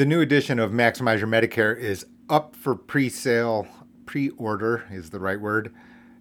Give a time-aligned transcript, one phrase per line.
[0.00, 3.68] The new edition of Maximize Your Medicare is up for pre sale.
[4.06, 5.74] Pre order is the right word.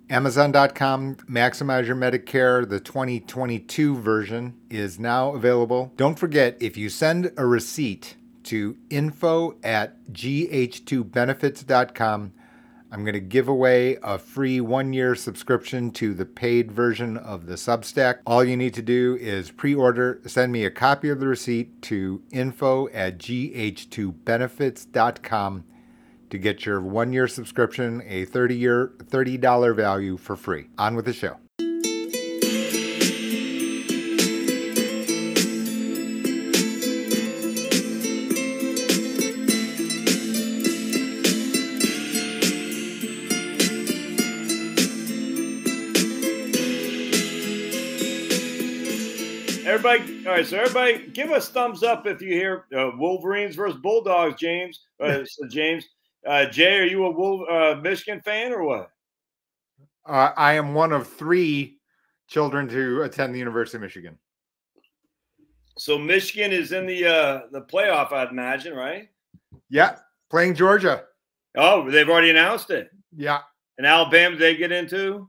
[0.10, 5.94] Amazon.com, Maximize Your Medicare, the 2022 version is now available.
[5.96, 12.34] Don't forget, if you send a receipt to info at gh2benefits.com,
[12.92, 17.46] I'm going to give away a free one year subscription to the paid version of
[17.46, 18.22] the Substack.
[18.26, 21.84] All you need to do is pre order, send me a copy of the receipt
[21.84, 25.64] to info at gh2benefits.com
[26.30, 30.70] to get your one year subscription, a 30 year, $30 value for free.
[30.78, 31.38] On with the show.
[50.30, 50.46] All right.
[50.46, 54.80] So everybody, give us thumbs up if you hear uh, Wolverines versus Bulldogs, James.
[55.00, 55.86] Uh, so James,
[56.28, 58.92] uh, Jay, are you a Wolf, uh, Michigan fan or what?
[60.06, 61.80] Uh, I am one of three
[62.28, 64.20] children to attend the University of Michigan.
[65.80, 69.10] So Michigan is in the uh, the playoff, I'd imagine, right?
[69.70, 69.98] Yeah,
[70.30, 71.06] playing Georgia.
[71.58, 72.92] Oh, they've already announced it.
[73.16, 73.40] Yeah.
[73.80, 75.28] And Alabama, they get into.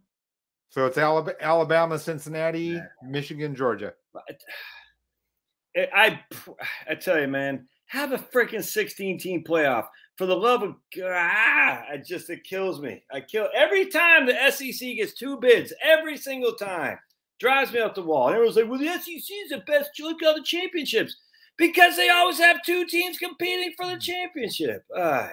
[0.68, 2.86] So it's Alabama, Cincinnati, yeah.
[3.02, 3.94] Michigan, Georgia.
[5.76, 6.20] I
[6.88, 9.86] I tell you, man, have a freaking 16 team playoff.
[10.16, 13.02] For the love of God, ah, it just it kills me.
[13.12, 16.98] I kill every time the SEC gets two bids, every single time.
[17.38, 18.26] Drives me up the wall.
[18.26, 19.90] And everyone's like, well, the SEC is the best.
[19.98, 21.16] Look at all the championships.
[21.56, 24.84] Because they always have two teams competing for the championship.
[24.94, 25.30] Ah,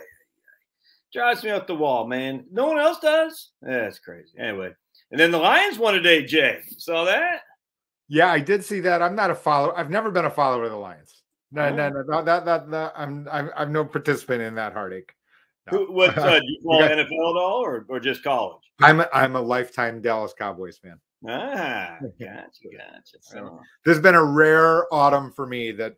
[1.13, 2.45] drives me up the wall, man.
[2.49, 3.51] No one else does.
[3.61, 4.37] Yeah, that's crazy.
[4.37, 4.71] Anyway.
[5.11, 6.59] And then the Lions won today, Jay.
[6.77, 7.41] Saw that?
[8.07, 9.01] Yeah, I did see that.
[9.01, 9.77] I'm not a follower.
[9.77, 11.23] I've never been a follower of the Lions.
[11.51, 11.75] No, oh.
[11.75, 15.13] no, no, that, that, that, I'm, I'm, I'm no participant in that heartache.
[15.71, 15.85] No.
[15.85, 18.61] what uh, do you follow NFL at all, or, or just college?
[18.81, 20.99] I'm, a, I'm a lifetime Dallas Cowboys fan.
[21.27, 23.17] Ah, gotcha, gotcha.
[23.21, 25.95] So, there's been a rare autumn for me that,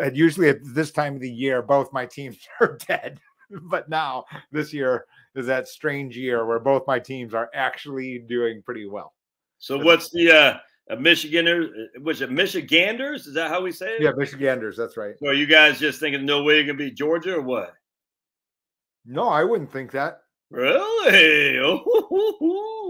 [0.00, 3.20] uh, usually at this time of the year, both my teams are dead.
[3.68, 5.04] but now this year
[5.36, 9.12] is that strange year where both my teams are actually doing pretty well.
[9.58, 10.58] So what's the uh
[10.90, 13.26] a Michigander, uh, was it Michiganders?
[13.26, 14.02] Is that how we say it?
[14.02, 14.76] Yeah, Michiganders.
[14.76, 15.14] That's right.
[15.22, 17.74] So you guys just thinking no way you can be Georgia or what?
[19.06, 20.22] No, I wouldn't think that.
[20.50, 21.58] Really?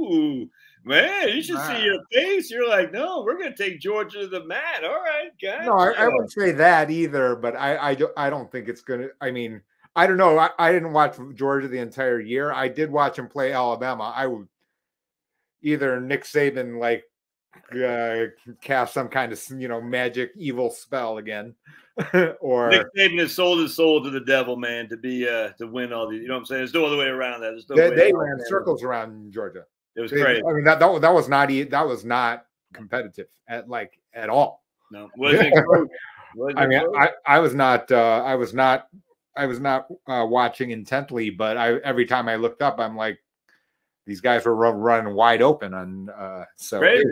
[0.07, 0.45] Oh,
[0.85, 2.51] man, you should see your face.
[2.51, 4.85] You're like, no, we're gonna take Georgia to the mat.
[4.85, 5.65] All right, guys.
[5.65, 9.09] No, I, I wouldn't say that either, but I, I, I don't think it's gonna.
[9.23, 9.63] I mean,
[9.97, 10.39] I don't know.
[10.39, 12.53] I, I didn't watch Georgia the entire year.
[12.53, 14.13] I did watch him play Alabama.
[14.15, 14.47] I would
[15.63, 17.05] either Nick Saban like
[17.73, 18.27] uh,
[18.61, 21.55] cast some kind of you know magic evil spell again,
[22.41, 25.67] or Nick Saban has sold his soul to the devil, man, to be uh to
[25.67, 26.23] win all these.
[26.23, 26.61] You know what I'm saying?
[26.61, 27.63] There's no other way around that.
[27.69, 29.65] No they, they ran circles around Georgia.
[29.97, 30.43] It was great.
[30.47, 34.65] I mean that, that that was not that was not competitive at like at all.
[34.91, 35.09] No,
[36.57, 38.89] I mean, I, I was not uh, I was not
[39.37, 43.19] I was not uh, watching intently, but I every time I looked up, I'm like,
[44.07, 47.07] these guys were running wide open, and uh, so Great.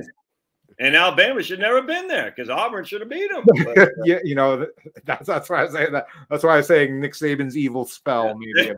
[0.82, 3.44] And Alabama should never have been there because Auburn should have beat them.
[3.47, 4.66] But, uh, yeah, you know
[5.04, 6.06] that's that's why I say that.
[6.28, 8.37] That's why I say Nick Saban's evil spell.
[8.37, 8.75] Maybe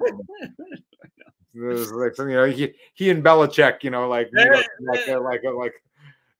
[1.54, 5.72] like you know he he and Belichick, you know, like you know, like like like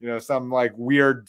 [0.04, 1.26] you know, some like weird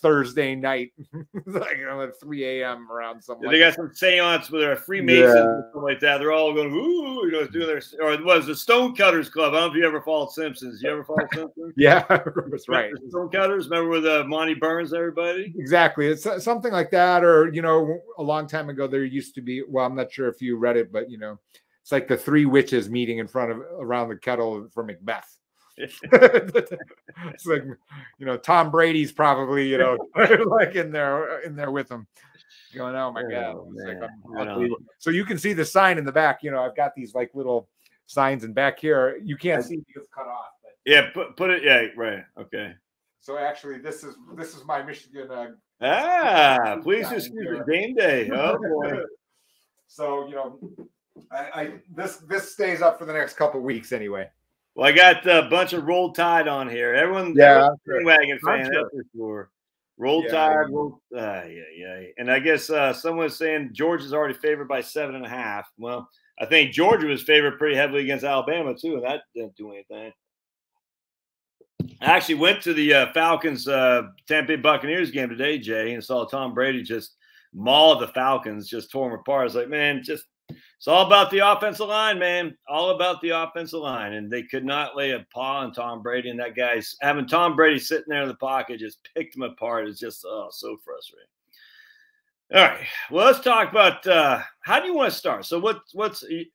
[0.00, 0.92] Thursday night,
[1.44, 2.90] like you know, at 3 a.m.
[2.90, 3.44] around something.
[3.44, 5.42] Yeah, they got some seance with a Freemason yeah.
[5.42, 6.16] or something like that.
[6.16, 9.52] They're all going, ooh, you know, doing their, or it was the Stonecutters Club.
[9.52, 10.82] I don't know if you ever followed Simpsons.
[10.82, 11.74] You ever followed Simpsons?
[11.76, 12.90] yeah, that's right.
[13.10, 15.52] Stonecutters, remember with uh, Monty Burns, everybody?
[15.58, 16.06] Exactly.
[16.06, 17.22] It's uh, something like that.
[17.22, 20.26] Or, you know, a long time ago, there used to be, well, I'm not sure
[20.26, 21.38] if you read it, but, you know,
[21.82, 25.39] it's like the three witches meeting in front of around the kettle for Macbeth
[25.80, 27.64] it's like
[28.18, 29.96] you know Tom Brady's probably you know
[30.46, 32.06] like in there in there with him,
[32.74, 33.56] going oh my god.
[33.56, 36.94] Oh, like, so you can see the sign in the back you know I've got
[36.94, 37.68] these like little
[38.06, 39.20] signs in back here.
[39.22, 40.72] You can't see because cut off but.
[40.84, 42.74] yeah put, put it yeah right okay.
[43.20, 45.46] So actually this is this is my Michigan uh,
[45.80, 48.98] ah please excuse me game day oh boy.
[49.86, 50.58] So you know
[51.30, 54.28] I, I this this stays up for the next couple weeks anyway
[54.80, 56.94] well, I got a bunch of Roll Tide on here.
[56.94, 58.88] Everyone, yeah, wagon fan, sure.
[58.88, 59.50] for sure.
[59.98, 62.00] Roll yeah, Tide, roll, uh, yeah, yeah.
[62.16, 65.68] And I guess uh, someone's saying Georgia's already favored by seven and a half.
[65.76, 66.08] Well,
[66.40, 70.14] I think Georgia was favored pretty heavily against Alabama too, and that didn't do anything.
[72.00, 76.02] I actually went to the uh, Falcons uh, Tampa Bay Buccaneers game today, Jay, and
[76.02, 77.16] saw Tom Brady just
[77.52, 79.44] maul the Falcons, just tore them apart.
[79.44, 80.24] It's like, man, just
[80.80, 82.56] it's all about the offensive line, man.
[82.66, 84.14] All about the offensive line.
[84.14, 86.30] And they could not lay a paw on Tom Brady.
[86.30, 89.88] And that guy's having Tom Brady sitting there in the pocket just picked him apart.
[89.88, 91.28] It's just oh so frustrating.
[92.54, 92.86] All right.
[93.10, 95.44] Well, let's talk about uh, how do you want to start?
[95.44, 96.48] So what what's we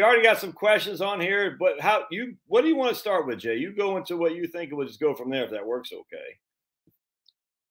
[0.00, 3.26] already got some questions on here, but how you what do you want to start
[3.26, 3.56] with, Jay?
[3.56, 5.90] You go into what you think, and we'll just go from there if that works
[5.92, 6.36] okay.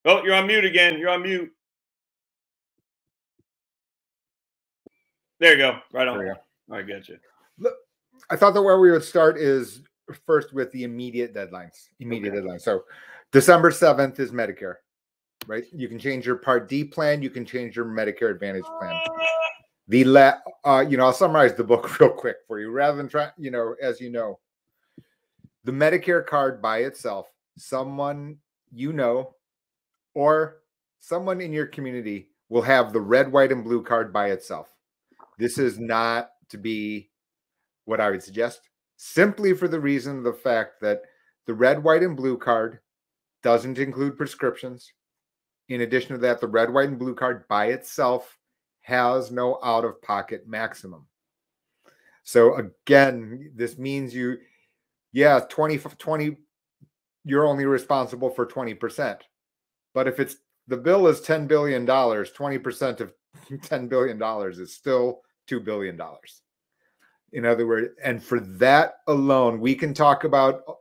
[0.04, 1.00] Oh, you're on mute again.
[1.00, 1.50] You're on mute.
[5.40, 5.80] There you go.
[5.92, 6.18] Right on.
[6.18, 6.76] There you go.
[6.76, 7.18] I get you.
[7.60, 7.76] Look,
[8.30, 9.82] I thought that where we would start is
[10.26, 11.90] first with the immediate deadlines.
[12.00, 12.46] Immediate okay.
[12.46, 12.62] deadlines.
[12.62, 12.84] So
[13.32, 14.76] December 7th is Medicare,
[15.48, 15.66] right?
[15.74, 19.00] You can change your Part D plan, you can change your Medicare Advantage plan.
[19.90, 23.08] The la- uh, you know, I'll summarize the book real quick for you rather than
[23.08, 24.40] try, you know, as you know,
[25.64, 28.38] the Medicare card by itself, someone
[28.72, 29.36] you know
[30.14, 30.58] or
[31.00, 34.74] someone in your community will have the red, white, and blue card by itself.
[35.38, 37.10] This is not to be
[37.86, 38.62] what I would suggest,
[38.98, 41.02] simply for the reason of the fact that
[41.46, 42.80] the red, white, and blue card
[43.44, 44.92] doesn't include prescriptions.
[45.70, 48.38] In addition to that, the red, white, and blue card by itself
[48.82, 51.06] has no out of pocket maximum.
[52.24, 54.38] So again, this means you,
[55.14, 56.38] yeah, 20, 20,
[57.24, 59.20] you're only responsible for 20%.
[59.94, 60.38] But if it's
[60.68, 63.14] the bill is $10 billion, 20% of
[63.50, 66.00] $10 billion is still $2 billion.
[67.34, 70.74] In other words, and for that alone, we can talk about uh,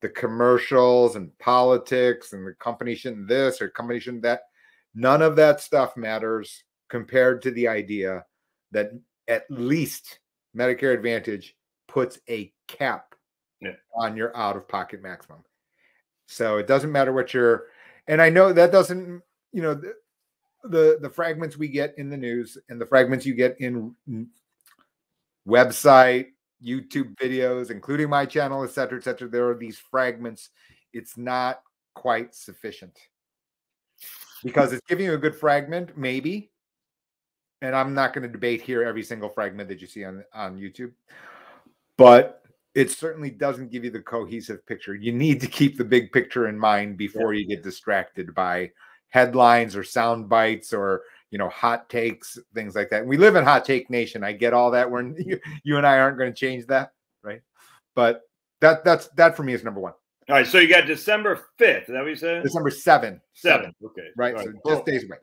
[0.00, 4.42] the commercials and politics and the company shouldn't this or company shouldn't that.
[4.94, 8.24] None of that stuff matters compared to the idea
[8.72, 8.90] that
[9.28, 10.18] at least
[10.56, 11.56] Medicare Advantage
[11.88, 13.14] puts a cap
[13.60, 13.72] yeah.
[13.96, 15.44] on your out of pocket maximum.
[16.26, 17.64] So it doesn't matter what your,
[18.06, 19.22] and I know that doesn't,
[19.52, 19.80] you know,
[20.64, 23.94] the, the, fragments we get in the news and the fragments you get in
[25.46, 26.28] website,
[26.64, 29.28] YouTube videos, including my channel, et cetera, et cetera.
[29.28, 30.50] There are these fragments.
[30.92, 31.60] It's not
[31.94, 32.98] quite sufficient
[34.42, 36.50] because it's giving you a good fragment, maybe,
[37.62, 40.58] and I'm not going to debate here every single fragment that you see on on
[40.58, 40.92] YouTube,
[41.98, 42.42] but
[42.74, 44.94] it certainly doesn't give you the cohesive picture.
[44.94, 47.40] You need to keep the big picture in mind before yeah.
[47.40, 48.70] you get distracted by
[49.14, 53.06] headlines or sound bites or you know hot takes, things like that.
[53.06, 54.24] We live in hot take nation.
[54.24, 54.90] I get all that.
[54.90, 56.90] We're you, you and I aren't going to change that,
[57.22, 57.40] right?
[57.94, 58.22] But
[58.60, 59.92] that that's that for me is number one.
[60.28, 61.82] All right, so you got December fifth.
[61.82, 62.42] Is that what you said?
[62.42, 63.20] December seven.
[63.34, 63.72] Seven.
[63.84, 64.08] Okay.
[64.16, 64.34] Right.
[64.34, 64.46] right.
[64.46, 65.18] So just days away.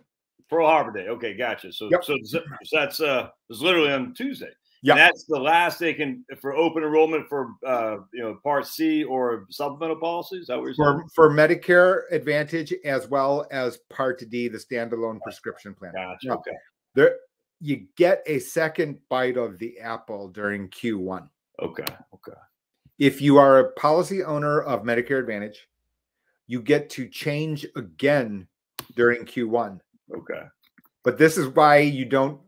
[0.50, 1.10] Pearl Harbor Day.
[1.10, 1.74] Okay, gotcha.
[1.74, 2.04] So yep.
[2.04, 2.40] so, so
[2.72, 4.52] that's uh it's literally on Tuesday.
[4.84, 9.04] Yeah, that's the last they can for open enrollment for uh you know Part C
[9.04, 10.48] or supplemental policies.
[10.48, 15.94] that what for for Medicare Advantage as well as Part D, the standalone prescription plan.
[15.94, 16.32] Gotcha.
[16.32, 16.52] Okay.
[16.96, 17.16] There
[17.60, 21.30] you get a second bite of the apple during Q1.
[21.62, 21.86] Okay.
[22.14, 22.38] Okay.
[22.98, 25.68] If you are a policy owner of Medicare Advantage,
[26.48, 28.48] you get to change again
[28.96, 29.80] during Q1.
[30.16, 30.42] Okay.
[31.04, 32.42] But this is why you don't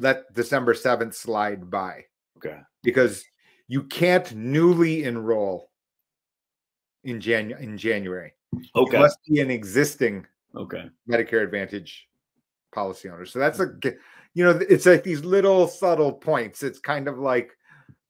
[0.00, 2.04] let December 7th slide by.
[2.38, 2.58] Okay.
[2.82, 3.24] Because
[3.68, 5.70] you can't newly enroll
[7.04, 8.32] in Jan in January.
[8.74, 8.96] Okay.
[8.96, 10.26] You must be an existing
[10.56, 12.08] okay Medicare Advantage
[12.74, 13.26] policy owner.
[13.26, 13.68] So that's a
[14.34, 16.62] you know, it's like these little subtle points.
[16.62, 17.52] It's kind of like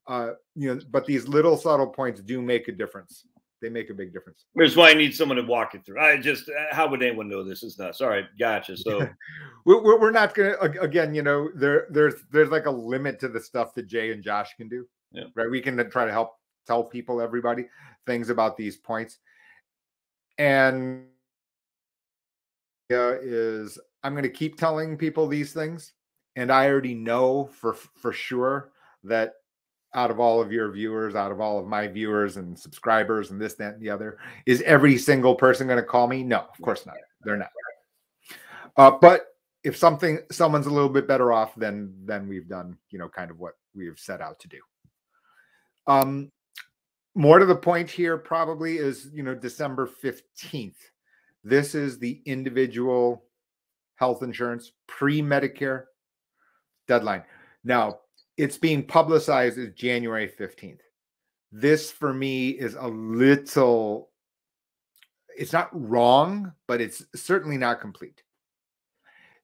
[0.06, 3.24] uh, you know, but these little subtle points do make a difference
[3.60, 4.46] they make a big difference.
[4.54, 6.00] That's why I need someone to walk you through.
[6.00, 8.00] I just, uh, how would anyone know this is nuts?
[8.00, 8.76] All right, gotcha.
[8.76, 9.08] So
[9.64, 13.40] we're, we're not gonna again, you know, there there's there's like a limit to the
[13.40, 14.86] stuff that Jay and Josh can do.
[15.12, 15.24] Yeah.
[15.34, 15.50] Right.
[15.50, 16.36] We can try to help
[16.66, 17.66] tell people, everybody,
[18.06, 19.18] things about these points.
[20.38, 21.06] And
[22.92, 25.92] uh, is I'm going to keep telling people these things,
[26.36, 28.70] and I already know for for sure
[29.04, 29.34] that
[29.94, 33.40] out of all of your viewers, out of all of my viewers and subscribers and
[33.40, 34.18] this, that, and the other.
[34.46, 36.22] Is every single person going to call me?
[36.22, 36.96] No, of course not.
[37.24, 37.50] They're not.
[38.76, 39.26] Uh, but
[39.64, 43.30] if something someone's a little bit better off, then then we've done, you know, kind
[43.30, 44.58] of what we've set out to do.
[45.86, 46.30] Um,
[47.14, 50.76] more to the point here, probably is you know December 15th.
[51.42, 53.24] This is the individual
[53.96, 55.84] health insurance pre-Medicare
[56.86, 57.22] deadline.
[57.64, 58.00] Now,
[58.40, 60.80] it's being publicized as January 15th.
[61.52, 64.08] This for me is a little
[65.36, 68.22] it's not wrong, but it's certainly not complete.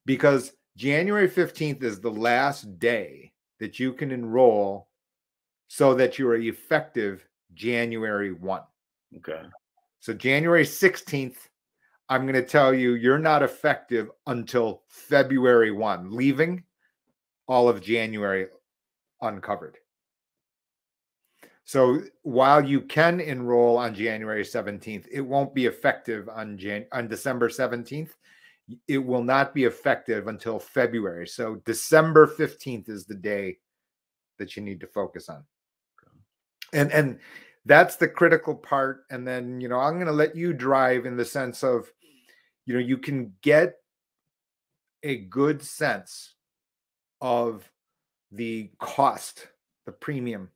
[0.04, 4.88] Because January 15th is the last day that you can enroll
[5.68, 8.62] so that you are effective January 1.
[9.18, 9.42] Okay.
[10.00, 11.36] So January 16th,
[12.08, 16.64] I'm going to tell you, you're not effective until February 1, leaving
[17.48, 18.48] all of January
[19.22, 19.78] uncovered.
[21.64, 27.08] So while you can enroll on January 17th, it won't be effective on Jan- on
[27.08, 28.10] December 17th.
[28.86, 31.26] It will not be effective until February.
[31.26, 33.58] So December 15th is the day
[34.38, 35.44] that you need to focus on.
[36.72, 37.18] And and
[37.64, 41.16] that's the critical part and then, you know, I'm going to let you drive in
[41.16, 41.90] the sense of
[42.64, 43.76] you know, you can get
[45.02, 46.34] a good sense
[47.20, 47.68] of
[48.36, 49.48] the cost,
[49.84, 50.50] the premium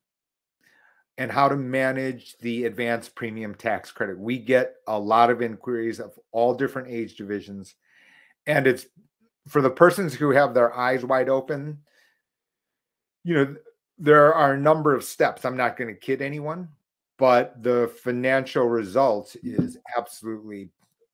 [1.20, 4.18] and how to manage the advanced premium tax credit.
[4.18, 7.75] We get a lot of inquiries of all different age divisions.
[8.46, 8.87] And it's
[9.46, 11.78] for the persons who have their eyes wide open,
[13.22, 13.56] you know,
[13.99, 15.44] there are a number of steps.
[15.44, 16.68] I'm not going to kid anyone,
[17.18, 20.70] but the financial result is absolutely,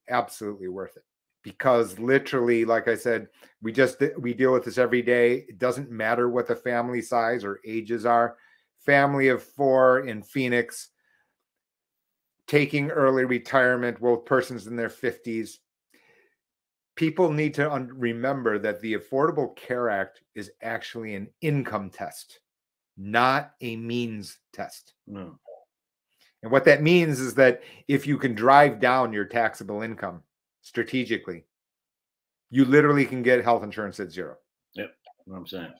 [0.09, 1.03] absolutely worth it.
[1.47, 3.27] Because literally, like I said,
[3.61, 5.45] we just we deal with this every day.
[5.47, 8.35] It doesn't matter what the family size or ages are
[8.87, 10.89] family of four in Phoenix,
[12.47, 15.57] taking early retirement, both persons in their 50s.
[16.95, 22.39] People need to remember that the Affordable Care Act is actually an income test,
[22.97, 24.93] not a means test.
[25.05, 25.37] No.
[26.41, 30.23] And what that means is that if you can drive down your taxable income
[30.67, 31.45] strategically,
[32.49, 34.37] you literally can get health insurance at zero.
[34.75, 34.95] Yep.
[35.25, 35.73] What I'm saying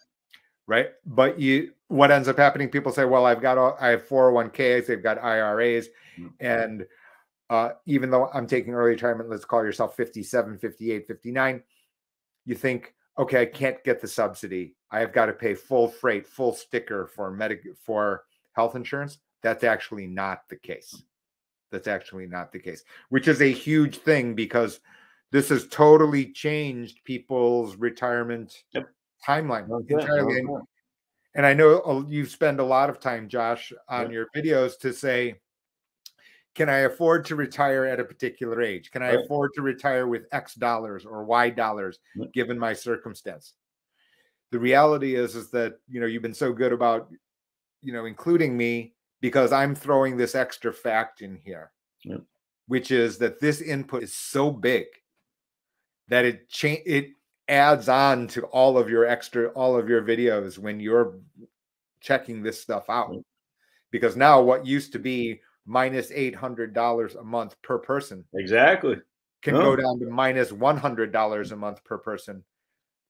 [0.68, 0.90] right?
[1.06, 2.70] But you, what ends up happening?
[2.70, 5.88] People say, "Well, I've got, all, I have 401ks, they've got IRAs,
[6.20, 6.28] mm-hmm.
[6.40, 6.86] and
[7.50, 11.64] uh, even though I'm taking early retirement, let's call yourself 57, 58, 59,
[12.46, 14.76] you think, okay, I can't get the subsidy.
[14.92, 19.20] I have got to pay full freight, full sticker for medic for health insurance.
[19.44, 21.04] That's actually not the case.
[21.72, 24.80] That's actually not the case, which is a huge thing because
[25.32, 28.88] this has totally changed people's retirement yep
[29.26, 29.96] timeline okay.
[29.96, 30.42] entirely.
[30.44, 30.64] Okay.
[31.36, 34.92] And I know uh, you spend a lot of time, Josh, on your videos to
[34.94, 35.36] say,
[36.56, 38.90] can I afford to retire at a particular age?
[38.90, 39.24] Can I right.
[39.24, 42.00] afford to retire with X dollars or Y dollars
[42.34, 43.54] given my circumstance?
[44.52, 47.10] The reality is, is that you know you've been so good about
[47.84, 51.72] you know including me because I'm throwing this extra fact in here,
[52.68, 54.86] which is that this input is so big
[56.08, 57.10] that it change it
[57.48, 61.16] adds on to all of your extra all of your videos when you're
[62.02, 63.16] checking this stuff out.
[63.92, 68.98] Because now what used to be minus $800 a month per person exactly.
[69.42, 69.62] can oh.
[69.62, 72.44] go down to minus $100 a month per person.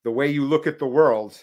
[0.04, 1.36] The way you look at the world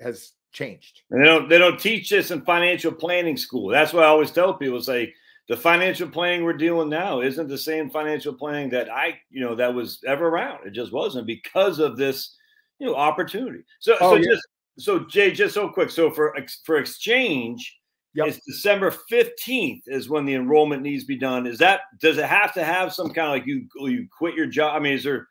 [0.00, 4.04] has changed and they don't they don't teach this in financial planning school that's what
[4.04, 5.12] i always tell people say
[5.48, 9.54] the financial planning we're dealing now isn't the same financial planning that I, you know,
[9.54, 10.66] that was ever around.
[10.66, 12.34] It just wasn't because of this,
[12.78, 13.62] you know, opportunity.
[13.78, 14.32] So, oh, so yeah.
[14.32, 14.46] just
[14.78, 15.90] so Jay, just so quick.
[15.90, 16.34] So for
[16.64, 17.78] for exchange,
[18.14, 18.28] yep.
[18.28, 21.46] it's December fifteenth is when the enrollment needs to be done.
[21.46, 24.46] Is that does it have to have some kind of like you you quit your
[24.46, 24.74] job?
[24.74, 25.28] I mean, is there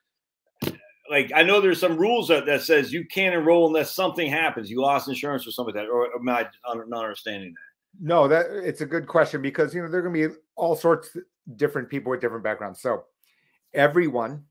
[1.13, 4.69] like I know there's some rules that, that says you can't enroll unless something happens,
[4.71, 6.47] you lost insurance or something like that, or am I
[6.87, 8.05] not understanding that?
[8.07, 10.75] No, that it's a good question because you know there are going to be all
[10.75, 11.21] sorts of
[11.55, 12.81] different people with different backgrounds.
[12.81, 13.03] So
[13.75, 14.45] everyone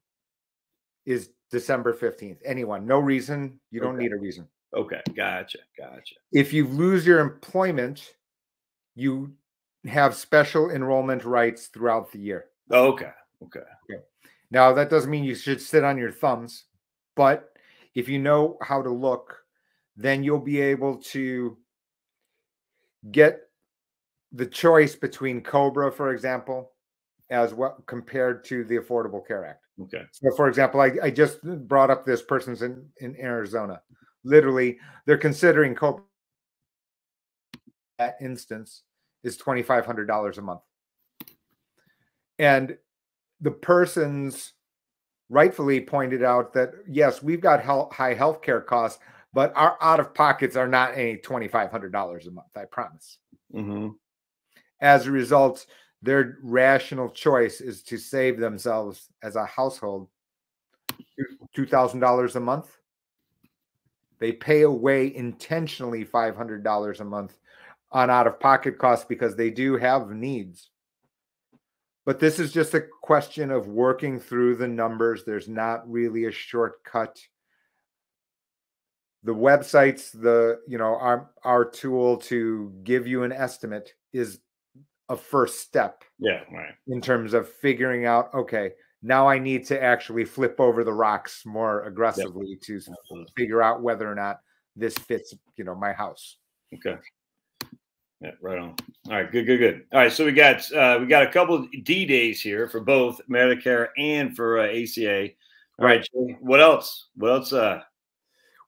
[1.04, 2.38] is December 15th.
[2.44, 3.58] Anyone, no reason.
[3.72, 4.04] You don't okay.
[4.04, 4.46] need a reason.
[4.74, 6.14] Okay, gotcha, gotcha.
[6.30, 8.14] If you lose your employment,
[8.94, 9.32] you
[9.84, 12.44] have special enrollment rights throughout the year.
[12.70, 13.10] Okay,
[13.42, 13.60] okay.
[13.90, 14.02] Okay.
[14.52, 16.66] Now that doesn't mean you should sit on your thumbs,
[17.16, 17.48] but
[17.94, 19.38] if you know how to look,
[19.96, 21.56] then you'll be able to
[23.10, 23.40] get
[24.30, 26.72] the choice between Cobra, for example,
[27.30, 29.64] as what compared to the Affordable Care Act.
[29.80, 30.04] Okay.
[30.12, 33.80] So, for example, I, I just brought up this person's in, in Arizona.
[34.22, 36.04] Literally, they're considering Cobra.
[37.98, 38.82] That instance
[39.24, 40.60] is twenty five hundred dollars a month,
[42.38, 42.76] and
[43.42, 44.54] the person's
[45.28, 48.98] rightfully pointed out that yes, we've got health, high health care costs,
[49.34, 53.18] but our out of pockets are not any $2,500 a month, I promise.
[53.54, 53.88] Mm-hmm.
[54.80, 55.66] As a result,
[56.02, 60.08] their rational choice is to save themselves as a household
[61.56, 62.76] $2,000 a month.
[64.18, 67.38] They pay away intentionally $500 a month
[67.90, 70.70] on out of pocket costs because they do have needs.
[72.04, 75.24] But this is just a question of working through the numbers.
[75.24, 77.18] There's not really a shortcut
[79.24, 84.40] the websites the you know our our tool to give you an estimate is
[85.08, 86.04] a first step.
[86.18, 86.74] Yeah, right.
[86.88, 91.42] In terms of figuring out, okay, now I need to actually flip over the rocks
[91.44, 92.60] more aggressively yep.
[92.62, 93.32] to Absolutely.
[93.36, 94.38] figure out whether or not
[94.74, 96.38] this fits, you know, my house.
[96.74, 96.98] Okay.
[98.22, 98.76] Yeah, right on.
[99.08, 99.84] All right, good, good, good.
[99.92, 103.20] All right, so we got uh, we got a couple D days here for both
[103.28, 105.30] Medicare and for uh, ACA.
[105.80, 106.06] All right,
[106.40, 107.08] what else?
[107.16, 107.52] What else?
[107.52, 107.80] Uh...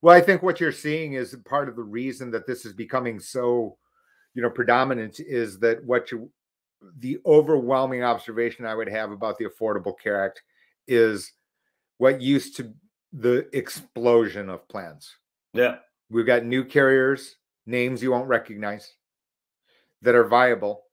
[0.03, 3.21] Well, I think what you're seeing is part of the reason that this is becoming
[3.21, 3.77] so,
[4.35, 6.33] you know, predominant is that what you,
[6.99, 10.43] the overwhelming observation I would have about the Affordable Care Act
[10.89, 11.31] is
[11.99, 12.75] what used to
[13.13, 15.15] the explosion of plans.
[15.53, 15.77] Yeah,
[16.11, 18.95] we've got new carriers, names you won't recognize
[20.05, 20.85] that are viable,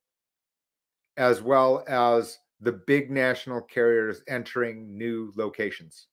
[1.18, 6.08] as well as the big national carriers entering new locations.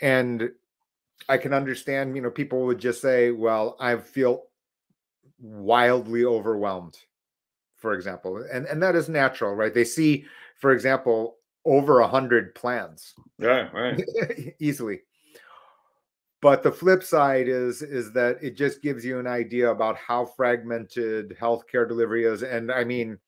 [0.00, 0.50] And
[1.28, 4.44] I can understand, you know, people would just say, well, I feel
[5.38, 6.98] wildly overwhelmed,
[7.76, 8.44] for example.
[8.52, 9.72] And and that is natural, right?
[9.72, 10.24] They see,
[10.56, 13.14] for example, over a hundred plans.
[13.38, 14.02] Yeah, right.
[14.58, 15.02] easily.
[16.46, 20.26] But the flip side is is that it just gives you an idea about how
[20.26, 22.44] fragmented healthcare delivery is.
[22.44, 23.18] And I mean,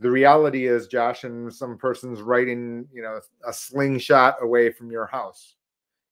[0.00, 5.04] the reality is, Josh, and some person's writing, you know, a slingshot away from your
[5.04, 5.56] house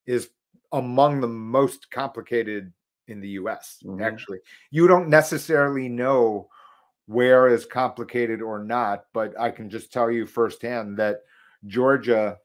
[0.05, 0.29] is
[0.73, 2.75] among the most complicated
[3.09, 4.03] in the US, mm-hmm.
[4.03, 4.41] actually.
[4.71, 6.51] You don't necessarily know
[7.07, 11.21] where is complicated or not, but I can just tell you firsthand that
[11.65, 12.37] Georgia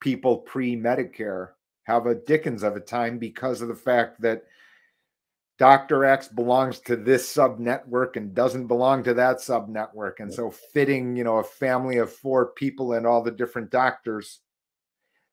[0.00, 1.52] people pre Medicare
[1.90, 4.44] have a Dickens of a time because of the fact that
[5.58, 6.04] Dr.
[6.06, 10.20] X belongs to this sub network and doesn't belong to that sub network.
[10.20, 14.40] And so fitting, you know, a family of four people and all the different doctors,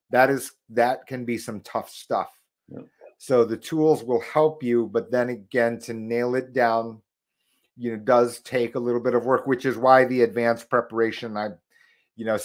[0.09, 2.29] that is that can be some tough stuff.
[2.67, 2.81] Yeah.
[3.17, 7.01] So the tools will help you, but then again, to nail it down,
[7.77, 11.37] you know, does take a little bit of work, which is why the advanced preparation,
[11.37, 11.49] I,
[12.15, 12.37] you know,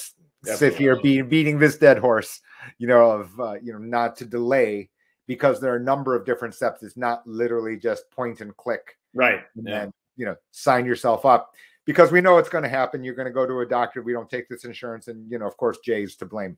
[0.45, 2.41] sit here beating beating this dead horse,
[2.79, 4.91] you know, of uh, you know not to delay
[5.27, 6.83] because there are a number of different steps.
[6.83, 9.41] It's not literally just point and click, right?
[9.57, 9.79] And yeah.
[9.81, 11.53] then you know sign yourself up
[11.85, 13.03] because we know it's going to happen.
[13.03, 14.03] You're going to go to a doctor.
[14.03, 16.57] We don't take this insurance, and you know, of course, Jay's to blame.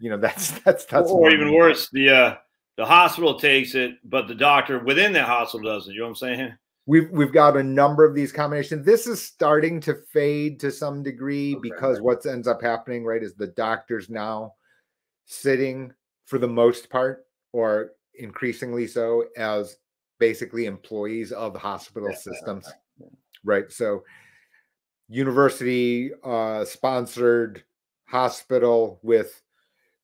[0.00, 2.36] You know, that's that's that's or even worse, the uh
[2.76, 5.92] the hospital takes it, but the doctor within that hospital doesn't.
[5.92, 6.54] You know what I'm saying?
[6.88, 8.84] We've we've got a number of these combinations.
[8.84, 11.60] This is starting to fade to some degree okay.
[11.60, 14.54] because what ends up happening, right, is the doctors now
[15.26, 15.92] sitting
[16.24, 19.76] for the most part, or increasingly so, as
[20.18, 22.66] basically employees of hospital systems,
[23.44, 23.70] right?
[23.70, 24.02] So,
[25.08, 27.64] university uh, sponsored
[28.06, 29.42] hospital with,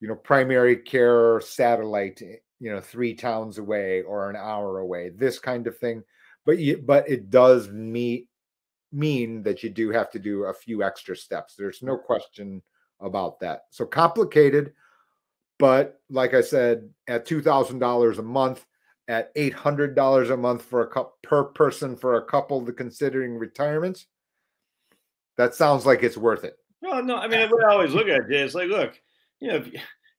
[0.00, 2.20] you know, primary care satellite,
[2.60, 6.04] you know, three towns away or an hour away, this kind of thing
[6.44, 8.28] but you, but it does meet
[8.92, 11.54] mean that you do have to do a few extra steps.
[11.56, 12.06] There's no mm-hmm.
[12.06, 12.62] question
[13.00, 13.62] about that.
[13.70, 14.72] So complicated,
[15.58, 18.64] but like I said, at two thousand dollars a month,
[19.08, 22.72] at eight hundred dollars a month for a couple per person for a couple the
[22.72, 24.06] considering retirement,
[25.36, 26.56] that sounds like it's worth it.
[26.82, 27.16] No, no.
[27.16, 29.00] I mean, what I always look at is like, look,
[29.40, 29.64] you know,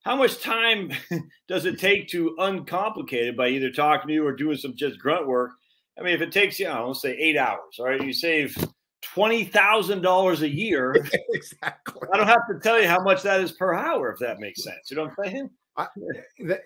[0.03, 0.91] how much time
[1.47, 4.99] does it take to uncomplicate it by either talking to you or doing some just
[4.99, 5.51] grunt work?
[5.97, 8.13] I mean, if it takes you, I don't know, say eight hours, all right, you
[8.13, 8.55] save
[9.01, 10.95] twenty thousand dollars a year.
[11.29, 12.07] exactly.
[12.13, 14.63] I don't have to tell you how much that is per hour, if that makes
[14.63, 14.89] sense.
[14.89, 15.49] You know what I'm saying?
[15.77, 15.87] I,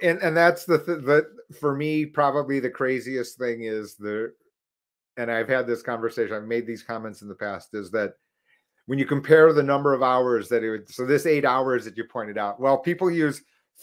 [0.01, 1.25] and and that's the th- that
[1.59, 4.33] for me probably the craziest thing is the,
[5.17, 6.35] and I've had this conversation.
[6.35, 7.69] I've made these comments in the past.
[7.73, 8.13] Is that
[8.85, 11.97] when you compare the number of hours that it would, so this eight hours that
[11.97, 13.41] you pointed out, well, people use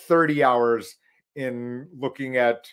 [0.09, 0.95] thirty hours
[1.35, 2.67] in looking at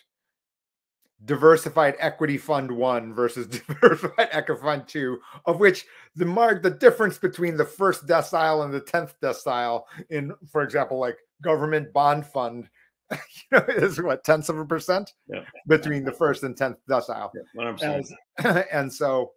[1.24, 7.18] diversified equity fund one versus diversified equity fund two, of which the mark the difference
[7.18, 12.68] between the first decile and the tenth decile in, for example, like government bond fund,
[13.12, 13.18] you
[13.52, 15.44] know, is what tenths of a percent yeah.
[15.66, 17.30] between the first and tenth decile.
[17.54, 19.32] Yeah, and, and so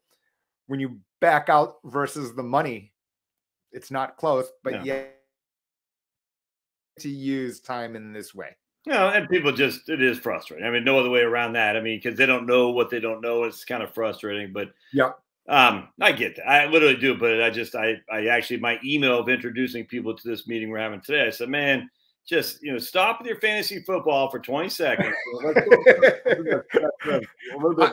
[0.68, 2.92] when you back out versus the money,
[3.72, 4.84] it's not close, but yeah.
[4.84, 5.14] yet
[7.00, 8.56] to use time in this way.
[8.88, 10.66] Know, and people just it is frustrating.
[10.66, 11.76] I mean, no other way around that.
[11.76, 13.44] I mean, because they don't know what they don't know.
[13.44, 14.54] It's kind of frustrating.
[14.54, 15.12] But yeah,
[15.50, 16.48] um, I get that.
[16.48, 17.18] I literally do.
[17.18, 20.80] But I just I I actually my email of introducing people to this meeting we're
[20.80, 21.28] having today.
[21.28, 21.90] I said, man,
[22.28, 25.16] just you know, stop with your fantasy football for 20 seconds.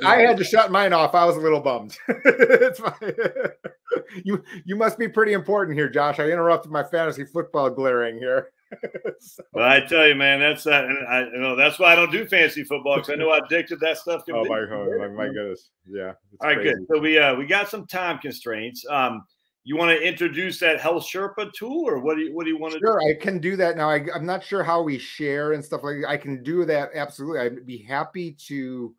[0.04, 1.14] I had to shut mine off.
[1.14, 1.96] I was a little bummed.
[2.08, 2.94] it's fine.
[4.24, 6.18] you you must be pretty important here, Josh.
[6.18, 8.50] I interrupted my fantasy football glaring here.
[9.20, 9.42] so.
[9.52, 10.84] Well, I tell you, man, that's that.
[10.84, 13.40] Uh, I you know that's why I don't do fantasy football because I know how
[13.40, 14.48] addictive that stuff can oh, be.
[14.48, 16.12] My, oh my, my goodness, yeah.
[16.40, 16.74] All right, crazy.
[16.74, 16.86] good.
[16.90, 18.84] So we uh we got some time constraints.
[18.88, 19.24] Um,
[19.66, 22.58] you want to introduce that Health Sherpa tool, or what do you what do you
[22.58, 22.80] want to?
[22.80, 23.08] Sure, do?
[23.08, 23.88] I can do that now.
[23.88, 26.08] I, I'm not sure how we share and stuff like that.
[26.08, 27.40] I can do that absolutely.
[27.40, 28.94] I'd be happy to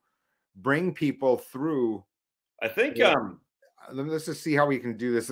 [0.55, 2.03] bring people through.
[2.61, 3.11] I think yeah.
[3.11, 3.41] um
[3.93, 5.31] let's just see how we can do this.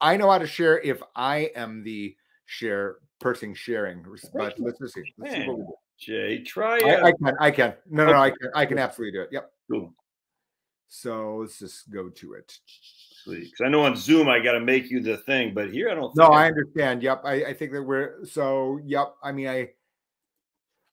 [0.00, 2.14] I know how to share if I am the
[2.46, 4.04] share person sharing,
[4.34, 5.02] but let's just see.
[5.18, 5.74] Let's see what we do.
[5.98, 6.84] Jay, try it.
[6.84, 7.36] I, I, can.
[7.38, 7.74] I can.
[7.88, 8.50] No, no, no, I can.
[8.54, 9.28] I can absolutely do it.
[9.32, 9.50] Yep.
[9.70, 9.94] Cool.
[10.88, 12.58] So let's just go to it.
[13.26, 15.94] Because I know on Zoom I got to make you the thing, but here I
[15.94, 16.16] don't.
[16.16, 17.02] No, I understand.
[17.02, 18.80] Yep, I, I think that we're so.
[18.84, 19.70] Yep, I mean, I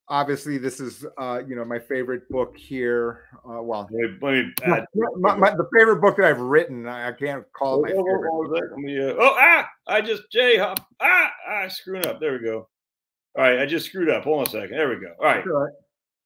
[0.09, 3.23] obviously this is uh, you know my favorite book here.
[3.37, 6.87] Uh, well, let me, let me my, my, the favorite book that I've written.
[6.87, 9.11] I, I can't call it my favorite.
[9.11, 9.69] Uh, oh ah!
[9.87, 12.19] I just Jay hop ah ah screwed up.
[12.19, 12.67] There we go.
[13.37, 14.23] All right, I just screwed up.
[14.23, 14.77] Hold on a second.
[14.77, 15.13] There we go.
[15.19, 15.45] All right.
[15.45, 15.73] All right.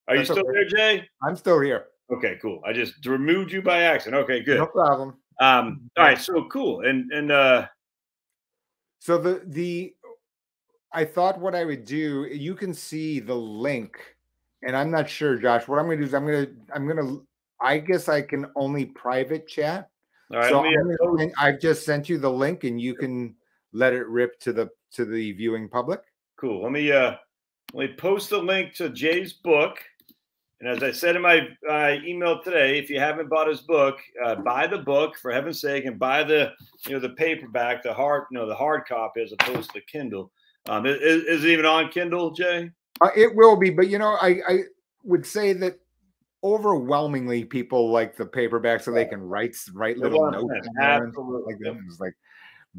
[0.08, 0.54] Are That's you still okay.
[0.54, 1.08] there, Jay?
[1.24, 1.86] I'm still here.
[2.12, 2.62] Okay, cool.
[2.66, 4.24] I just removed you by accident.
[4.24, 4.58] Okay, good.
[4.58, 5.18] No problem.
[5.40, 6.82] Um, all right, so cool.
[6.82, 7.68] And and uh
[9.00, 9.94] so the the
[10.94, 13.98] I thought what I would do, you can see the link,
[14.64, 15.68] and I'm not sure, Josh.
[15.68, 17.18] What I'm gonna do is I'm gonna I'm gonna
[17.62, 19.90] I guess I can only private chat.
[20.32, 20.64] All right, so
[21.16, 23.36] gonna, I've just sent you the link and you can
[23.74, 26.02] let it rip to the to the viewing public.
[26.38, 26.64] Cool.
[26.64, 27.16] Let me uh
[27.74, 29.78] let me post the link to Jay's book.
[30.60, 33.98] And as I said in my uh, email today, if you haven't bought his book,
[34.24, 36.52] uh, buy the book for heaven's sake, and buy the
[36.86, 40.32] you know the paperback, the hard you know the hard copy as opposed to Kindle.
[40.70, 42.70] Um, is, is it even on Kindle, Jay?
[43.02, 44.58] Uh, it will be, but you know, I I
[45.04, 45.80] would say that
[46.44, 51.54] overwhelmingly people like the paperback so they can write write little notes Absolutely.
[51.54, 52.14] like like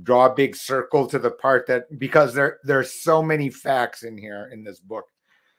[0.03, 4.17] draw a big circle to the part that because there there's so many facts in
[4.19, 5.05] here in this book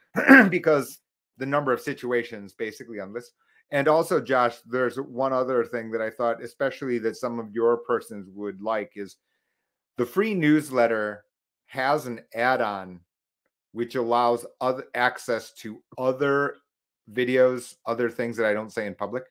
[0.49, 0.99] because
[1.38, 3.31] the number of situations basically on this.
[3.71, 7.77] And also, Josh, there's one other thing that I thought, especially that some of your
[7.77, 9.17] persons would like, is
[9.97, 11.25] the free newsletter
[11.73, 12.99] has an add-on
[13.71, 16.57] which allows other access to other
[17.12, 19.23] videos, other things that I don't say in public.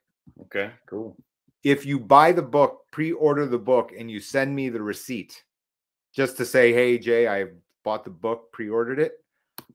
[0.42, 1.16] Okay, cool.
[1.62, 5.44] If you buy the book, pre-order the book, and you send me the receipt,
[6.12, 7.46] just to say, "Hey Jay, I
[7.85, 9.24] bought the book, pre-ordered it,"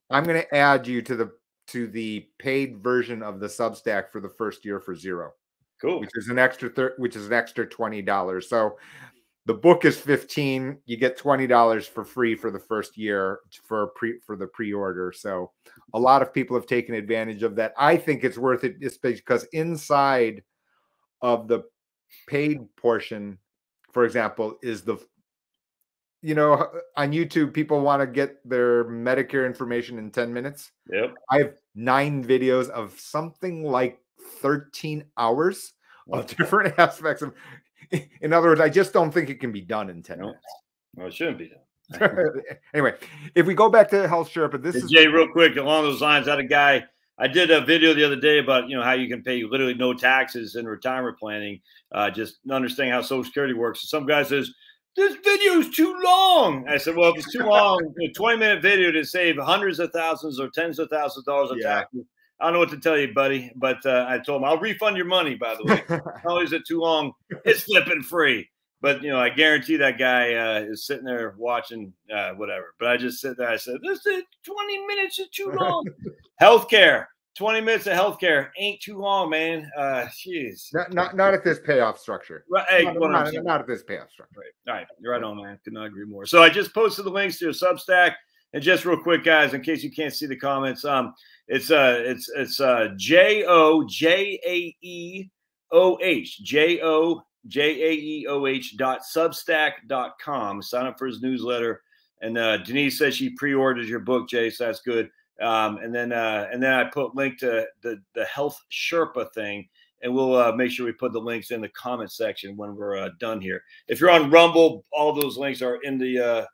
[0.10, 1.32] I'm going to add you to the
[1.68, 5.32] to the paid version of the Substack for the first year for zero.
[5.80, 6.02] Cool.
[6.02, 8.50] Which is an extra thir- which is an extra twenty dollars.
[8.50, 8.78] So
[9.48, 14.20] the book is 15 you get $20 for free for the first year for pre
[14.20, 15.52] for the pre-order so
[15.94, 19.02] a lot of people have taken advantage of that i think it's worth it just
[19.02, 20.44] because inside
[21.22, 21.64] of the
[22.28, 23.38] paid portion
[23.92, 24.98] for example is the
[26.24, 30.72] you know, on YouTube, people want to get their Medicare information in 10 minutes.
[30.92, 31.14] Yep.
[31.30, 34.00] I have nine videos of something like
[34.42, 35.74] 13 hours
[36.12, 37.34] of different aspects of.
[38.22, 40.40] In other words, I just don't think it can be done in 10 minutes.
[40.96, 42.32] No, it shouldn't be done.
[42.74, 42.96] anyway,
[43.34, 46.28] if we go back to Health Sherpa, this is Jay, real quick along those lines.
[46.28, 46.84] I had a guy.
[47.18, 49.74] I did a video the other day about you know how you can pay literally
[49.74, 51.62] no taxes in retirement planning,
[51.94, 53.84] uh, just understanding how Social Security works.
[53.84, 54.52] And some guy says,
[54.98, 56.68] this video is too long.
[56.68, 59.92] I said, well, if it's too long, a 20 minute video to save hundreds of
[59.92, 61.76] thousands or tens of thousands of dollars on yeah.
[61.76, 62.04] taxes.
[62.40, 64.96] I don't know what to tell you, buddy, but uh, I told him I'll refund
[64.96, 65.36] your money.
[65.36, 65.84] By the way,
[66.24, 67.12] how is it too long?
[67.46, 68.48] It's flipping free.
[68.80, 72.76] But you know, I guarantee that guy uh, is sitting there watching uh, whatever.
[72.80, 73.50] But I just sit there.
[73.50, 75.86] I said, "This is 20 minutes is too long."
[76.42, 77.06] Healthcare.
[77.38, 79.70] 20 minutes of healthcare ain't too long, man.
[79.78, 80.74] Uh, jeez.
[80.74, 82.44] Not, not, not at this payoff structure.
[82.50, 82.66] Right.
[82.68, 84.40] Hey, not, not, not, at this payoff structure.
[84.40, 84.72] Right.
[84.74, 84.88] All right.
[85.00, 85.60] You're right on, man.
[85.64, 86.26] Could not agree more.
[86.26, 88.14] So I just posted the links to your Substack.
[88.54, 91.14] And just real quick, guys, in case you can't see the comments, um,
[91.48, 95.30] it's uh it's it's uh J O J A E
[95.72, 100.62] O H J O J A E O H dot substack dot com.
[100.62, 101.82] Sign up for his newsletter.
[102.22, 105.10] And uh Denise says she pre-ordered your book, Jay, so that's good.
[105.40, 109.70] Um, and then uh, and then I put link to the the health Sherpa thing,
[110.02, 112.98] and we'll uh, make sure we put the links in the comment section when we're
[112.98, 113.62] uh, done here.
[113.88, 116.46] If you're on Rumble, all those links are in the uh,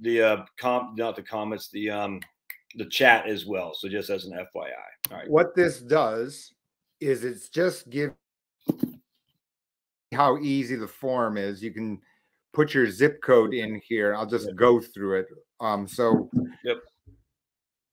[0.00, 2.20] the uh, com not the comments the um
[2.74, 3.74] the chat as well.
[3.74, 4.70] So just as an FYI.
[5.10, 5.30] All right.
[5.30, 6.52] What this does
[7.00, 8.12] is it's just give
[10.12, 11.62] how easy the form is.
[11.62, 12.00] You can
[12.52, 14.14] put your zip code in here.
[14.14, 15.26] I'll just go through it.
[15.60, 16.30] Um, so
[16.64, 16.78] yep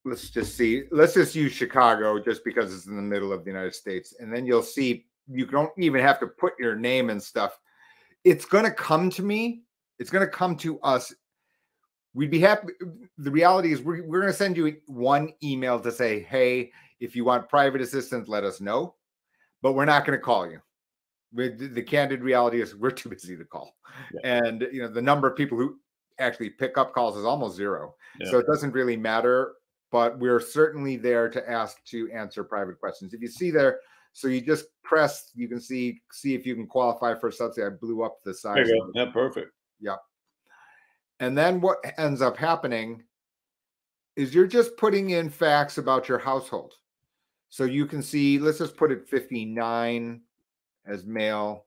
[0.05, 0.83] let's just see.
[0.91, 4.15] Let's just use Chicago just because it's in the middle of the United States.
[4.19, 7.57] And then you'll see you don't even have to put your name and stuff.
[8.23, 9.63] It's going to come to me.
[9.97, 11.13] It's going to come to us
[12.15, 12.69] we'd be happy.
[13.19, 17.15] The reality is, we're, we're going to send you one email to say, hey, if
[17.15, 18.95] you want private assistance, let us know.
[19.61, 20.59] But we're not going to call you.
[21.33, 23.75] With the candid reality is, we're too busy to call,
[24.13, 24.37] yeah.
[24.37, 25.77] and you know the number of people who
[26.17, 27.95] actually pick up calls is almost zero.
[28.19, 28.31] Yeah.
[28.31, 29.53] So it doesn't really matter.
[29.91, 33.13] But we're certainly there to ask to answer private questions.
[33.13, 33.79] If you see there,
[34.13, 37.65] so you just press, you can see see if you can qualify for a subsidy.
[37.67, 38.69] I blew up the size.
[38.93, 39.51] Yeah, perfect.
[39.79, 39.95] Yeah.
[41.19, 43.03] And then what ends up happening
[44.15, 46.73] is you're just putting in facts about your household.
[47.49, 50.21] So you can see, let's just put it 59
[50.85, 51.65] as male.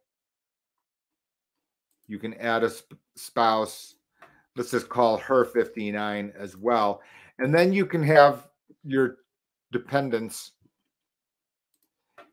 [2.07, 3.95] You can add a sp- spouse.
[4.57, 7.01] Let's just call her 59 as well.
[7.39, 8.49] And then you can have
[8.85, 9.19] your
[9.73, 10.53] dependents.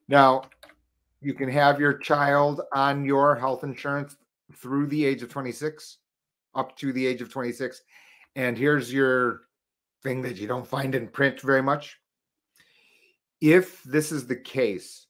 [0.08, 0.44] Now,
[1.22, 4.18] you can have your child on your health insurance
[4.54, 5.98] through the age of 26
[6.56, 7.82] up to the age of 26.
[8.36, 9.42] And here's your
[10.04, 11.98] thing that you don't find in print very much.
[13.42, 15.08] If this is the case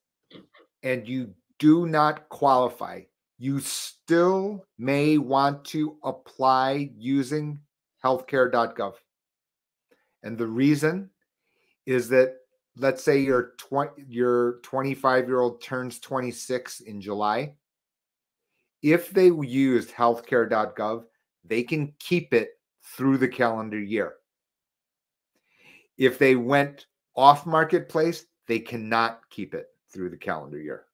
[0.84, 3.02] and you do not qualify,
[3.38, 7.60] you still may want to apply using
[8.04, 8.94] healthcare.gov.
[10.24, 11.10] And the reason
[11.86, 12.36] is that
[12.78, 17.54] let's say your 20 your 25 year old turns 26 in July.
[18.82, 21.04] If they used healthcare.gov,
[21.48, 22.52] they can keep it
[22.84, 24.14] through the calendar year.
[25.98, 30.86] If they went off marketplace, they cannot keep it through the calendar year.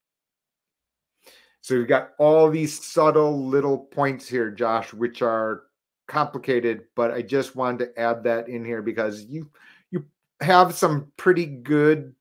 [1.61, 5.63] So we've got all these subtle little points here, Josh, which are
[6.07, 9.49] complicated, but I just wanted to add that in here because you
[9.91, 10.05] you
[10.41, 12.15] have some pretty good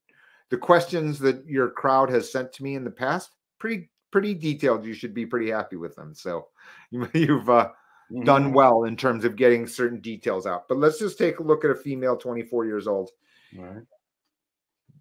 [0.50, 4.84] the questions that your crowd has sent to me in the past, pretty pretty detailed.
[4.84, 6.14] You should be pretty happy with them.
[6.14, 6.48] So
[6.90, 7.68] you, have uh,
[8.10, 8.24] mm-hmm.
[8.24, 10.68] done well in terms of getting certain details out.
[10.68, 13.10] But let's just take a look at a female 24 years old.
[13.56, 13.82] Right.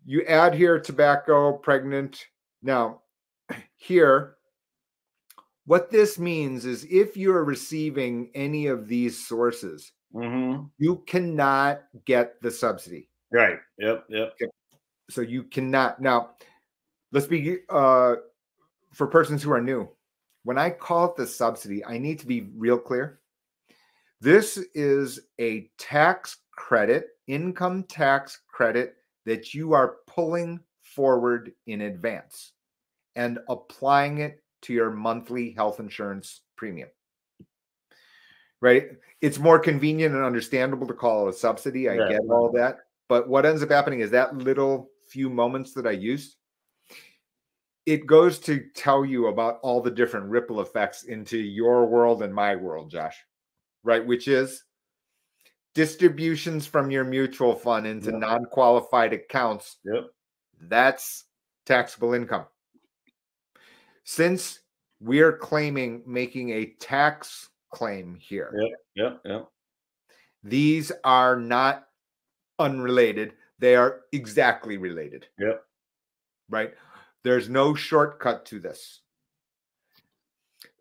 [0.06, 2.26] You add here tobacco, pregnant.
[2.62, 3.02] Now,
[3.78, 4.36] here,
[5.66, 10.64] what this means is if you're receiving any of these sources, mm-hmm.
[10.78, 13.10] you cannot get the subsidy.
[13.32, 13.60] Right.
[13.78, 14.06] Yep.
[14.10, 14.34] Yep.
[14.42, 14.52] Okay.
[15.10, 16.02] So you cannot.
[16.02, 16.32] Now,
[17.12, 18.16] let's be uh,
[18.94, 19.88] for persons who are new
[20.44, 23.20] when I call it the subsidy, I need to be real clear.
[24.22, 32.54] This is a tax credit, income tax credit that you are pulling forward in advance
[33.16, 36.90] and applying it to your monthly health insurance premium.
[38.62, 38.90] Right?
[39.22, 41.88] It's more convenient and understandable to call it a subsidy.
[41.90, 42.10] I yeah.
[42.10, 42.80] get all that.
[43.08, 46.36] But what ends up happening is that little few moments that I used
[47.90, 52.32] it goes to tell you about all the different ripple effects into your world and
[52.32, 53.18] my world, Josh,
[53.84, 54.06] right?
[54.06, 54.64] Which is
[55.74, 58.20] distributions from your mutual fund into yep.
[58.20, 59.78] non qualified accounts.
[59.86, 60.04] Yep.
[60.62, 61.26] That's
[61.66, 62.46] taxable income.
[64.04, 64.60] Since
[65.00, 68.54] we're claiming making a tax claim here.
[68.56, 68.72] Yep.
[68.98, 69.22] Yep.
[69.26, 69.48] Yep.
[70.44, 71.88] These are not
[72.60, 73.34] unrelated.
[73.58, 75.26] They are exactly related.
[75.40, 75.64] Yep.
[76.52, 76.74] Right.
[77.24, 79.02] There's no shortcut to this.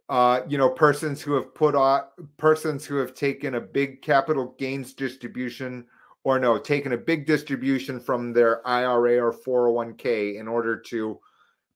[0.08, 2.02] Uh, you know, persons who have put on
[2.38, 5.84] persons who have taken a big capital gains distribution
[6.24, 11.18] or no, taken a big distribution from their IRA or 401k in order to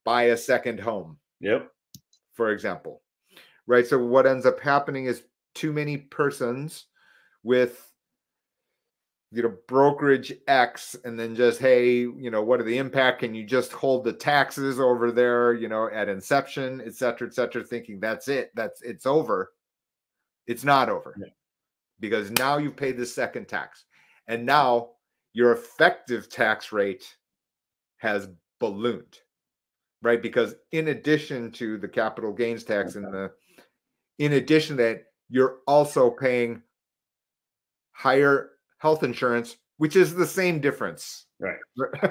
[0.05, 1.19] buy a second home.
[1.41, 1.71] Yep.
[2.35, 3.03] For example.
[3.67, 3.87] Right.
[3.87, 5.23] So what ends up happening is
[5.55, 6.87] too many persons
[7.43, 7.92] with
[9.33, 13.21] you know brokerage x and then just hey you know what are the impact?
[13.21, 17.35] Can you just hold the taxes over there you know at inception et cetera et
[17.35, 19.53] cetera thinking that's it that's it's over.
[20.47, 21.15] It's not over.
[21.19, 21.29] Yeah.
[22.01, 23.85] because now you pay the second tax.
[24.29, 24.91] And now
[25.33, 27.17] your effective tax rate
[27.99, 28.29] has
[28.61, 29.19] ballooned
[30.03, 30.21] right?
[30.21, 33.31] Because in addition to the capital gains tax and the
[34.19, 36.63] in addition that you're also paying
[37.93, 38.51] higher
[38.83, 41.27] health insurance, which is the same difference.
[41.39, 41.57] Right.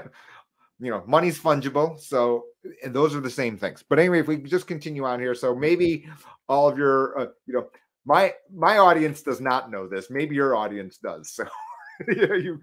[0.80, 2.00] you know, money's fungible.
[2.00, 2.46] So
[2.84, 3.84] and those are the same things.
[3.88, 5.36] But anyway, if we just continue on here.
[5.36, 6.08] So maybe
[6.48, 7.70] all of your, uh, you know,
[8.06, 10.10] my my audience does not know this.
[10.10, 11.34] Maybe your audience does.
[11.34, 11.44] So
[12.08, 12.58] yeah, you,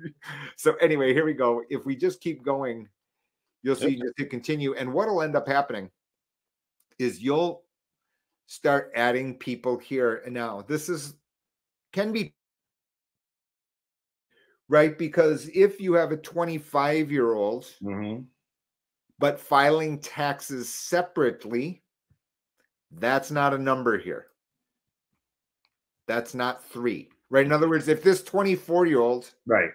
[0.56, 1.62] so anyway, here we go.
[1.68, 2.88] If we just keep going,
[3.62, 4.16] you'll see yep.
[4.16, 4.74] to continue.
[4.74, 5.90] And what'll end up happening
[6.98, 7.62] is you'll
[8.46, 10.22] start adding people here.
[10.24, 11.14] And now this is
[11.92, 12.34] can be
[14.68, 14.96] right?
[14.98, 18.22] Because if you have a 25 year old, mm-hmm.
[19.18, 21.82] but filing taxes separately,
[22.92, 24.26] that's not a number here.
[26.06, 27.10] That's not three.
[27.30, 27.44] right?
[27.44, 29.70] In other words, if this 24 year old Right.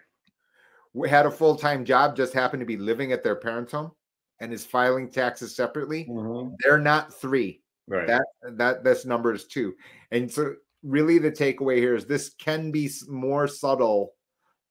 [1.07, 3.91] had a full time job, just happened to be living at their parents' home
[4.39, 6.55] and is filing taxes separately, Mhm.
[6.59, 7.61] they're not three.
[7.87, 8.07] Right.
[8.07, 8.25] That
[8.57, 9.75] that this number is two.
[10.09, 14.15] And so really the takeaway here is this can be more subtle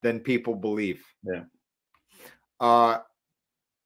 [0.03, 1.03] than people believe.
[1.23, 1.43] Yeah.
[2.59, 2.99] Uh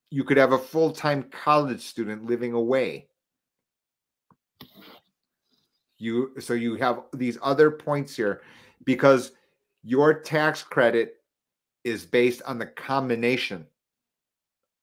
[0.09, 3.07] you could have a full-time college student living away.
[5.99, 8.41] You so you have these other points here
[8.85, 9.31] because
[9.83, 11.15] your tax credit
[11.83, 13.65] is based on the combination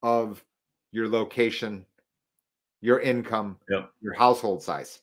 [0.03, 0.43] of
[0.91, 1.85] your location,
[2.81, 3.91] your income, Yep.
[4.01, 5.01] your household size,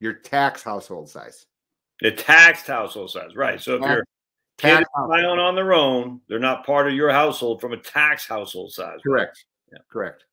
[0.00, 1.46] your tax household size.
[2.00, 3.34] the taxed household size.
[3.34, 3.60] Right.
[3.60, 4.02] So if Tax-
[4.62, 7.72] your kid Tax is filing on their own, they're not part of your household from
[7.72, 8.98] a tax household size.
[9.02, 9.44] Correct.
[9.72, 9.78] Yeah.
[9.90, 10.24] Correct.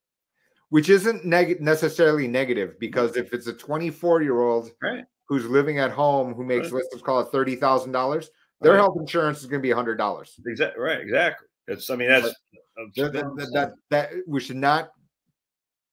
[0.70, 5.06] Which isn't neg- necessarily negative because if it's a 24 year old Right.
[5.28, 6.84] who's living at home who makes Right.
[6.92, 8.30] let's call it thirty thousand dollars,
[8.62, 8.80] their Right.
[8.80, 10.40] health insurance is going to be hundred dollars.
[10.48, 10.82] Exactly.
[10.82, 11.00] Right.
[11.00, 11.48] Exactly.
[11.68, 11.90] It's.
[11.90, 12.34] I mean, that's.
[12.98, 14.90] That, that, that, that, that we should not,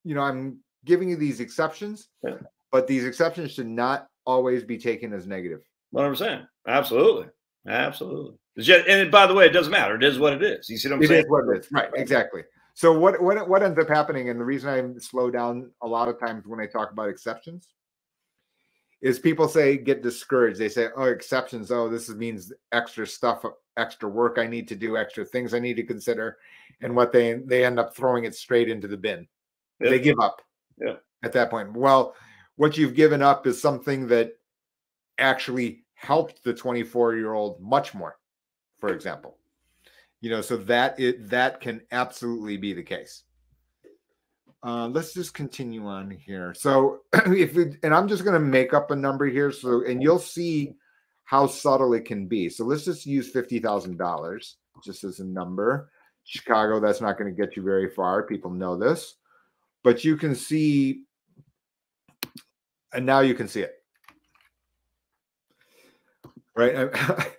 [0.04, 2.38] you know, I'm giving you these exceptions, Yeah.
[2.72, 5.60] but these exceptions should not always be taken as negative.
[5.90, 6.44] One hundred percent.
[6.66, 7.28] Absolutely.
[7.66, 8.36] Absolutely.
[8.58, 9.94] Just, and by the way, it doesn't matter.
[9.94, 10.68] It is what it is.
[10.68, 11.24] You see what I'm It saying?
[11.24, 11.72] is what it is.
[11.72, 12.42] Right, exactly.
[12.74, 16.08] So what what what ends up happening, and the reason I slow down a lot
[16.08, 17.68] of times when I talk about exceptions,
[19.02, 20.58] is people say get discouraged.
[20.58, 21.70] They say, "Oh, exceptions.
[21.70, 23.44] Oh, this means extra stuff,
[23.76, 26.38] extra work I need to do, extra things I need to consider,"
[26.80, 29.28] and what they they end up throwing it straight into the bin.
[29.78, 30.40] They give up.
[30.78, 30.96] Yeah.
[31.22, 32.14] At that point, well,
[32.56, 34.32] what you've given up is something that
[35.18, 38.18] actually helped the 24 year old much more.
[38.80, 39.38] For example,
[40.20, 43.22] you know, so that it that can absolutely be the case.
[44.64, 46.54] Uh, let's just continue on here.
[46.54, 49.52] So if we, and I'm just going to make up a number here.
[49.52, 50.74] So and you'll see
[51.24, 52.48] how subtle it can be.
[52.48, 55.90] So let's just use fifty thousand dollars just as a number.
[56.24, 58.24] Chicago, that's not going to get you very far.
[58.24, 59.16] People know this,
[59.84, 61.02] but you can see,
[62.92, 63.81] and now you can see it.
[66.54, 66.90] Right,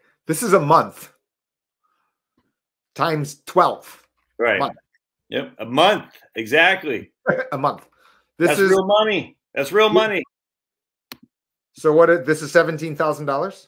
[0.28, 1.12] this is a month
[2.96, 4.04] times twelve.
[4.40, 4.60] Right.
[4.60, 4.78] Month.
[5.30, 5.56] Yep.
[5.60, 6.06] A month.
[6.36, 7.12] Exactly.
[7.52, 7.88] a month.
[8.38, 9.38] This That's is real money.
[9.54, 10.24] That's real money.
[11.74, 12.26] so what?
[12.26, 13.68] This is seventeen thousand dollars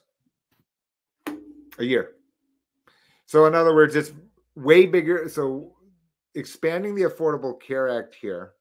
[1.77, 2.12] a year.
[3.25, 4.12] So in other words, it's
[4.55, 5.29] way bigger.
[5.29, 5.75] So
[6.34, 8.53] expanding the Affordable Care Act here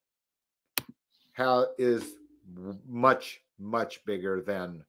[1.33, 2.13] how is
[2.87, 4.83] much much bigger than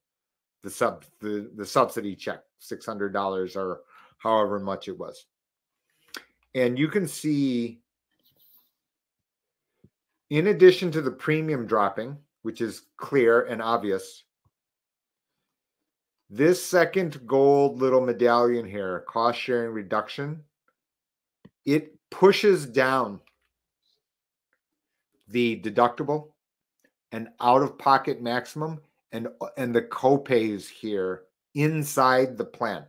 [0.62, 3.80] the sub the, the subsidy check six hundred dollars or
[4.18, 5.26] however much it was,
[6.54, 7.80] and you can see.
[10.28, 14.24] In addition to the premium dropping, which is clear and obvious,
[16.28, 20.42] this second gold little medallion here, cost sharing reduction,
[21.64, 23.20] it pushes down
[25.28, 26.30] the deductible
[27.12, 28.80] and out of pocket maximum
[29.16, 31.22] and and the copays here
[31.54, 32.84] inside the plan.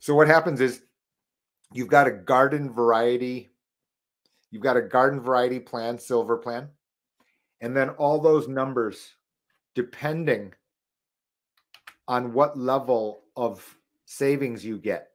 [0.00, 0.82] So what happens is
[1.72, 3.48] you've got a garden variety
[4.50, 6.68] you've got a garden variety plan, silver plan,
[7.60, 9.14] and then all those numbers
[9.74, 10.52] depending
[12.06, 15.08] on what level of savings you get.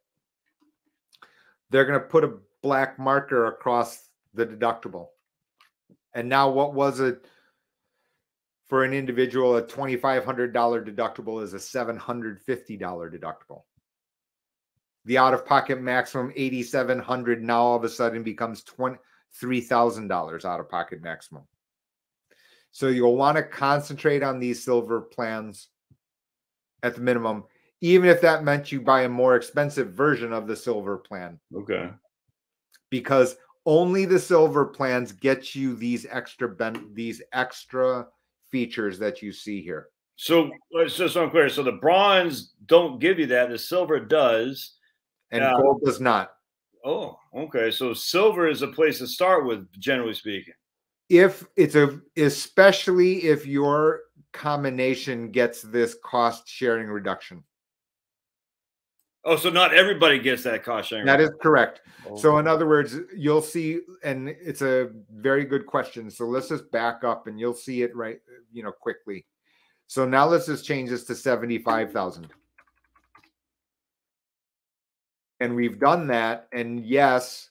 [1.69, 5.07] They're going to put a black marker across the deductible.
[6.13, 7.25] And now, what was it
[8.73, 9.57] for an individual?
[9.57, 13.61] A $2,500 deductible is a $750 deductible.
[15.05, 20.69] The out of pocket maximum 8700 now all of a sudden becomes $23,000 out of
[20.69, 21.43] pocket maximum.
[22.71, 25.67] So you'll want to concentrate on these silver plans
[26.81, 27.43] at the minimum,
[27.81, 31.91] even if that meant you buy a more expensive version of the silver plan, Okay.
[32.89, 33.35] because
[33.67, 38.07] only the silver plans get you these extra ben- these extra
[38.53, 39.87] features that you see here.
[40.15, 41.49] So, uh, so, so I'm clear.
[41.49, 43.49] So the bronze don't give you that.
[43.49, 44.75] The silver does.
[45.31, 45.53] And Yeah.
[45.57, 46.33] gold does not.
[46.85, 47.71] Oh, okay.
[47.71, 50.53] So silver is a place to start with, generally speaking.
[51.09, 54.01] If it's a especially if your
[54.33, 57.43] combination gets this cost sharing reduction.
[59.25, 61.05] Oh, so not everybody gets that cost sharing.
[61.05, 61.81] That is correct.
[62.17, 66.11] So, in other words, you'll see, and it's a very good question.
[66.11, 68.19] So, let's just back up and you'll see it right,
[68.51, 69.25] you know, quickly.
[69.87, 72.27] So, now let's just change this to 75,000.
[75.39, 76.47] And we've done that.
[76.51, 77.49] And yes,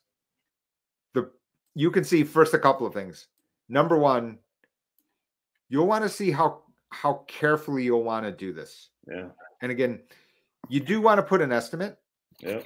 [1.15, 1.31] the
[1.75, 3.29] you can see first a couple of things.
[3.71, 4.39] Number one,
[5.71, 8.91] you'll want to see how how carefully you'll want to do this.
[9.11, 9.29] yeah.
[9.63, 10.01] And again,
[10.69, 11.99] you do want to put an estimate.
[12.41, 12.61] Yeah.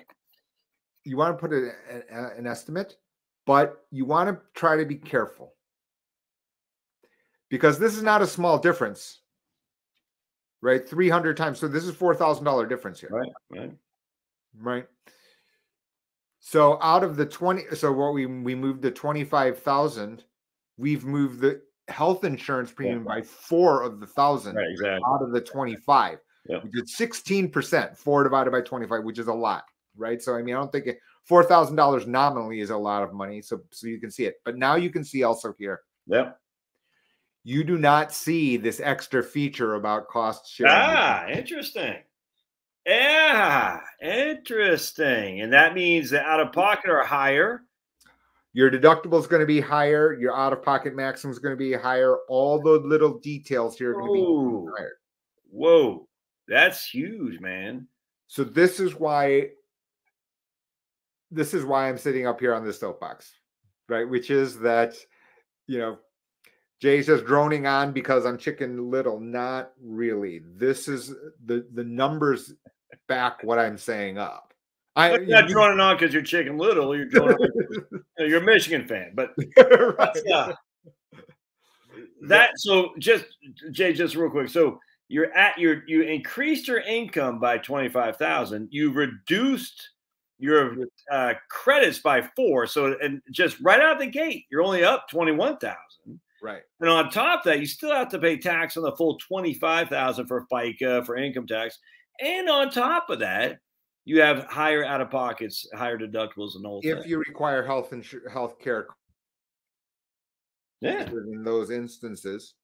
[1.04, 1.70] You want to put a,
[2.10, 2.96] a- an estimate,
[3.46, 5.54] but you want to try to be careful
[7.48, 9.20] because this is not a small difference,
[10.62, 10.86] right?
[10.88, 11.58] 300 times.
[11.58, 13.28] So this is $4,000 difference here, Right.
[13.50, 13.72] Right.
[14.58, 14.86] right?
[16.40, 20.24] So out of the 20, so what we we moved the 25,000,
[20.76, 24.70] we've moved the health insurance premium by four of the thousand Right.
[24.70, 25.00] Exactly.
[25.06, 26.18] out of the 25.
[26.48, 26.64] Yep.
[26.64, 29.64] We did 16%, four divided by 25, which is a lot,
[29.96, 30.22] right?
[30.22, 33.42] So I mean, I don't think it $4,000 nominally is a lot of money.
[33.42, 34.36] So so you can see it.
[34.44, 36.38] But now you can see also here, Yep.
[37.44, 40.72] you do not see this extra feature about cost sharing.
[40.74, 41.96] Ah, interesting.
[42.86, 45.40] Yeah, interesting.
[45.40, 47.62] And that means the out of pocket are higher.
[48.52, 50.14] Your deductible is going to be higher.
[50.14, 52.16] Your out of pocket maximum is going to be higher.
[52.28, 54.98] All the little details here are going to be higher.
[55.50, 56.08] Whoa,
[56.48, 57.86] that's huge, man.
[58.28, 59.50] So this is why
[61.30, 63.32] this is why I'm sitting up here on this soapbox,
[63.88, 64.08] right?
[64.08, 64.94] Which is that
[65.66, 65.98] you know
[66.80, 69.18] Jay's just droning on because I'm chicken little.
[69.18, 70.40] Not really.
[70.56, 72.52] This is the the numbers
[73.08, 74.52] back what I'm saying up.
[74.94, 76.96] I You're not you- droning on because you're chicken little.
[76.96, 79.96] You're droning on, you're a Michigan fan, but right.
[79.98, 80.52] that's, uh,
[82.28, 82.50] that.
[82.56, 83.24] So just
[83.72, 84.48] Jay, just real quick.
[84.48, 84.78] So
[85.08, 88.68] you're at your you increased your income by twenty five thousand.
[88.70, 89.90] You reduced
[90.38, 90.76] your
[91.10, 92.66] uh, credits by four.
[92.66, 96.20] So and just right out the gate, you're only up twenty one thousand.
[96.42, 96.62] right.
[96.80, 99.88] And on top of that, you still have to pay tax on the full twenty-five
[99.88, 101.78] thousand for FICA for income tax,
[102.20, 103.58] and on top of that,
[104.04, 108.32] you have higher out of pockets, higher deductibles, and all If you require health insurance,
[108.32, 108.88] health care
[110.80, 112.54] Yeah, in those instances.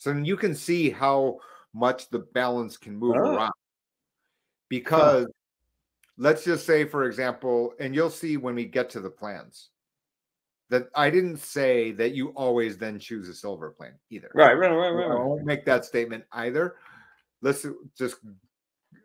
[0.00, 1.38] So you can see how
[1.74, 3.36] much the balance can move Oh.
[3.36, 3.52] around.
[4.70, 5.26] Because
[6.16, 9.68] let's just say, for example, and you'll see when we get to the plans
[10.70, 14.30] that I didn't say that you always then choose a silver plan either.
[14.34, 15.06] right, right, right, I right.
[15.08, 15.24] right.
[15.24, 16.76] won't make that statement either.
[17.42, 17.66] Let's
[17.98, 18.16] just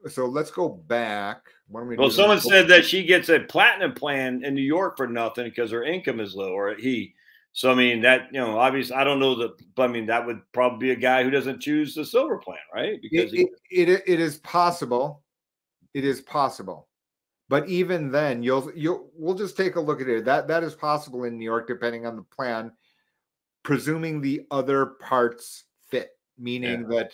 [0.08, 1.42] so let's go back.
[1.68, 5.46] We Well, someone said that she gets a platinum plan in New York for nothing
[5.46, 7.16] because her income is low, or he.
[7.56, 10.26] So I mean that you know, obviously, I don't know the, but I mean that
[10.26, 13.02] would probably be a guy who doesn't choose the silver plan, right?
[13.02, 15.24] Because it, it, it, it is possible.
[15.94, 16.90] It is possible.
[17.48, 20.26] But even then, you'll you'll we'll just take a look at it.
[20.26, 22.74] That that is possible in New York, depending on the plan,
[23.64, 27.14] presuming the other parts fit, meaning that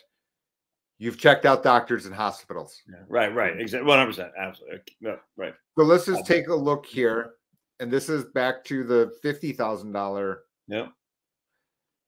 [0.98, 2.82] you've checked out doctors and hospitals.
[2.89, 5.54] Yeah, right, right, exactly, one hundred percent, absolutely, no, right.
[5.78, 7.34] So let's just take a look here.
[7.82, 10.44] And this is back to the fifty thousand dollar.
[10.68, 10.90] Yeah,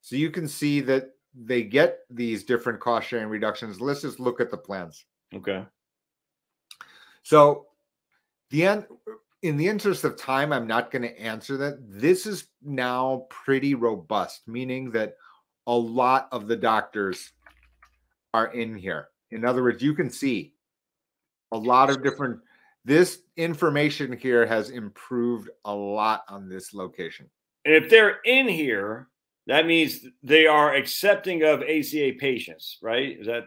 [0.00, 3.80] So you can see that they get these different cost sharing reductions.
[3.80, 5.04] Let's just look at the plans.
[5.34, 5.66] okay,
[7.24, 7.66] So,
[8.50, 8.86] the end,
[9.42, 11.78] in the interest of time, I'm not going to answer that.
[11.90, 15.16] This is now pretty robust, meaning that
[15.66, 17.32] a lot of the doctors
[18.32, 19.08] are in here.
[19.32, 20.54] In other words, you can see
[21.50, 22.40] a lot of different.
[22.84, 27.30] This information here has improved a lot on this location.
[27.64, 29.08] and if they're in here,
[29.46, 33.18] that means they are accepting of ACA patients, right?
[33.18, 33.44] Is that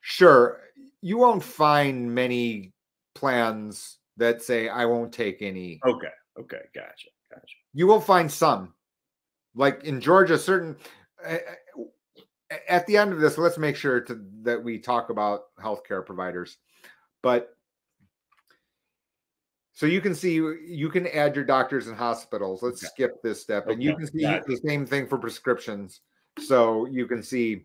[0.00, 0.60] Sure,
[1.00, 2.72] you won't find many
[3.14, 6.08] plans that say I won't take any okay?
[6.38, 7.56] Okay, gotcha, gotcha.
[7.72, 8.74] you will find some
[9.54, 10.76] like in georgia certain
[11.26, 11.36] uh,
[12.68, 16.58] at the end of this let's make sure to, that we talk about healthcare providers
[17.22, 17.56] but
[19.72, 22.90] so you can see uh, you can add your doctors and hospitals let's Okay.
[22.92, 24.44] skip this step and you can see got it.
[24.46, 26.00] the same thing for prescriptions
[26.38, 27.64] so you can see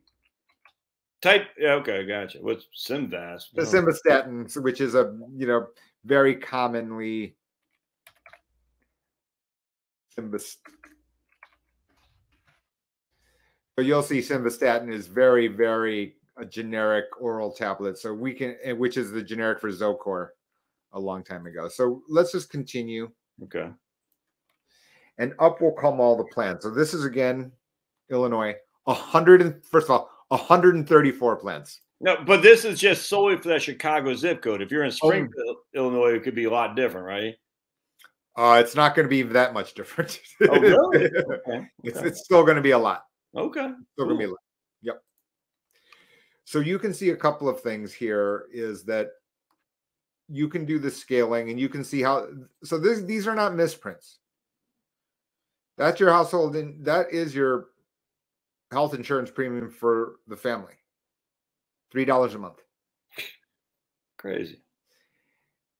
[1.19, 1.47] Type.
[1.57, 2.37] Yeah, okay, gotcha.
[2.39, 3.45] What's Simvast?
[3.55, 5.65] the simvastatin which is a you know
[6.05, 7.35] very commonly
[10.17, 10.39] So
[13.83, 17.97] you'll see simvastatin is very, very a generic oral tablet.
[17.97, 20.29] So we can, which is the generic for Zocor
[20.97, 21.67] a long time ago.
[21.69, 23.09] So let's just continue,
[23.43, 23.69] Okay.
[25.19, 26.63] and up will come all the plans.
[26.63, 27.51] So this is again
[28.09, 28.55] Illinois,
[28.87, 31.81] a hundred and first of all, 134 plans.
[31.99, 34.61] No, but this is just solely for that Chicago zip code.
[34.61, 37.35] If you're in Springfield, Illinois, it could be a lot different, right?
[38.35, 40.19] Uh, it's not going to be that much different.
[40.47, 41.05] Oh, really?
[41.47, 41.67] Okay.
[41.83, 42.07] it's, okay.
[42.07, 43.03] it's still going to be a lot.
[43.35, 43.71] okay.
[43.93, 44.37] Still gonna be a lot.
[44.83, 45.01] Yep.
[46.45, 49.07] So you can see a couple of things here is that
[50.29, 52.27] you can do the scaling and you can see how
[52.63, 54.19] so this these are not misprints.
[55.77, 57.67] That's your household and that is your
[58.71, 60.73] health insurance premium for the family.
[61.91, 62.59] Three dollars a month.
[64.17, 64.61] crazy.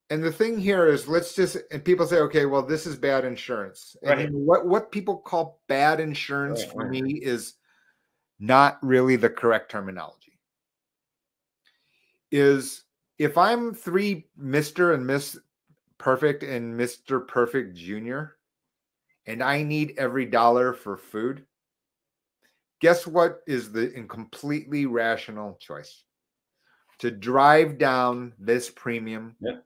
[0.09, 3.25] And the thing here is, let's just and people say, okay, well, this is bad
[3.25, 3.97] insurance.
[4.03, 4.31] And Right.
[4.31, 7.55] what what people call bad insurance Right, for me is
[8.39, 10.39] not really the correct terminology.
[12.31, 12.83] Is
[13.17, 14.93] if I'm three Mr.
[14.93, 15.37] and Miss
[15.97, 17.27] Perfect and Mr.
[17.27, 18.21] Perfect Jr.
[19.25, 21.45] and I need every dollar for food,
[22.81, 26.03] guess what is the completely rational choice?
[26.99, 29.65] To drive down this premium Yep.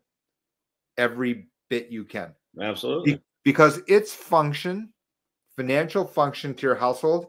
[0.98, 3.22] every bit you can Absolutely.
[3.44, 4.92] because its function,
[5.56, 7.28] financial function to your household,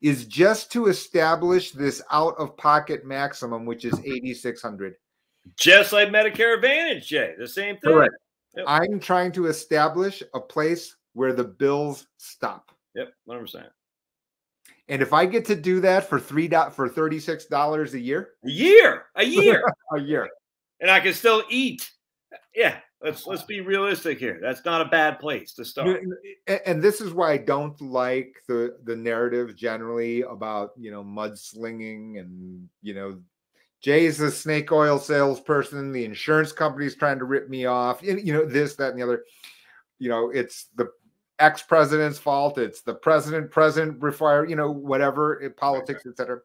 [0.00, 4.96] is just to establish this out of pocket maximum, which is 8,600.
[5.56, 7.34] Just like Medicare Advantage, Jay.
[7.38, 7.92] The same thing.
[7.92, 8.14] Correct.
[8.56, 8.64] Yep.
[8.68, 12.70] I'm trying to establish a place where the bills stop.
[12.94, 13.66] Yep, 100%.
[14.88, 18.50] And if I get to do that for three dot for $36 a year, A
[18.50, 19.64] year, a year,
[19.96, 20.28] a year.
[20.80, 21.90] and I can still eat.
[22.54, 24.38] Yeah, let's let's be realistic here.
[24.42, 25.88] That's not a bad place to start.
[25.88, 26.12] N- n-
[26.48, 31.02] a- and this is why I don't like the the narrative generally about you know
[31.02, 33.20] mudslinging and you know
[33.84, 35.92] Jay's a snake oil salesperson.
[35.92, 38.02] The insurance company's trying to rip me off.
[38.02, 39.24] You know this, that, and the other.
[39.98, 40.90] You know it's the
[41.38, 42.56] ex president's fault.
[42.56, 44.46] It's the president, president require.
[44.46, 46.38] You know whatever it, politics, etc.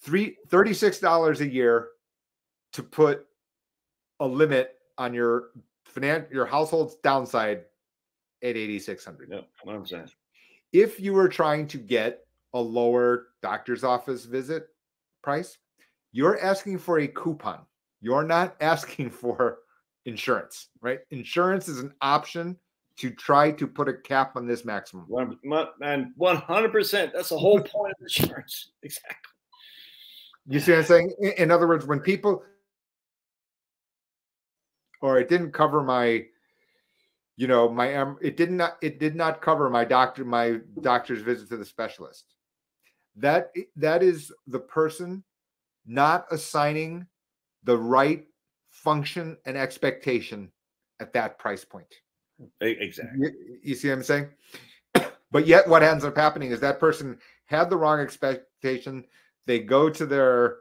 [0.00, 1.90] Three thirty six dollars a year
[2.72, 3.26] to put
[4.18, 5.50] a limit on your
[5.94, 7.58] finan- your household's downside
[8.42, 10.10] at 8600 Yep, 100%.
[10.72, 14.68] if you were trying to get a lower doctor's office visit
[15.22, 15.58] price
[16.12, 17.60] you're asking for a coupon
[18.00, 19.58] you're not asking for
[20.04, 22.56] insurance right insurance is an option
[22.96, 25.06] to try to put a cap on this maximum
[25.80, 27.12] and 100%.
[27.12, 28.72] That's the whole point of insurance.
[28.82, 29.16] Exactly.
[30.46, 31.12] You see what I'm saying?
[31.20, 32.42] In- In other words, when people
[35.00, 36.24] or it didn't cover my,
[37.36, 41.22] you know, my um, it did not it did not cover my doctor my doctor's
[41.22, 42.31] visit to the specialist.
[43.16, 45.22] That that is the person
[45.86, 47.06] not assigning
[47.64, 48.24] the right
[48.70, 50.50] function and expectation
[51.00, 51.94] at that price point.
[52.60, 53.20] Exactly.
[53.20, 54.28] You, you see what I'm saying?
[55.30, 59.04] but yet, what ends up happening is that person had the wrong expectation.
[59.46, 60.58] They go to their,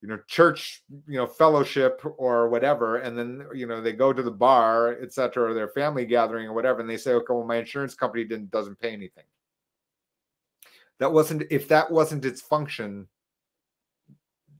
[0.00, 4.22] you know, church, you know, fellowship or whatever, and then you know they go to
[4.22, 7.56] the bar, etc., or their family gathering or whatever, and they say, "Okay, well, my
[7.56, 9.24] insurance company didn't doesn't pay anything."
[11.02, 13.08] That wasn't if that wasn't its function.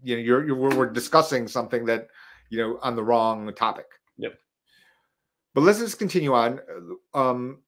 [0.03, 2.09] You know, you're, you're we're discussing something that
[2.51, 3.87] you know on the wrong topic.
[4.17, 4.35] Yep.
[5.55, 6.59] But let's just continue on.
[7.15, 7.63] Um,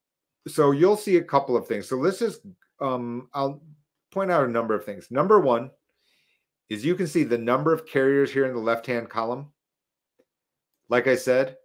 [0.48, 1.88] so you'll see a couple of things.
[1.88, 2.40] So let's just
[2.80, 3.62] um, I'll
[4.10, 5.08] point out a number of things.
[5.08, 5.70] Number one
[6.68, 9.52] is you can see the number of carriers here in the left-hand column.
[10.88, 11.58] Like I said,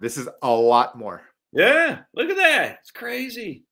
[0.00, 1.22] this is a lot more.
[1.52, 2.78] Yeah, look at that.
[2.80, 3.66] It's crazy.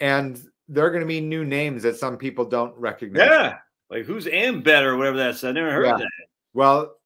[0.00, 3.28] And there are going to be new names that some people don't recognize.
[3.28, 3.58] Yeah.
[3.90, 5.44] Like who's Ambetter or whatever that's.
[5.44, 5.94] I never heard Yeah.
[5.94, 6.10] of that.
[6.54, 6.96] Well,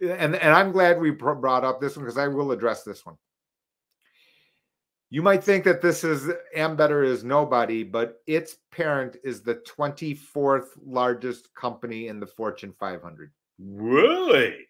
[0.00, 3.16] and and I'm glad we brought up this one because I will address this one.
[5.10, 10.66] You might think that this is Ambetter is nobody, but its parent is the 24th
[10.84, 13.32] largest company in the Fortune 500.
[13.58, 14.66] Really?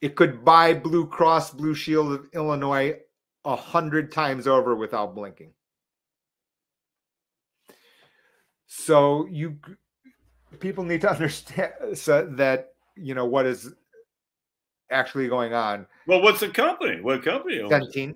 [0.00, 2.98] It could buy Blue Cross Blue Shield of Illinois
[3.44, 5.52] a hundred times over without blinking.
[8.66, 9.58] So you
[10.60, 13.72] people need to understand so that you know what is
[14.90, 15.86] actually going on.
[16.06, 17.00] Well, what's the company?
[17.00, 17.58] What company?
[17.58, 18.14] Centene,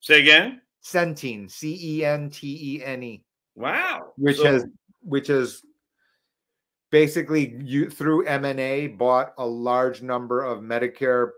[0.00, 0.60] Say again.
[0.82, 3.22] Centene, C E N T E N E,
[3.54, 4.12] Wow.
[4.16, 4.66] which So- has
[5.02, 5.62] which has
[6.90, 11.30] basically you through M and A bought a large number of Medicare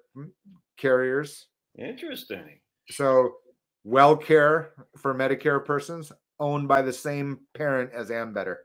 [0.77, 1.47] carriers.
[1.77, 2.59] interesting.
[2.91, 3.35] So
[3.87, 8.57] WellCare for Medicare persons owned by the same parent as Ambetter.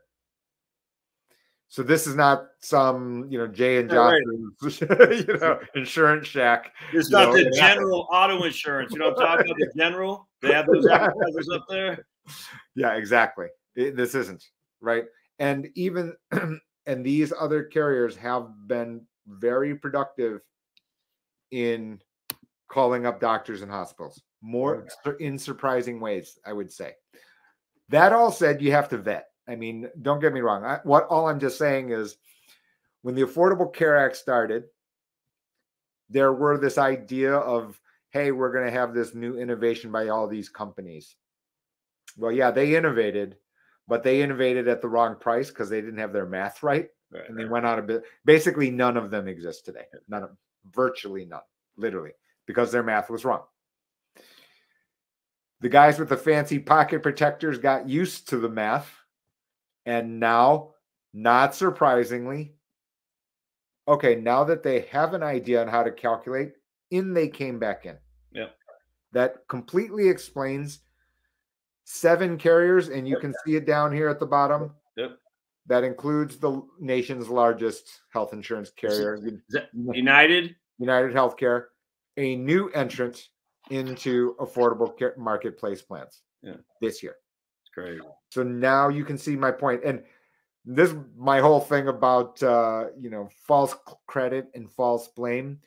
[1.70, 4.22] So this is not some, you know, Jay and Yeah, right.
[5.26, 6.72] You know, insurance shack.
[6.94, 7.56] It's not know, the happens.
[7.58, 8.92] general auto insurance.
[8.92, 9.58] You know what I'm talking about?
[9.58, 10.28] The general?
[10.40, 12.06] They have those advertisers up there.
[12.74, 13.48] Yeah, exactly.
[13.76, 14.42] It- this isn't
[14.80, 15.04] right.
[15.38, 16.14] And even
[16.86, 20.40] and these other carriers have been very productive
[21.50, 22.00] in
[22.68, 26.92] calling up doctors and hospitals more sur- in surprising ways, I would say.
[27.88, 29.28] That all said, you have to vet.
[29.48, 30.64] I mean, don't get me wrong.
[30.64, 32.16] I, what all I'm just saying is
[33.02, 34.64] when the Affordable Care Act started,
[36.10, 40.26] there were this idea of, hey, we're going to have this new innovation by all
[40.28, 41.16] these companies.
[42.16, 43.36] Well, yeah, they innovated,
[43.86, 47.28] but they innovated at the wrong price because they didn't have their math right, Right.
[47.28, 48.02] and they went out of bit.
[48.24, 49.84] Basically, none of them exist today.
[50.08, 50.30] None of
[50.74, 51.40] virtually none,
[51.76, 52.12] literally,
[52.48, 53.42] because their math was wrong.
[55.60, 58.90] The guys with the fancy pocket protectors got used to the math,
[59.86, 60.70] and now,
[61.12, 62.54] not surprisingly,
[63.86, 66.52] okay, now that they have an idea on how to calculate,
[66.90, 67.98] in they came back in.
[68.32, 68.56] Yep.
[69.12, 70.80] That completely explains
[71.84, 74.72] seven carriers, and you can see it down here at the bottom.
[74.96, 75.18] Yep.
[75.66, 79.18] That includes the nation's largest health insurance carrier,
[79.74, 80.56] United.
[80.78, 81.64] United Healthcare,
[82.18, 83.28] a new entrant
[83.70, 86.56] into affordable care marketplace plans Yeah.
[86.80, 87.16] this year.
[87.62, 88.00] It's crazy.
[88.30, 89.82] So now you can see my point.
[89.84, 90.02] And
[90.64, 93.74] this my whole thing about uh, you know false
[94.06, 95.60] credit and false blame.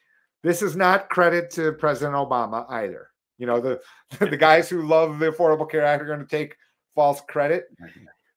[0.44, 3.08] This is not credit to President Obama either.
[3.38, 3.82] You know the
[4.20, 6.56] the guys who love the Affordable Care Act are going to take
[6.96, 7.66] false credit.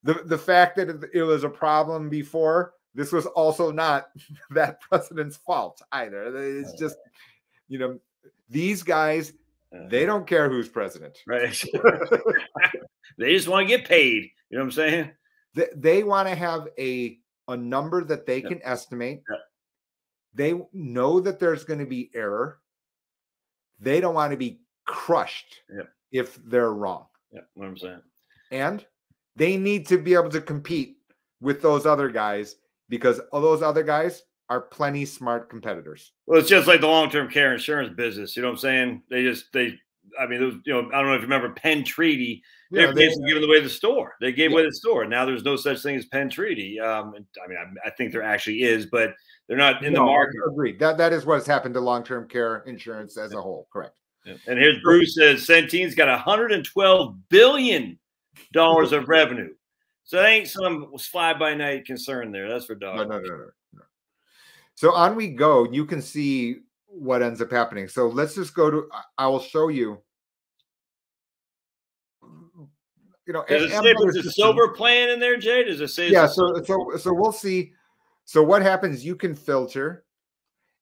[0.02, 4.08] The the fact that it was a problem before this was also not
[4.50, 6.34] that president's fault either.
[6.36, 6.96] It's just
[7.68, 7.98] you know
[8.48, 9.32] these guys
[9.74, 11.18] Uh, they don't care who's president.
[11.26, 11.64] right.
[13.18, 14.30] they just want to get paid.
[14.50, 15.10] You know what I'm saying?
[15.54, 18.48] they, they want to have a a number that they Yep.
[18.50, 19.22] can estimate.
[19.28, 19.38] Yep.
[20.34, 22.58] They know that there's going to be error.
[23.80, 25.88] They don't want to be crushed Yep.
[26.12, 27.06] if they're wrong.
[27.32, 28.02] Yeah, what I'm saying.
[28.50, 28.84] And
[29.36, 30.96] they need to be able to compete
[31.40, 32.56] with those other guys
[32.88, 36.12] because all those other guys are plenty smart competitors.
[36.26, 38.36] Well, it's just like the long-term care insurance business.
[38.36, 39.02] You know what I'm saying?
[39.10, 39.78] They just they.
[40.20, 42.42] I mean, those, you know, I don't know if you remember Penn Treaty.
[42.70, 44.14] They're Yeah, they- basically giving away the store.
[44.20, 44.58] They gave Yeah.
[44.58, 45.06] away the store.
[45.06, 46.78] Now there's no such thing as Penn Treaty.
[46.78, 49.14] Um, I mean, I, I think there actually is, but
[49.48, 50.36] they're not in the market.
[50.46, 50.78] Agreed.
[50.78, 53.66] That that is what's happened to long-term care insurance as a whole.
[53.72, 53.96] Correct.
[54.26, 54.34] Yeah.
[54.46, 57.98] And here's Bruce says Centene's got 112 billion
[58.52, 59.52] dollars of revenue.
[60.04, 62.48] So that ain't some fly-by-night concern there.
[62.48, 62.96] That's for dog.
[62.96, 63.50] No, no, no, no, no.
[64.74, 65.66] So on we go.
[65.70, 66.56] You can see
[66.86, 67.88] what ends up happening.
[67.88, 68.88] So let's just go to.
[69.18, 69.98] I- will show you.
[73.26, 75.64] You know, Does it say there's a silver plan in there, Jay?
[75.64, 76.10] Does it say?
[76.10, 76.26] Yeah.
[76.26, 77.72] So so so we'll see.
[78.26, 79.04] So what happens?
[79.04, 80.04] You can filter,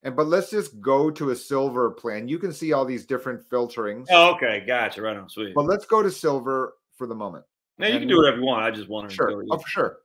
[0.03, 2.26] and but let's just go to a silver plan.
[2.26, 4.07] You can see all these different filterings.
[4.11, 5.03] Oh, okay, gotcha.
[5.03, 5.55] Right on, sweet.
[5.55, 7.45] But let's go to silver for the moment.
[7.78, 8.64] Now you can do whatever you want.
[8.64, 9.99] I just wanted to Sure, oh, for sure.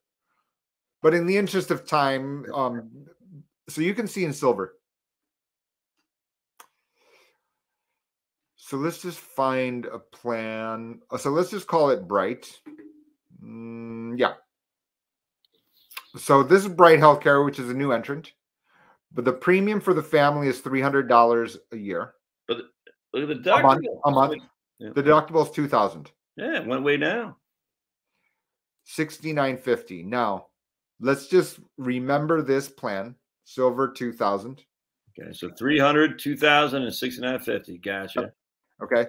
[1.02, 3.08] But in the interest of time, um,
[3.70, 4.76] so you can see in silver.
[8.56, 11.00] So let's just find a plan.
[11.10, 12.60] uh, So let's just call it Bright.
[13.42, 14.34] Mm, yeah.
[16.18, 18.34] So this is Bright Healthcare, which is a new entrant,
[19.14, 22.14] but the premium for the family is three hundred dollars a year.
[22.48, 22.58] But
[23.14, 23.60] look at the duck.
[23.60, 23.86] A month.
[24.06, 24.44] A month.
[24.80, 24.90] Yeah.
[24.96, 26.12] The deductible is two thousand.
[26.36, 27.36] Yeah, it went way down.
[28.86, 30.04] 6950.
[30.04, 30.48] Now,
[31.00, 33.16] let's just remember this plan,
[33.48, 34.62] silver 2000,
[35.20, 37.78] Okay, so 300, 2000, and 6950.
[37.80, 38.32] Gotcha.
[38.84, 39.08] okay?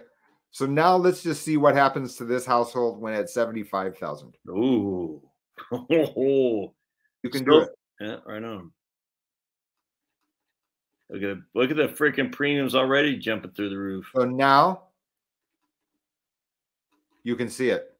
[0.52, 4.32] So now let's just see what happens to this household when at 75,000.
[4.48, 5.20] Ooh.
[7.24, 7.70] You can Still- do it.
[8.00, 8.70] Yeah, right on.
[11.10, 14.08] Look at look at the freaking premiums already jumping through the roof.
[14.14, 14.84] So now
[17.24, 17.92] you can see it.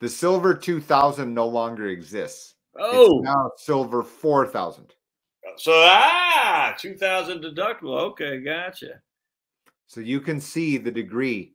[0.00, 2.54] The silver 2000 no longer exists.
[2.80, 4.94] Oh, It's now silver 4000.
[5.58, 8.00] So ah, 2000 deductible.
[8.10, 9.00] Okay, gotcha.
[9.86, 11.54] So you can see the degree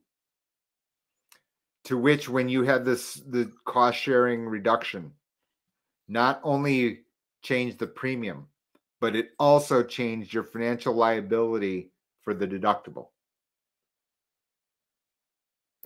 [1.85, 5.11] to which when you had this the cost sharing reduction
[6.07, 7.01] not only
[7.41, 8.47] changed the premium
[9.03, 11.91] but it also changed your financial liability
[12.21, 13.07] for the deductible.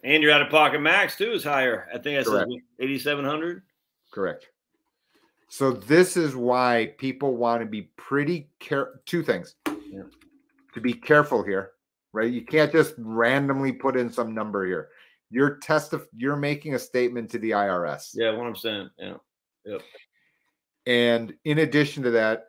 [0.03, 1.87] And your out of pocket max too is higher.
[1.91, 2.47] I think I said
[2.79, 3.63] 8700.
[4.13, 4.47] Correct.
[5.49, 9.55] So this is why people want to be pretty care two things.
[9.65, 10.03] Yeah.
[10.73, 11.71] To be careful here,
[12.13, 12.31] right?
[12.31, 14.89] You can't just randomly put in some number here.
[15.29, 18.11] You're test you're making a statement to the IRS.
[18.13, 18.89] Yeah, what I'm saying.
[18.97, 19.77] Yeah.
[20.85, 22.45] And in addition to that,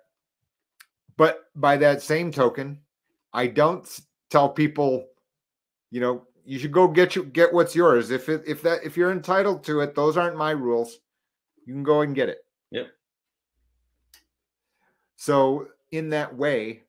[1.17, 2.79] but by that same token,
[3.33, 3.89] I don't
[4.31, 5.07] tell people,
[5.91, 8.11] you know, you should go get you get what's yours.
[8.11, 10.99] If it if that if you're entitled to it, those aren't my rules.
[11.67, 12.39] You can go and get it.
[12.71, 12.89] Yep.
[15.17, 16.83] So in that way,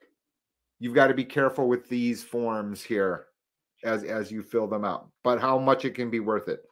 [0.80, 3.26] you've got to be careful with these forms here
[3.84, 6.64] as as you fill them out, but how much it can be worth it.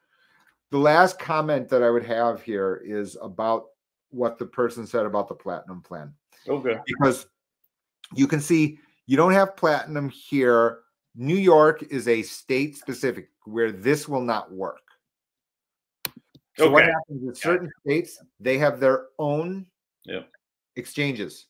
[0.71, 3.67] The last comment that I would have here is about
[4.09, 6.13] what the person said about the platinum plan
[6.47, 6.77] Okay.
[6.85, 7.27] because
[8.15, 10.79] you can see you don't have platinum here.
[11.15, 14.81] New York is a state specific where this will not work.
[16.57, 19.67] So what happens in certain states, they have their own
[20.05, 20.29] Yep.
[20.75, 21.47] exchanges.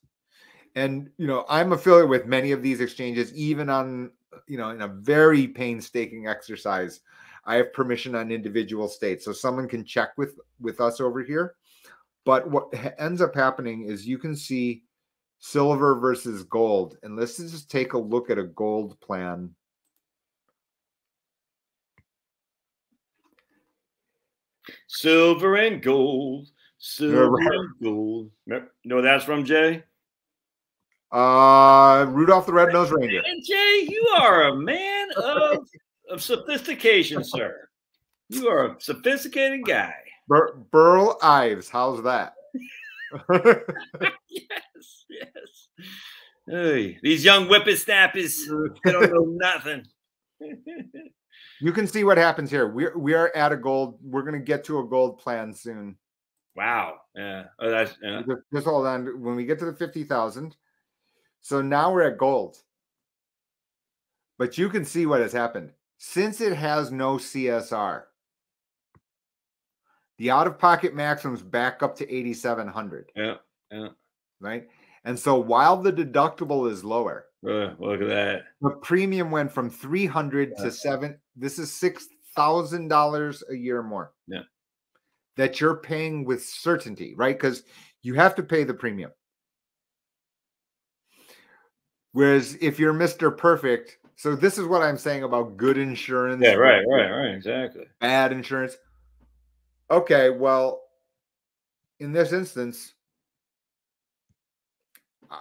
[0.75, 4.11] And you know, I'm affiliated with many of these exchanges, even on
[4.47, 7.01] you know, in a very painstaking exercise.
[7.45, 9.23] I have permission on individual states.
[9.23, 11.55] So someone can check with with us over here.
[12.25, 14.83] But what ha- ends up happening is you can see
[15.39, 16.97] silver versus gold.
[17.03, 19.55] And let's just take a look at a gold plan.
[24.87, 26.49] Silver and gold.
[26.79, 27.47] Silver right.
[27.51, 28.31] and gold.
[28.85, 29.83] Know that's from, Jay?
[31.11, 33.21] Uh Rudolph the Red-Nosed Reindeer.
[33.25, 35.65] And Jay, you are a man of,
[36.09, 37.69] of sophistication, sir.
[38.29, 39.93] You are a sophisticated guy.
[40.27, 42.33] Bur- Burl Ives, how's that?
[44.29, 45.67] Yes, yes.
[46.45, 48.45] Hey, these young whippersnappers,
[48.83, 49.85] they don't know nothing.
[51.61, 52.67] you can see what happens here.
[52.69, 53.99] We're we are at a gold.
[54.03, 55.97] We're gonna get to a gold plan soon.
[56.55, 56.95] wow.
[57.15, 57.45] Yeah.
[57.59, 58.21] Oh, that's yeah.
[58.27, 59.21] Just, just hold on.
[59.21, 60.55] When we get to the fifty thousand,
[61.41, 62.57] so now we're at gold.
[64.37, 68.03] But you can see what has happened since it has no CSR.
[70.19, 73.35] The out-of-pocket maximums back up to eighty-seven hundred, Yeah.
[73.71, 73.89] Yeah.
[74.39, 74.67] right?
[75.03, 78.45] And so while the deductible is lower, Uh, look at that.
[78.61, 80.63] the premium went from 300 Yeah.
[80.65, 84.41] to 7 this is $6000 a year more Yeah.
[85.35, 87.63] that you're paying with certainty right because
[88.01, 89.11] you have to pay the premium
[92.13, 96.53] whereas if you're mr perfect so this is what i'm saying about good insurance Yeah.
[96.55, 96.83] Right.
[96.89, 97.09] Right.
[97.11, 97.35] Right.
[97.35, 97.85] Exactly.
[98.01, 98.75] bad insurance
[99.91, 100.81] okay well
[101.99, 102.93] in this instance
[105.29, 105.37] uh,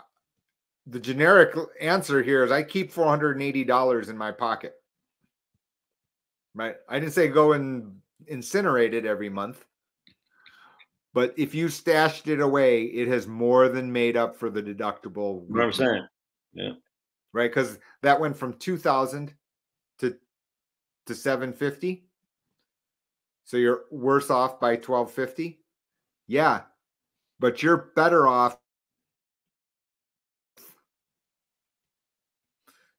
[0.87, 4.75] the generic answer here is i keep $480 in my pocket.
[6.55, 6.77] Right?
[6.89, 9.65] I didn't say go and incinerate it every month.
[11.13, 15.43] But if you stashed it away it has more than made up for the deductible
[15.49, 16.07] What I'm saying.
[16.53, 16.73] Yeah.
[17.33, 17.51] right?
[17.51, 19.35] Because that went from 2000
[19.99, 20.17] to
[21.07, 22.05] to 750
[23.45, 25.61] so you're worse off by 1250
[26.27, 26.63] yeah.
[27.39, 28.57] But you're better off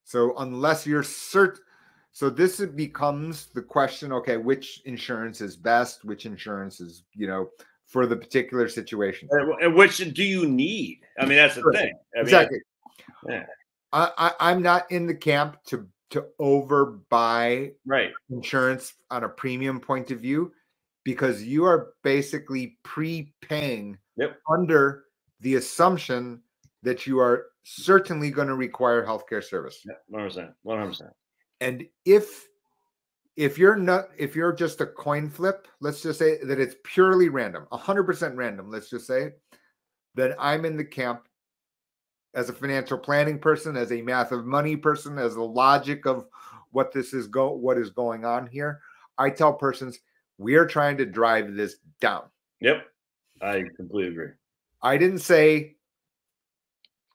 [0.08, 1.62] so unless you're certain
[2.14, 7.50] so this becomes the question okay which insurance is best which insurance is you know
[7.86, 11.00] for the particular situation And, which do you need?
[11.20, 11.78] I mean, that's the Right.
[11.78, 11.94] thing.
[12.16, 12.60] I mean, exactly
[13.30, 13.46] yeah.
[13.94, 18.12] I, I i'm not in the camp to to overbuy Right.
[18.30, 20.54] insurance on a premium point of view
[21.04, 24.40] because you are basically prepaying Yep.
[24.50, 25.04] under
[25.42, 26.42] the assumption
[26.84, 29.82] that you are certainly going to require healthcare service.
[29.86, 29.94] Yeah.
[30.08, 30.52] One hundred percent.
[30.64, 31.10] One hundred percent.
[31.60, 32.48] And if
[33.36, 37.30] if you're not if you're just a coin flip, let's just say that it's purely
[37.30, 39.34] random, 100% random, let's just say,
[40.16, 41.28] then I'm in the camp
[42.34, 46.26] as a financial planning person, as a math of money person, as the logic of
[46.72, 48.80] what this is go what is going on here.
[49.18, 50.00] I tell persons
[50.38, 52.24] we are trying to drive this down.
[52.62, 52.86] Yep.
[53.42, 54.32] I completely agree.
[54.82, 55.77] I didn't say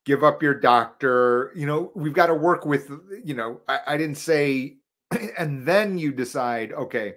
[0.05, 1.53] give up your doctor.
[1.55, 2.91] You know, we've got to work with,
[3.25, 4.77] you know, I, I didn't say,
[5.39, 7.15] and then you decide, okay,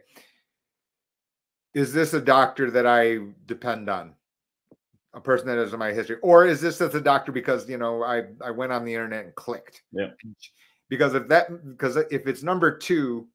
[1.73, 4.15] is this a doctor that I depend on?
[5.13, 7.77] A person that is in my history, or is this just a doctor because you
[7.77, 9.81] know I I went on the internet and clicked?
[9.93, 10.07] Yeah.
[10.89, 13.25] Because if that because if it's number two,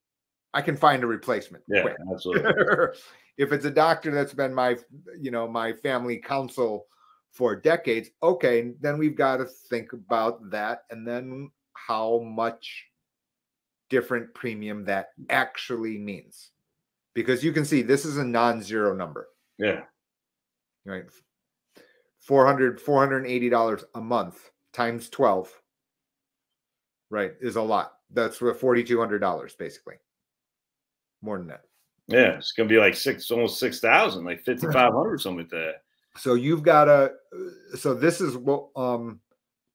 [0.52, 1.64] I can find a replacement.
[1.68, 1.80] Yeah.
[1.80, 1.96] quick.
[2.12, 2.52] Absolutely.
[3.38, 4.76] if it's a doctor that's been my
[5.18, 6.84] you know my family counsel
[7.30, 12.86] for decades okay then we've got to think about that and then how much
[13.88, 16.50] different premium that actually means
[17.14, 19.28] because you can see this is a non-zero number
[19.58, 19.82] Yeah.
[20.84, 21.04] right
[22.20, 23.50] 400 480
[23.94, 25.52] a month times 12
[27.10, 29.96] right is a lot that's what $4200 basically
[31.22, 31.62] more than that
[32.08, 32.36] Yeah.
[32.38, 35.82] It's gonna be like six, almost six thousand, like fifty five hundred, something like that.
[36.16, 37.12] So you've got a
[37.76, 39.20] so this is what um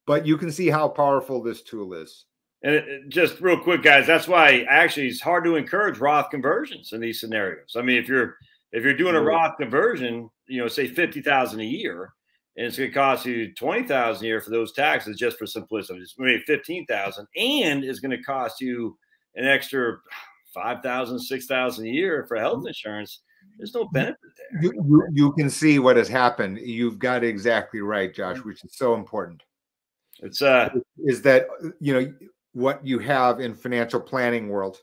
[0.05, 2.25] but you can see how powerful this tool is
[2.63, 6.29] And it, it- just real quick, guys, that's why actually it's hard to encourage Roth
[6.29, 7.75] conversions in these scenarios.
[7.75, 8.35] I mean, if you're
[8.71, 12.11] if you're doing a Roth conversion, you know, say fifty thousand a year,
[12.57, 15.45] and it's going to cost you twenty thousand a year for those taxes, just for
[15.47, 18.97] simplicity, it's maybe fifteen thousand, and it's going to cost you
[19.35, 19.97] an extra
[20.53, 23.21] five thousand, six thousand a year for health insurance.
[23.57, 24.63] There's no benefit there.
[24.63, 28.63] you, you, you can see what has happened you've got it exactly right josh which
[28.63, 29.43] is so important
[30.21, 31.47] It's uh, is that
[31.79, 32.13] you know
[32.51, 34.77] what you have in financial planning world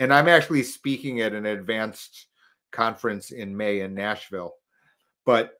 [0.00, 2.28] and i'm actually speaking at an advanced
[2.70, 4.54] conference in May in Nashville.
[5.24, 5.52] But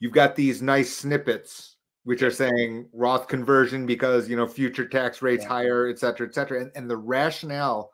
[0.00, 5.20] you've got these nice snippets which are saying Roth conversion because you know future tax
[5.20, 5.48] rates yeah.
[5.48, 6.62] higher, et cetera, et cetera.
[6.62, 7.90] And, and the rationale,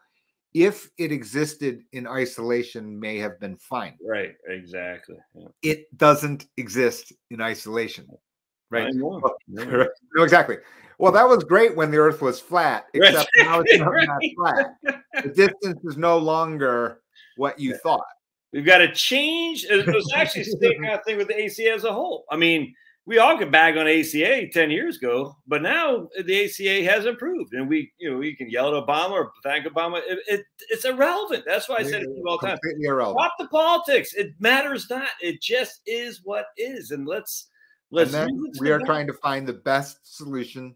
[0.54, 3.96] if it existed in isolation, may have been fine.
[4.06, 5.16] Right, exactly.
[5.34, 5.48] Yeah.
[5.62, 8.06] It doesn't exist in isolation.
[8.70, 8.92] Right.
[8.94, 10.58] Well, no, exactly.
[10.98, 13.46] Well, that was great when the earth was flat, except right.
[13.46, 14.32] now it's not right.
[14.36, 15.02] flat.
[15.22, 17.00] The distance is no longer
[17.36, 18.04] what you thought.
[18.52, 19.64] We've got to change.
[19.64, 22.24] It was actually the same kind of thing with the ACA as a whole.
[22.30, 22.72] I mean,
[23.06, 27.52] we all could bag on ACA 10 years ago, but now the ACA has improved.
[27.52, 30.00] And we, you know, we can yell at Obama or thank Obama.
[30.06, 31.44] It, it it's irrelevant.
[31.46, 32.58] That's why I said it all the time.
[32.80, 33.20] Irrelevant.
[33.20, 34.14] Stop the politics.
[34.14, 35.08] It matters not.
[35.20, 36.92] It just is what is.
[36.92, 37.48] And let's
[37.90, 40.74] let's and we are trying to find the best solution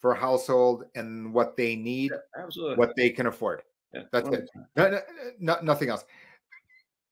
[0.00, 2.76] for household and what they need, yeah, absolutely.
[2.76, 3.62] what they can afford.
[3.94, 4.50] Yeah, That's it.
[4.76, 5.00] No, no,
[5.38, 6.04] no, nothing else.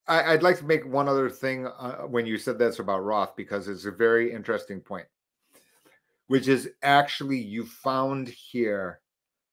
[0.07, 3.35] I, would like to make one other thing uh, when you said that's about Roth
[3.35, 5.07] because it's a very interesting point,
[6.27, 8.99] which is actually you found here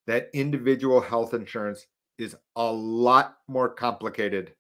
[0.06, 1.86] that individual health insurance
[2.18, 4.54] is a lot more complicated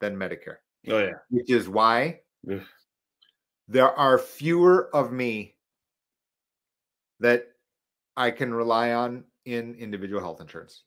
[0.00, 0.56] than Medicare.
[0.88, 2.20] Oh yeah, which is why
[3.68, 5.56] there are fewer of me
[7.20, 7.46] that
[8.16, 10.84] I can rely on in individual health insurance.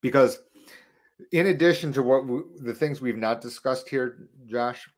[0.00, 0.40] Because
[1.32, 4.88] in addition to what we, the things we've not discussed here, Josh,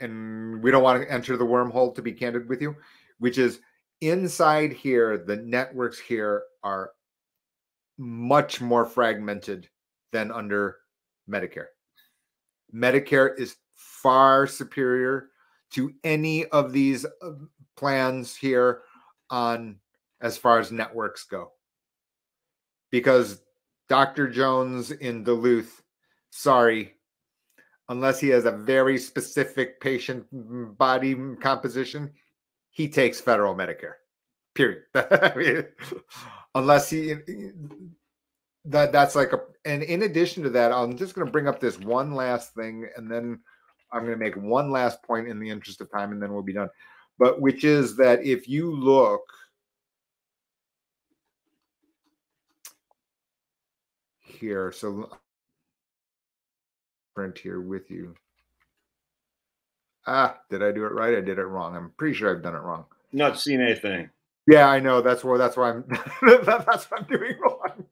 [0.00, 2.76] and we don't want to enter the wormhole to be candid with you,
[3.18, 3.60] which is
[4.00, 6.92] inside here, the networks here are
[7.98, 9.68] much more fragmented
[10.12, 10.78] than under
[11.28, 11.66] Medicare.
[12.74, 15.28] Medicare is far superior
[15.72, 17.32] to any of these uh,
[17.76, 18.82] plans here
[19.28, 19.76] on
[20.20, 21.52] as far as networks go
[22.90, 23.40] because
[23.90, 24.28] Dr.
[24.28, 25.82] Jones in Duluth,
[26.30, 26.94] sorry,
[27.88, 30.24] unless he has a very specific patient
[30.78, 32.12] body composition,
[32.70, 33.94] he takes federal Medicare.
[34.54, 34.84] Period.
[36.54, 37.16] unless he
[38.64, 41.58] that that's like a and in addition to that, I'm just going to bring up
[41.58, 43.40] this one last thing and then
[43.92, 46.42] I'm going to make one last point in the interest of time and then we'll
[46.42, 46.70] be done.
[47.18, 49.22] But which is that if you look
[54.40, 54.72] here.
[54.72, 55.10] So
[57.14, 58.14] print here with you.
[60.06, 61.18] Ah, did I do it right?
[61.18, 61.76] I did it wrong.
[61.76, 62.86] I'm pretty sure I've done it wrong.
[63.12, 64.08] Not seen anything.
[64.46, 65.00] Yeah, I know.
[65.00, 65.84] That's where That's why I'm.
[66.22, 67.84] that's what I'm doing wrong.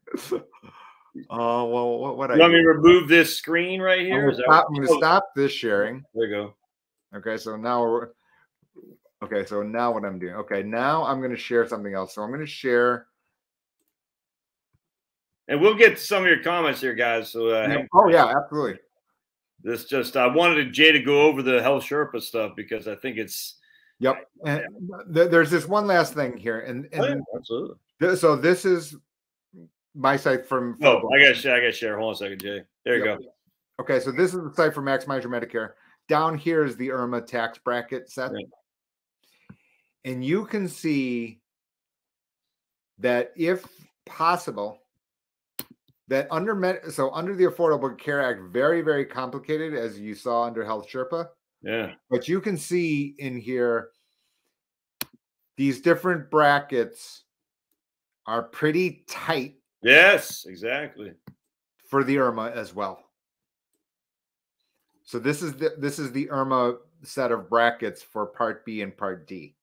[1.30, 2.16] Oh uh, well, what?
[2.16, 4.30] what you I want me to remove this screen right here?
[4.30, 6.02] I'm going stop, to stop this sharing.
[6.14, 6.54] There you go.
[7.16, 8.08] Okay, so now we're.
[9.22, 10.34] Okay, so now what I'm doing?
[10.34, 12.14] Okay, now I'm going to share something else.
[12.14, 13.06] So I'm going to share
[15.48, 17.32] and we'll get to some of your comments here, guys.
[17.32, 18.78] So, uh, oh yeah, absolutely.
[19.62, 23.16] This just I wanted Jay to go over the Health Sherpa stuff because I think
[23.16, 23.56] it's.
[24.00, 24.28] Yep.
[24.46, 24.62] And
[25.08, 27.76] there's this one last thing here, and, and oh, yeah, absolutely.
[28.00, 28.94] Th- so this is
[29.94, 30.78] my site from.
[30.82, 31.98] Oh, I got I got to share.
[31.98, 32.62] Hold on a second, Jay.
[32.84, 33.18] There you yep.
[33.18, 33.24] go.
[33.80, 35.70] Okay, so this is the site for Maximize Your Medicare.
[36.08, 38.46] Down here is the IRMAA tax bracket set, right.
[40.04, 41.40] and you can see
[42.98, 43.66] that if
[44.06, 44.78] possible,
[46.08, 50.44] that under med- so under the Affordable Care Act, very very complicated as you saw
[50.44, 51.28] under Health Sherpa.
[51.62, 53.90] Yeah, but you can see in here
[55.56, 57.24] these different brackets
[58.26, 59.56] are pretty tight.
[59.82, 61.12] Yes, exactly.
[61.88, 63.02] For the IRMAA as well.
[65.04, 68.96] So this is the this is the IRMAA set of brackets for Part B and
[68.96, 69.54] Part D.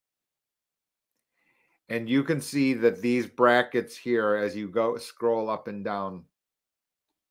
[1.90, 6.24] And you can see that these brackets here, as you go scroll up and down,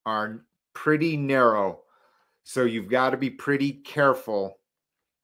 [0.07, 1.81] are pretty narrow.
[2.43, 4.59] So you've got to be pretty careful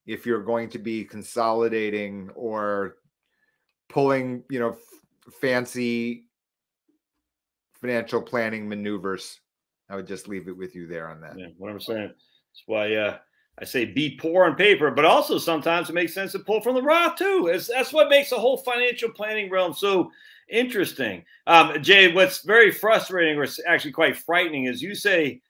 [0.06, 2.96] if you're going to be consolidating or
[3.88, 6.26] pulling, you know, f- fancy
[7.80, 9.40] financial planning maneuvers.
[9.88, 11.38] I would just leave it with you there on that.
[11.38, 12.08] Yeah, what I'm saying.
[12.08, 13.18] That's why uh,
[13.60, 16.74] I say be poor on paper, but also sometimes it makes sense to pull from
[16.74, 17.50] the Roth too.
[17.52, 20.10] It's, that's what makes the whole financial planning realm so
[20.50, 21.24] Interesting.
[21.46, 25.40] Um, Jay, what's very frustrating or actually quite frightening is you say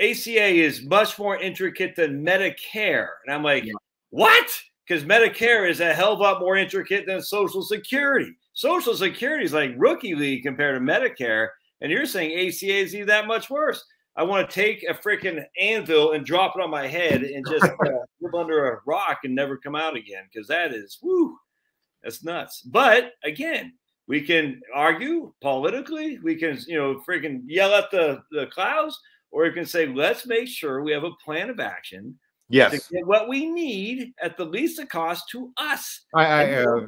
[0.00, 3.08] ACA is much more intricate than Medicare.
[3.24, 3.72] And I'm like, yeah.
[4.10, 4.58] what?
[4.86, 8.32] Because Medicare is a hell of a lot more intricate than Social Security.
[8.54, 11.48] Social Security is like rookie league compared to Medicare.
[11.82, 13.84] And you're saying ACA is even that much worse.
[14.16, 17.64] I want to take a freaking anvil and drop it on my head and just
[17.86, 21.38] uh, live under a rock and never come out again because that is, whoo,
[22.02, 22.62] that's nuts.
[22.62, 23.72] But again,
[24.06, 26.18] we can argue politically.
[26.18, 28.98] We can, you know, freaking yell at the, the clouds,
[29.30, 32.18] or you can say, let's make sure we have a plan of action
[32.52, 36.02] Yes, what we need at the least of cost to us.
[36.14, 36.80] I, I uh,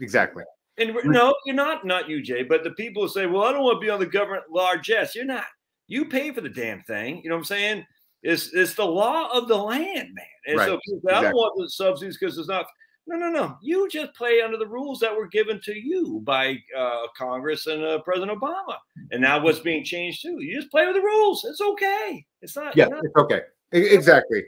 [0.00, 0.42] exactly.
[0.78, 3.62] And no, you're not, not you, Jay, but the people who say, well, I don't
[3.62, 5.14] want to be on the government largesse.
[5.14, 5.44] You're not.
[5.92, 7.20] You pay for the damn thing.
[7.22, 7.84] You know what I'm saying?
[8.22, 10.24] It's it's the law of the land, man.
[10.46, 10.78] And Right, so
[11.10, 12.64] I don't want the subsidies because it's not.
[13.06, 13.58] No, no, no.
[13.60, 17.84] You just play under the rules that were given to you by uh, Congress and
[17.84, 18.76] uh, President Obama.
[19.10, 20.40] And now what's being changed too.
[20.40, 21.44] You just play with the rules.
[21.44, 22.24] It's okay.
[22.40, 22.74] It's not.
[22.74, 23.40] Yeah, not- it's okay.
[23.72, 24.44] Exactly.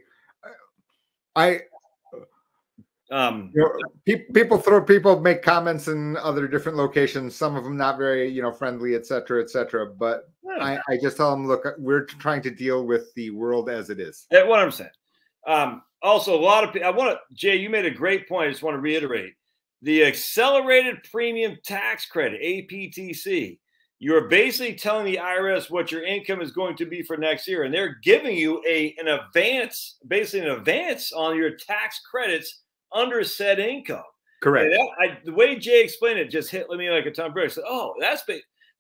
[1.37, 1.61] I
[3.15, 3.73] um, you know,
[4.07, 7.37] pe- people throw people make comments in other different locations.
[7.37, 9.87] Some of them not very you know friendly, et cetera, et cetera.
[9.87, 10.29] But.
[10.61, 13.99] I, I just tell them, look, we're trying to deal with the world as it
[13.99, 14.27] is.
[14.31, 14.91] That's what I'm saying.
[15.47, 16.87] Um, also, a lot of people.
[16.87, 17.57] I want to, Jay.
[17.57, 18.49] You made a great point.
[18.49, 19.33] I just want to reiterate
[19.83, 23.59] the accelerated premium tax credit (APTC).
[23.99, 27.65] You're basically telling the IRS what your income is going to be for next year,
[27.65, 32.64] and they're giving you a an advance, basically an advance on your tax credits
[32.95, 34.03] under said income.
[34.43, 34.71] Correct.
[34.71, 37.59] That- I, the way Jay explained it just hit me like a ton of bricks.
[37.65, 38.23] Oh, that's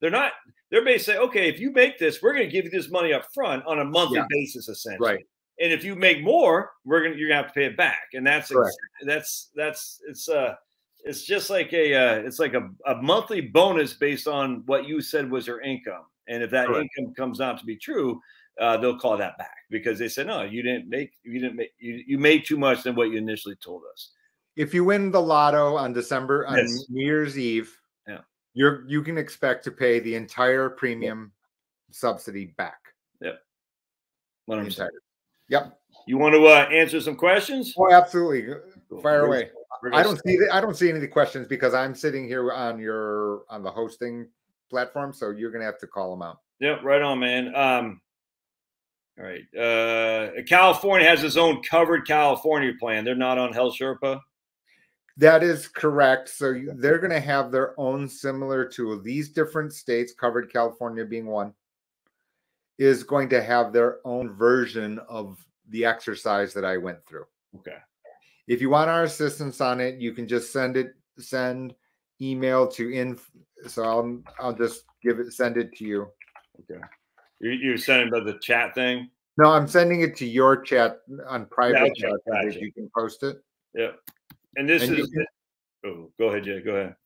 [0.00, 0.32] they're not.
[0.70, 3.12] They're basically saying, okay, if you make this, we're going to give you this money
[3.12, 4.26] up front on a monthly Yeah.
[4.28, 5.08] basis, essentially.
[5.14, 5.24] Right.
[5.60, 8.08] And if you make more, we're gonna you're gonna have to pay it back.
[8.12, 10.56] And that's ex- that's that's it's uh
[11.04, 15.00] it's just like a uh, it's like a, a monthly bonus based on what you
[15.00, 16.06] said was your income.
[16.26, 16.88] And if that Correct.
[16.98, 18.20] income comes out to be true,
[18.60, 21.72] uh, they'll call that back because they said no, you didn't make you didn't make
[21.78, 24.10] you, you made too much than what you initially told us.
[24.56, 26.86] If you win the lotto on December on Yes.
[26.88, 27.76] New Year's Eve,
[28.06, 28.20] Yeah.
[28.52, 31.32] you're you can expect to pay the entire premium
[31.90, 32.78] subsidy back.
[34.50, 34.90] I'm saying.
[35.48, 35.78] Yep.
[36.06, 37.74] You want to uh, answer some questions?
[37.78, 38.54] Oh, absolutely.
[39.02, 39.50] Fire away.
[39.92, 42.52] I don't see the, I don't see any of the questions because I'm sitting here
[42.52, 44.28] on your on the hosting
[44.70, 46.38] platform, so you're gonna have to call them out.
[46.60, 47.54] Yeah, right on, man.
[47.54, 48.00] Um,
[49.18, 49.42] all right.
[49.56, 53.04] Uh, California has its own covered California plan.
[53.04, 54.20] They're not on Health Sherpa.
[55.16, 56.28] That is correct.
[56.28, 61.26] So they're going to have their own similar to these different states, covered California being
[61.26, 61.54] one,
[62.78, 65.38] is going to have their own version of
[65.68, 67.26] the exercise that I went through.
[67.58, 67.76] Okay.
[68.48, 71.74] If you want our assistance on it, you can just send it, send
[72.20, 73.30] email to inf.
[73.68, 76.08] So I'll I'll just give it, send it to you.
[76.60, 76.80] Okay.
[77.40, 79.10] You you sending about the chat thing?
[79.36, 82.12] No, I'm sending it to your chat on private chat.
[82.30, 82.60] gotcha.
[82.60, 83.42] You can post it.
[83.74, 83.90] Yeah.
[84.56, 85.10] And this And is.
[85.84, 86.60] Oh, go ahead, Jay.
[86.60, 86.96] Go ahead.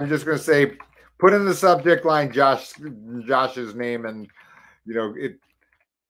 [0.00, 0.72] I'm just going to say,
[1.18, 2.72] put in the subject line Josh
[3.26, 4.26] Josh's name, and
[4.86, 5.36] you know it.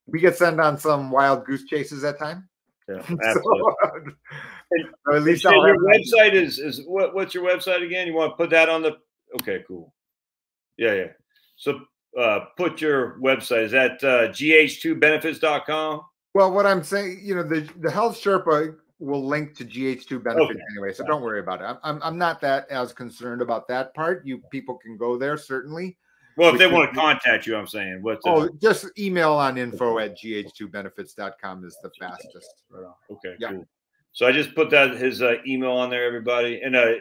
[0.07, 2.49] We get sent on some wild goose chases at time.
[2.89, 4.13] Yeah, So, absolutely.
[5.07, 7.15] so at least I'll your website is is what?
[7.15, 8.07] What's your website again?
[8.07, 8.97] You want to put that on the?
[9.41, 9.93] Okay, cool.
[10.77, 11.09] Yeah, yeah.
[11.57, 11.81] So
[12.19, 13.65] uh, put your website.
[13.65, 16.01] Is that uh, gh2benefits.com?
[16.35, 20.51] well, what I'm saying, you know, the the health Sherpa will link to GH2 benefits
[20.51, 20.61] Okay.
[20.73, 21.65] anyway, so don't worry about it.
[21.65, 24.25] I'm, I'm I'm not that as concerned about that part.
[24.25, 25.97] You people can go there certainly.
[26.37, 29.57] Well, if they want to contact you, I'm saying what's the- Oh, just email on
[29.57, 32.63] info at gh2benefits.com is the fastest.
[33.11, 33.51] Okay, Yeah.
[33.51, 33.65] cool.
[34.13, 36.61] So I just put that his uh, email on there, everybody.
[36.63, 36.93] And uh,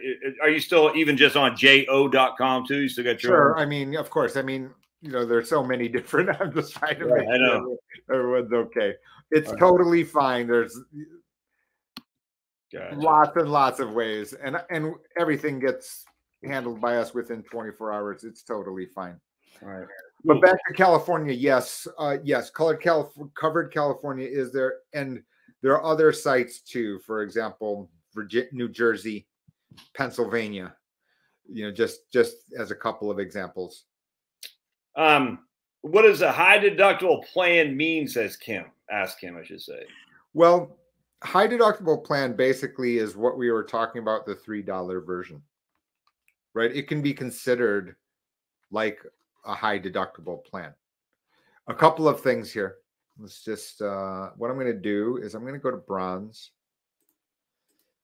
[0.41, 2.82] are you still even just on jo.com too?
[2.82, 3.57] You still got your Sure.
[3.59, 4.36] I mean, of course.
[4.36, 4.72] I mean,
[5.04, 6.30] you know, there's so many different.
[6.41, 7.78] I'm just trying to Yeah, make I know.
[8.12, 8.93] everyone's okay.
[9.32, 10.47] It's totally fine.
[10.47, 10.80] There's
[12.72, 12.95] Gotcha.
[12.95, 16.06] lots and lots of ways, and and everything gets
[16.43, 18.24] handled by us within 24 hours.
[18.24, 19.20] It's totally fine.
[19.62, 19.88] All right.
[20.26, 25.22] But back to California, yes, uh, yes, colored Calif- covered California is there, and
[25.62, 26.99] there are other sites too.
[26.99, 29.28] For example, Virginia, New Jersey,
[29.93, 30.76] Pennsylvania.
[31.51, 33.84] You know, just just as a couple of examples.
[34.96, 35.39] Um,
[35.82, 38.08] what does a high deductible plan mean?
[38.08, 38.66] Says Kim.
[38.89, 39.84] Ask Kim, I should say.
[40.34, 40.78] Well,
[41.24, 45.41] high deductible plan basically is what we were talking about the three dollar version,
[46.54, 46.74] right?
[46.76, 47.96] It can be considered
[48.72, 49.00] like
[49.46, 50.74] a high deductible plan.
[51.68, 52.78] A couple of things here.
[53.20, 56.52] Let's just uh, what I'm going to do is I'm going to go to bronze.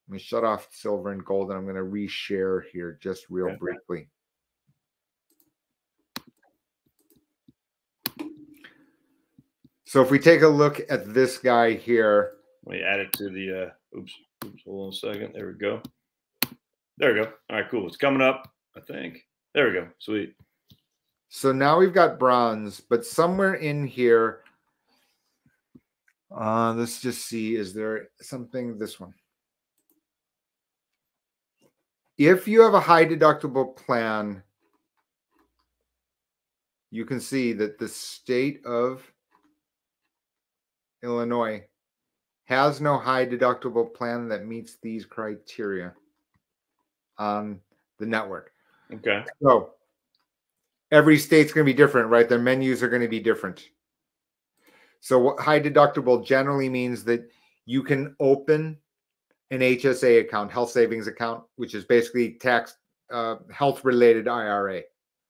[0.08, 3.48] Let me shut off silver and gold, and I'm going to reshare here just real
[3.48, 3.58] Okay.
[3.58, 4.10] briefly.
[9.90, 12.34] So if we take a look at this guy here,
[12.64, 13.64] Let me add it to the.
[13.64, 14.14] Uh, oops.
[14.46, 14.62] Oops.
[14.64, 15.34] Hold on a second.
[15.34, 15.82] There we go.
[17.00, 17.32] There we go.
[17.50, 17.68] All right.
[17.72, 17.88] Cool.
[17.88, 18.48] It's coming up.
[18.78, 19.26] I think.
[19.56, 19.88] There we go.
[19.98, 20.36] Sweet.
[21.30, 24.42] So now we've got bronze, but somewhere in here,
[26.40, 29.16] uh, let's just see, is there something, this one?
[32.20, 34.44] If you have a high deductible plan,
[36.92, 39.04] you can see that the state of
[41.04, 41.64] Illinois,
[42.46, 45.94] has no high deductible plan that meets these criteria
[47.18, 47.60] on
[48.00, 48.52] the network.
[48.92, 49.24] Okay.
[49.42, 49.74] So
[50.92, 52.28] every state's going to be different, right?
[52.28, 53.70] Their menus are going to be different.
[55.00, 57.30] So what high deductible generally means that
[57.66, 58.78] you can open
[59.52, 62.76] an HSA account, health savings account, which is basically tax
[63.12, 64.82] uh, health related IRA.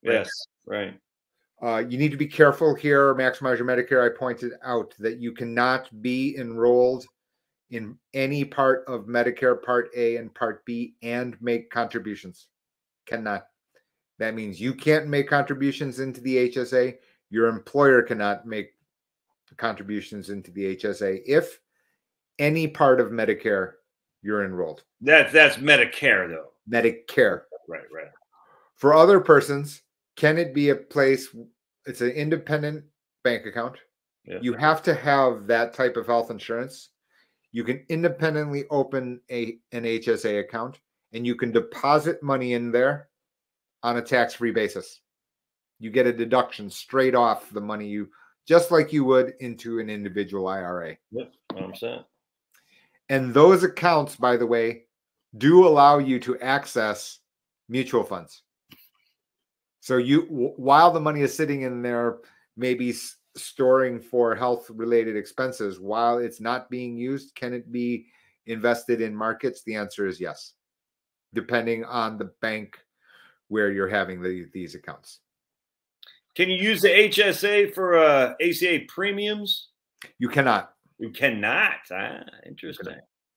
[0.02, 0.30] Yes,
[0.66, 0.98] right.
[1.62, 3.14] Uh, you need to be careful here.
[3.16, 4.06] Maximize your Medicare.
[4.06, 7.06] I pointed out that you cannot be enrolled
[7.70, 12.48] in any part of Medicare Part A and Part B and make contributions.
[13.06, 13.46] Cannot.
[14.20, 16.98] That means you can't make contributions into the HSA.
[17.30, 18.72] Your employer cannot make
[19.58, 21.60] contributions into the HSA if
[22.38, 23.74] any part of Medicare
[24.22, 24.84] you're enrolled.
[25.02, 26.52] That's that's Medicare though.
[26.70, 27.42] Medicare.
[27.68, 28.08] Right, right.
[28.76, 29.82] For other persons,
[30.20, 31.34] can it be a place?
[31.86, 32.84] It's an independent
[33.24, 33.78] bank account.
[34.26, 34.40] Yeah.
[34.42, 36.90] You have to have that type of health insurance.
[37.54, 40.82] You can independently open a an HSA account
[41.14, 43.08] and you can deposit money in there
[43.82, 45.00] on a tax-free basis.
[45.80, 48.10] You get a deduction straight off the money you
[48.46, 50.98] just like you would into an individual IRA.
[51.12, 52.04] Yep, 100%.
[53.08, 54.84] And those accounts, by the way,
[55.38, 57.20] do allow you to access
[57.70, 58.44] mutual funds.
[59.90, 62.18] So you, while the money is sitting in there,
[62.56, 62.94] maybe
[63.36, 68.06] storing for health related expenses, while it's not being used, can it be
[68.46, 69.64] invested in markets?
[69.64, 70.54] The answer is yes,
[71.34, 72.78] depending on the bank
[73.48, 75.22] where you're having the, these accounts.
[76.36, 79.70] Can you use the HSA for uh, ACA premiums?
[80.20, 80.72] You cannot.
[81.00, 81.78] You cannot.
[81.92, 82.94] Ah, interesting.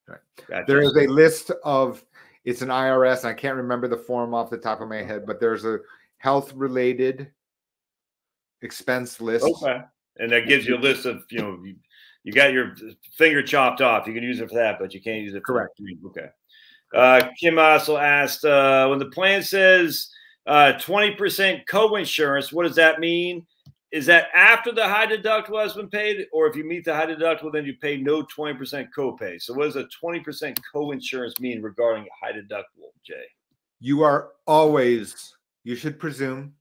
[0.06, 0.18] Right.
[0.50, 0.64] Gotcha.
[0.66, 2.04] There is a list of
[2.44, 3.20] it's an IRS.
[3.20, 5.78] And I can't remember the form off the top of my head, but there's a
[6.22, 7.32] health related
[8.62, 9.44] expense list.
[9.44, 9.82] Okay.
[10.18, 11.74] And that gives you a list of, you know, you,
[12.22, 12.76] you got your
[13.16, 14.06] finger chopped off.
[14.06, 15.80] You can use it for that, but you can't use it for Correct.
[16.06, 16.28] Okay.
[16.94, 20.10] Uh, Kim also asked uh, when the plan says
[20.46, 23.44] uh, 20% co insurance, what does that mean?
[23.90, 27.06] Is that after the high deductible has been paid, or if you meet the high
[27.06, 29.42] deductible, then you pay no 20% copay?
[29.42, 33.24] So, what does a 20% co insurance mean regarding a high deductible, Jay?
[33.80, 35.34] You are always,
[35.64, 36.54] you should presume,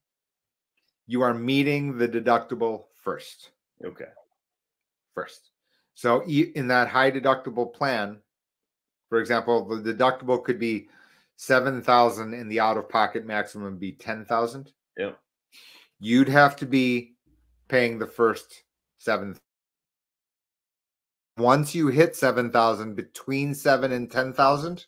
[1.08, 3.52] you are meeting the deductible first.
[3.84, 4.06] Okay.
[5.14, 5.50] First.
[5.94, 8.20] So in that high deductible plan,
[9.10, 10.88] for example, the deductible could be
[11.36, 14.72] 7,000 and the out of pocket maximum be 10,000.
[14.98, 15.20] Yep.
[16.00, 17.16] You'd have to be
[17.68, 18.64] paying the first
[19.00, 19.36] 7
[21.38, 24.86] Once you hit 7,000 between 7 and 10,000,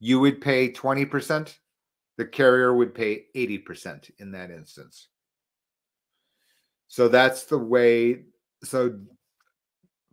[0.00, 1.54] you would pay 20%.
[2.16, 5.08] The carrier would pay 80% in that instance.
[6.88, 8.24] So that's the way
[8.62, 8.98] so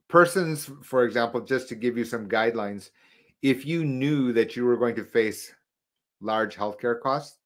[0.09, 2.89] persons for example just to give you some guidelines
[3.41, 5.53] if you knew that you were going to face
[6.19, 7.37] large healthcare costs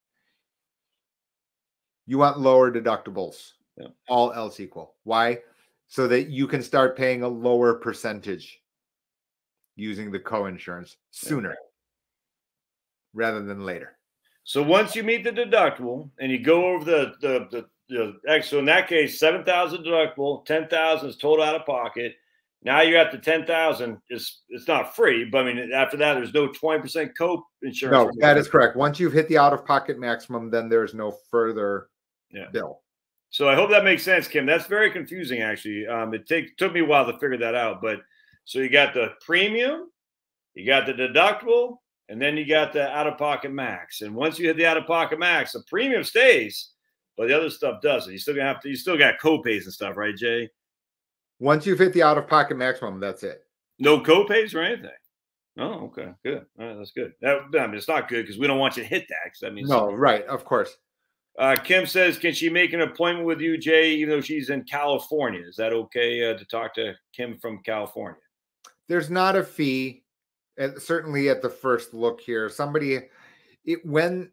[2.07, 3.89] you want lower deductibles Yeah.
[4.09, 5.41] all else equal why
[5.87, 8.59] so that you can start paying a lower percentage
[9.75, 11.55] using the co-insurance sooner
[13.13, 13.95] rather than later
[14.45, 18.59] So once you meet the deductible and you go over the the the, the so
[18.59, 22.15] in that case, seven thousand deductible, ten thousand is total out of pocket.
[22.63, 23.97] Now you're at the ten thousand.
[24.09, 28.13] It's it's not free, but I mean after that, there's no twenty percent co insurance.
[28.15, 31.89] no that is correct once you've hit the out-of-pocket maximum then there's no further
[32.31, 32.49] Yeah.
[32.51, 32.81] bill
[33.31, 34.45] So I hope that makes sense, Kim.
[34.45, 35.87] That's very confusing, actually.
[35.87, 37.99] Um, it take, took me a while to figure that out, but
[38.45, 39.89] so you got the premium,
[40.53, 41.77] you got the deductible,
[42.09, 44.01] and then you got the out of pocket max.
[44.01, 46.71] And once you hit the out of pocket max, the premium stays,
[47.17, 48.11] but the other stuff doesn't.
[48.11, 48.69] You still gonna have to.
[48.69, 50.49] You still got copays and stuff, right, Jay?
[51.39, 53.43] once you've hit the out-of-pocket maximum that's it
[53.77, 54.89] No copays or anything.
[55.57, 56.45] Oh, okay, good.
[56.57, 57.13] All right, that's good.
[57.21, 59.17] That, I mean, it's not good because we don't want you to hit that.
[59.25, 60.77] Because that means no right of course
[61.37, 64.63] Uh, Kim says, can she make an appointment with you, Jay, even though she's in
[64.63, 65.41] California?
[65.45, 68.21] Is that okay uh, to talk to Kim from California?
[68.87, 70.04] there's not a fee
[70.57, 72.99] and certainly at the first look here somebody
[73.65, 74.31] it when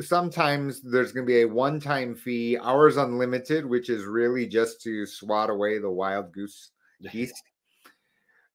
[0.00, 5.04] sometimes there's going to be a one-time fee hours unlimited which is really just to
[5.04, 6.70] swat away the wild goose
[7.10, 7.32] geese.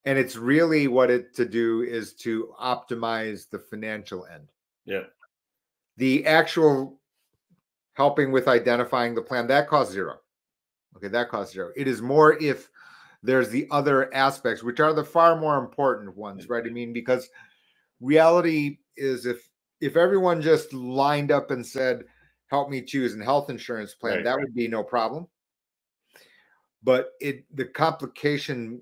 [0.05, 4.51] And it's really what it to do is to optimize the financial end.
[4.85, 5.05] Yeah.
[5.97, 6.99] the actual
[7.93, 10.19] helping with identifying the plan that costs zero.
[10.95, 11.71] Okay that costs zero.
[11.75, 12.69] It is more if
[13.25, 16.53] there's the other aspects which are the far more important ones mm-hmm.
[16.53, 17.29] right i mean because
[17.99, 19.49] reality is if
[19.81, 22.03] if everyone just lined up and said
[22.47, 24.41] help me choose a health insurance plan Right, that right.
[24.41, 25.27] would be no problem
[26.83, 28.81] but it the complication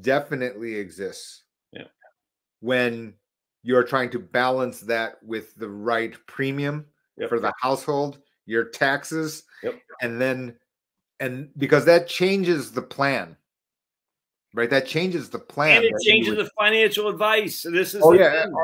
[0.00, 1.44] definitely exists.
[1.72, 1.84] Yeah.
[2.60, 3.14] When
[3.62, 6.86] you're trying to balance that with the right premium
[7.18, 7.30] Yep.
[7.30, 9.80] for the household, your taxes, Yep.
[10.02, 10.58] and then
[11.18, 13.36] and because that changes the plan.
[14.54, 14.70] Right?
[14.70, 15.78] That changes the plan.
[15.78, 17.62] and it changes would- the financial advice.
[17.62, 18.44] This is Oh yeah.
[18.44, 18.54] thing.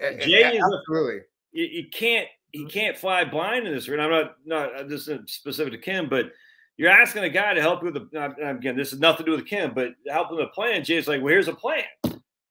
[0.00, 1.20] a- a- Jay a- is a- absolutely.
[1.52, 2.68] you, you can't he mm-hmm.
[2.68, 3.88] can't fly blind in this.
[3.88, 6.32] And I'm not not this isn't specific to Kim, but
[6.78, 8.76] you're asking a guy to help you with the again.
[8.76, 10.84] This has nothing to do with Kim, but help him with a plan.
[10.84, 11.84] Jay's like, well, here's a plan.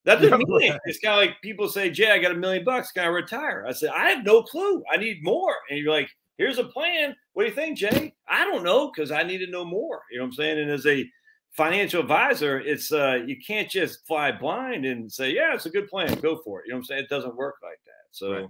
[0.03, 0.79] That doesn't mean anything.
[0.85, 2.91] It's kind of like people say, Jay, I got a million bucks.
[2.91, 3.65] Can I retire?
[3.67, 4.83] I said, I have no clue.
[4.91, 5.55] I need more.
[5.69, 7.15] And you're like, here's a plan.
[7.33, 8.13] What do you think, Jay?
[8.27, 10.01] I don't know because I need to know more.
[10.11, 10.59] You know what I'm saying?
[10.59, 11.03] And as a
[11.55, 15.87] financial advisor, it's uh you can't just fly blind and say, yeah, it's a good
[15.87, 16.13] plan.
[16.19, 16.65] Go for it.
[16.67, 17.03] You know what I'm saying?
[17.03, 17.91] It doesn't work like that.
[18.11, 18.33] So.
[18.33, 18.47] Right.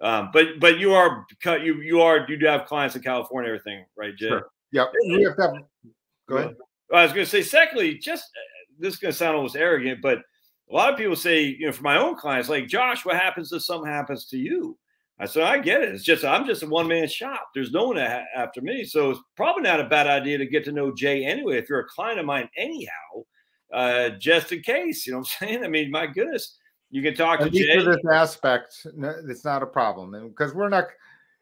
[0.00, 3.48] Um, but but you are cut you you are you do have clients in California,
[3.48, 4.30] everything, right, Jay?
[4.30, 4.48] Sure.
[4.72, 4.88] Yep.
[5.04, 5.52] We have to have,
[6.28, 6.56] go ahead.
[6.92, 10.00] I was going to say, secondly, just uh, this is going to sound almost arrogant,
[10.02, 13.14] but a lot of people say, you know, for my own clients, like Josh, what
[13.14, 14.76] happens if something happens to you?
[15.18, 15.94] I said, I get it.
[15.94, 17.48] It's just I'm just a one man shop.
[17.54, 20.64] There's no one a- after me, so it's probably not a bad idea to get
[20.64, 21.58] to know Jay anyway.
[21.58, 23.24] If you're a client of mine, anyhow,
[23.72, 25.06] uh, just in case.
[25.06, 25.64] You know what I'm saying?
[25.64, 26.58] I mean, my goodness,
[26.90, 27.78] you can talk to At least Jay.
[27.84, 30.86] for this aspect, no, it's not a problem, and because we're not,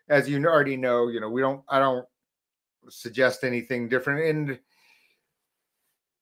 [0.08, 1.62] as you already know, you know, we don't.
[1.68, 2.04] I don't
[2.88, 4.58] suggest anything different, and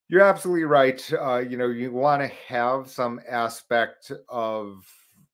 [0.08, 1.12] you're absolutely right.
[1.12, 4.84] Uh, you know, you want to have some aspect of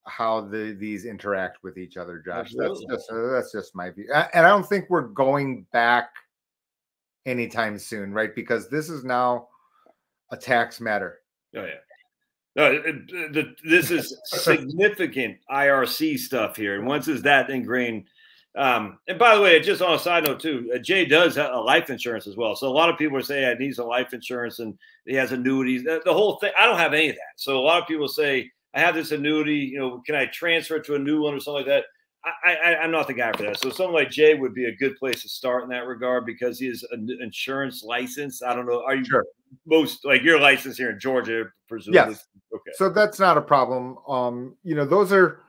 [0.06, 2.47] how the these interact with each other, Josh.
[2.55, 2.86] Absolutely.
[2.89, 6.10] That's just uh, that's just my view, and I don't think we're going back
[7.26, 8.35] anytime soon, right?
[8.35, 9.48] Because this is now
[10.31, 11.20] a tax matter.
[11.56, 11.74] Oh yeah.
[12.56, 18.05] No, it- it- the, this is significant IRC stuff here, and once is that ingrained.
[18.56, 21.52] Um, and by the way, just on a side note too, uh, Jay does have
[21.52, 22.55] a life insurance as well.
[22.55, 25.32] So a lot of people are saying I need some life insurance, and he has
[25.32, 25.82] annuities.
[25.82, 26.52] The, the whole thing.
[26.56, 27.32] I don't have any of that.
[27.36, 29.56] So a lot of people say I have this annuity.
[29.56, 31.84] You know, can I transfer it to a new one or something like that?
[32.44, 33.60] I, I, I'm not the guy for that.
[33.60, 36.59] So someone like Jay would be a good place to start in that regard because
[36.59, 38.42] he is an insurance license.
[38.42, 38.82] I don't know.
[38.82, 39.26] Are you Sure.
[39.66, 42.12] most like your license here in Georgia, presumably?
[42.12, 42.24] Yes.
[42.55, 42.70] Okay.
[42.76, 43.98] So that's not a problem.
[44.09, 45.40] Um, you know, those are,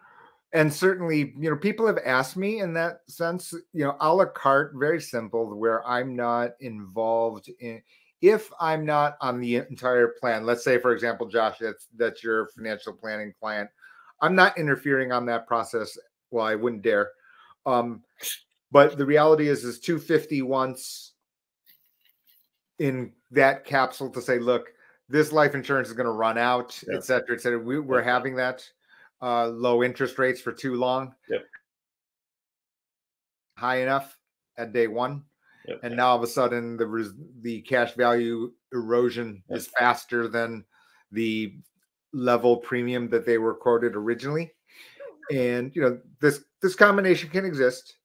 [0.52, 4.26] and certainly, you know, people have asked me in that sense, you know, a la
[4.26, 7.82] carte, very simple, where I'm not involved in,
[8.22, 12.48] if I'm not on the entire plan, let's say, for example, Josh, that's that's your
[12.56, 13.70] financial planning client,
[14.22, 15.98] I'm not interfering on that process.
[16.32, 17.12] Well, I wouldn't dare.
[17.66, 18.04] Um,
[18.72, 21.14] but the reality is, is 250 once
[22.80, 24.68] in that capsule to say, look,
[25.08, 26.96] this life insurance is going to run out, Yeah.
[26.98, 27.60] et cetera, et cetera.
[27.60, 28.68] We, we're having that
[29.22, 31.14] uh, low interest rates for too long.
[31.30, 31.46] Yep.
[33.58, 34.18] High enough
[34.58, 35.24] at day one.
[35.68, 35.80] Yep.
[35.84, 39.58] And now all of a sudden the res- the cash value erosion Yep.
[39.58, 40.64] is faster than
[41.12, 41.56] the
[42.14, 44.54] level premium that they were quoted originally.
[45.32, 47.98] And you know, this this combination can exist.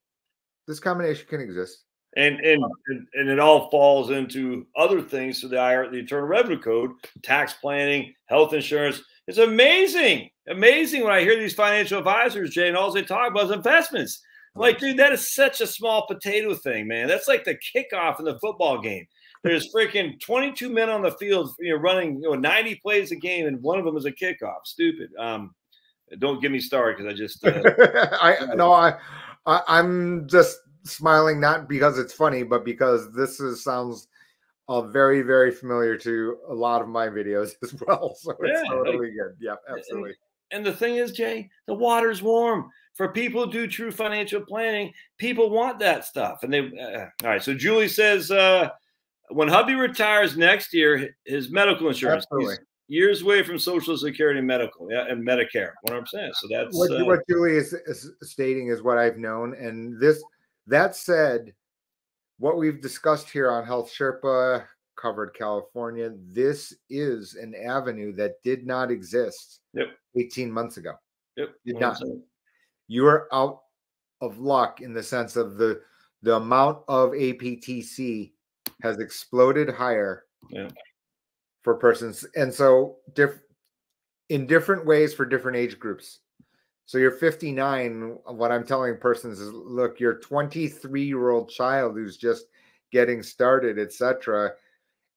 [0.66, 1.84] This combination can exist.
[2.16, 5.40] and and um, and- and it all falls into other things.
[5.40, 6.90] So the IR, the Internal Revenue Code,
[7.22, 9.00] tax planning, health insurance.
[9.28, 13.44] It's amazing, amazing when I hear these financial advisors, Jay, and all they talk about
[13.44, 14.20] is investments.
[14.56, 17.06] Like, dude, that is such a small potato thing, man.
[17.08, 19.06] That's like the kickoff in the football game.
[19.42, 23.16] There's freaking 22 men on the field, you know, running, you know, 90 plays a
[23.16, 24.64] game, and one of them is a kickoff.
[24.64, 25.10] Stupid.
[25.18, 25.54] Um,
[26.18, 28.94] don't get me started because I just uh, I no, I,
[29.46, 34.08] I I'm just smiling not because it's funny, but because this is sounds
[34.68, 38.14] uh, very very familiar to a lot of my videos as well.
[38.16, 39.36] So it's Yeah, like- totally good.
[39.40, 40.14] Yeah, absolutely.
[40.50, 42.68] And the thing is, Jay, the water's warm.
[42.94, 46.42] For people who do true financial planning, people want that stuff.
[46.42, 47.42] And they, uh, all right.
[47.42, 48.68] So Julie says, uh,
[49.30, 52.26] when hubby retires next year, his medical insurance,
[52.88, 56.04] years away from Social Security and medical, yeah, and Medicare, 100%.
[56.34, 60.22] So that's, What, uh, what Julie is, is stating is what I've known, and this
[60.66, 61.54] that said,
[62.38, 64.64] what we've discussed here on Health Sherpa
[65.00, 66.12] covered California.
[66.32, 69.88] This is an avenue that did not exist Yep.
[70.16, 70.92] 18 months ago.
[71.36, 72.00] yep, did not.
[72.90, 72.94] 100%.
[72.94, 73.60] you are out
[74.20, 75.80] of luck in the sense of the
[76.22, 78.32] the amount of APTC
[78.82, 80.68] has exploded higher Yeah.
[81.62, 83.40] for persons, and so diff
[84.28, 86.20] in different ways for different age groups.
[86.86, 88.18] So you're 59.
[88.26, 92.46] What I'm telling persons is, look, your 23 year old child who's just
[92.92, 94.52] getting started, etc.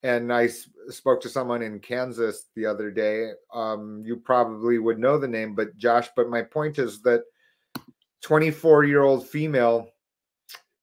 [0.03, 0.47] And I
[0.89, 3.31] spoke to someone in Kansas the other day.
[3.53, 6.09] Um, you probably would know the name, but Josh.
[6.15, 7.23] But my point is that
[8.23, 9.89] 24 year old female,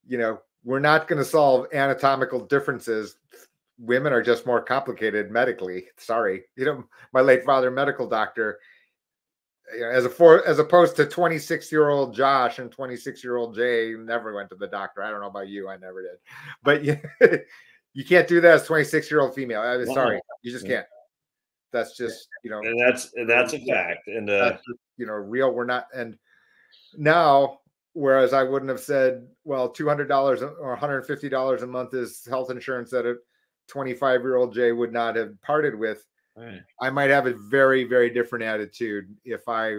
[0.07, 3.17] you know, we're not going to solve anatomical differences
[3.81, 5.87] women are just more complicated medically.
[5.97, 8.59] Sorry, you know, my late father, medical doctor,
[9.73, 13.37] you know, as a for as opposed to 26 year old Josh and 26 year
[13.37, 15.01] old Jay never went to the doctor.
[15.01, 16.17] I don't know about you, I never did,
[16.63, 16.99] but you,
[17.93, 19.61] you can't do that as 26 year old female.
[19.61, 20.85] I'm sorry, you just can't.
[21.73, 24.07] That's just you know, and that's and that's a fact.
[24.07, 25.51] And uh, just, you know, real.
[25.51, 25.87] We're not.
[25.95, 26.17] And
[26.97, 27.59] now,
[27.93, 31.67] whereas I wouldn't have said, well, two hundred dollars or one hundred fifty dollars a
[31.67, 33.15] month is health insurance that a
[33.67, 36.05] twenty five year old Jay would not have parted with.
[36.35, 36.61] right.
[36.81, 39.77] I might have a very, very different attitude if I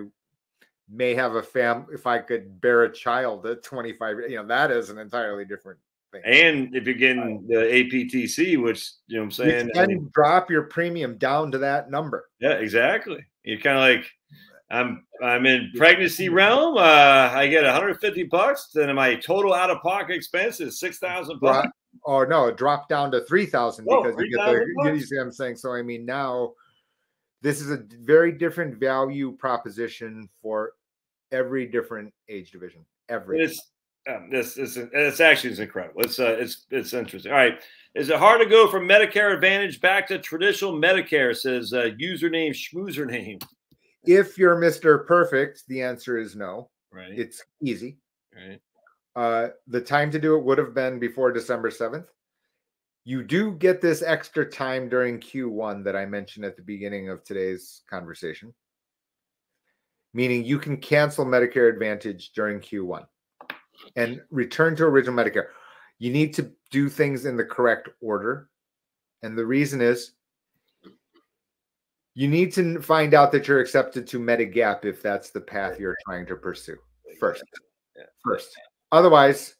[0.91, 4.17] may have a fam if I could bear a child at 25.
[4.29, 5.79] You know, that is an entirely different
[6.13, 6.23] thing.
[6.25, 10.11] and if you're getting the APTC, which you know what I'm you saying, I can
[10.13, 12.29] drop your premium down to that number.
[12.41, 13.25] yeah, exactly.
[13.45, 14.11] You're kind of like.
[14.73, 16.79] I'm I'm in pregnancy realm.
[16.79, 18.71] Uh, I get 150 bucks.
[18.75, 21.69] Then my total out of pocket expense is six thousand bucks.
[22.05, 25.25] Or no, drop down to 3,000 Oh, because you get 3,000 the, you see what
[25.25, 25.57] I'm saying?
[25.57, 26.55] So, I mean, now
[27.43, 30.73] this is a very different value proposition for
[31.33, 32.85] every different age division.
[33.09, 33.43] Every.
[33.43, 33.61] It's
[34.09, 36.01] um, this is it's actually it's incredible.
[36.01, 37.31] It's uh, it's it's interesting.
[37.31, 37.61] All right,
[37.95, 41.37] is it hard to go from Medicare Advantage back to traditional Medicare?
[41.37, 43.41] Says uh, username schmoozername.
[44.05, 45.07] If you're Mr.
[45.07, 46.71] Perfect, the answer is no.
[46.93, 47.13] Right.
[47.17, 47.99] It's easy.
[48.35, 48.61] right.
[49.15, 52.07] Uh, the time to do it would have been before December 7th.
[53.05, 57.25] You do get this extra time during Q1 that I mentioned at the beginning of
[57.25, 58.55] today's conversation,
[60.15, 63.05] meaning you can cancel Medicare Advantage during Q1
[63.97, 65.47] and return to original Medicare.
[65.99, 68.49] You need to do things in the correct order.
[69.23, 70.13] And the reason is
[72.15, 75.97] you need to find out that you're accepted to Medigap if that's the path you're
[76.05, 76.77] trying to pursue
[77.19, 77.45] first.
[78.25, 78.51] First.
[78.91, 79.55] Otherwise,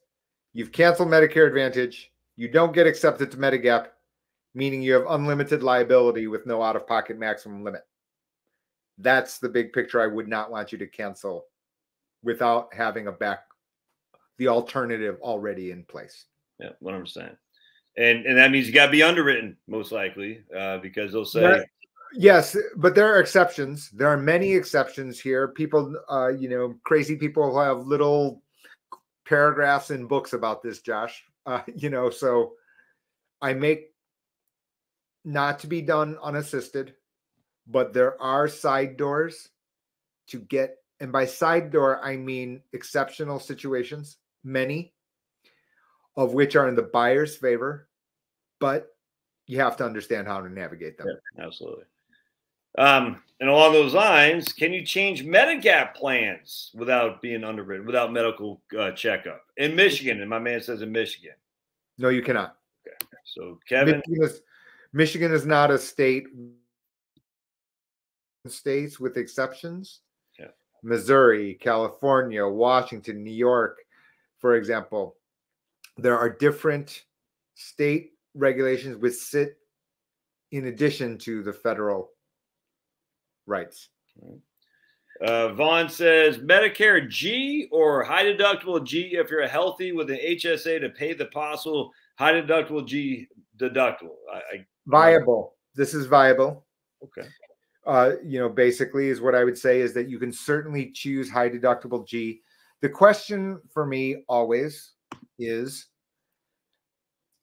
[0.53, 2.13] you've canceled Medicare Advantage.
[2.37, 3.89] You don't get accepted to Medigap,
[4.55, 7.83] meaning you have unlimited liability with no out of pocket maximum limit.
[8.99, 11.47] That's the big picture I would not want you to cancel
[12.23, 13.45] without having a back,
[14.39, 16.27] the alternative already in place.
[16.59, 17.37] Yeah, one hundred percent.
[17.97, 21.45] And and that means you got to be underwritten most likely uh, because they'll say
[21.45, 21.67] Right.
[22.15, 23.91] Yes, but there are exceptions.
[23.91, 25.49] There are many exceptions here.
[25.49, 28.43] People, uh, you know, crazy people who have little
[29.27, 31.25] paragraphs in books about this, Josh.
[31.45, 32.53] Uh, you know, so
[33.41, 33.91] I make
[35.25, 36.95] not to be done unassisted,
[37.67, 39.49] but there are side doors
[40.29, 44.95] to get, and by side door, I mean exceptional situations, many
[46.17, 47.89] of which are in the buyer's favor,
[48.61, 48.87] but
[49.49, 51.09] you have to understand how to navigate them.
[51.09, 51.87] Yeah, absolutely.
[52.79, 58.63] Um, and along those lines, can you change Medigap plans without being underwritten, without medical
[58.79, 60.21] uh, checkup in Michigan?
[60.21, 61.35] And my man says in Michigan.
[61.99, 62.57] No, you cannot.
[62.87, 62.97] Okay.
[63.25, 64.43] So Kevin, Michigan is,
[64.93, 66.27] Michigan is not a state.
[68.49, 70.01] States with exceptions.
[70.37, 70.47] Yeah.
[70.83, 73.79] Missouri, California, Washington, New York,
[74.41, 75.15] for example,
[75.97, 77.05] there are different
[77.55, 79.59] state regulations which sit
[80.51, 82.11] in addition to the federal
[83.53, 83.91] rights.
[85.21, 90.81] uh, Vaughn says Medicare G or high deductible G if you're healthy with an HSA
[90.81, 94.17] to pay the possible high deductible G deductible.
[94.33, 95.55] I, I Viable.
[95.75, 96.67] This is viable.
[97.05, 97.29] okay.
[97.87, 101.31] uh, you know, basically is what I would say is that you can certainly choose
[101.31, 102.41] high deductible G.
[102.81, 104.93] The question for me always
[105.39, 105.87] is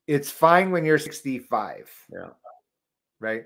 [0.08, 1.90] it's fine when you're 65.
[2.12, 2.30] Yeah.
[3.20, 3.44] Right?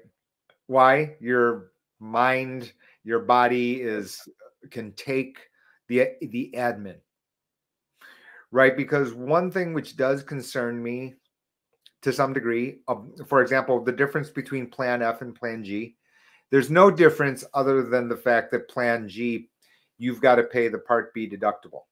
[0.68, 1.15] Why?
[1.19, 1.73] Your
[2.04, 2.74] mind,
[3.04, 4.28] your body is
[4.70, 5.38] can take
[5.88, 6.98] the the admin.
[8.52, 8.78] Right?
[8.78, 11.16] Because one thing which does concern me
[12.04, 15.96] to some degree, um, for example, the difference between plan F and plan G
[16.54, 19.50] there's no difference other than the fact that plan G,
[19.98, 21.86] you've got to pay the Part B deductible.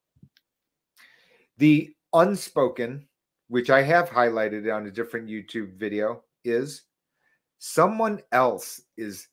[1.58, 3.08] The unspoken,
[3.48, 6.84] which I have highlighted on a different YouTube video, is
[7.58, 9.30] someone else is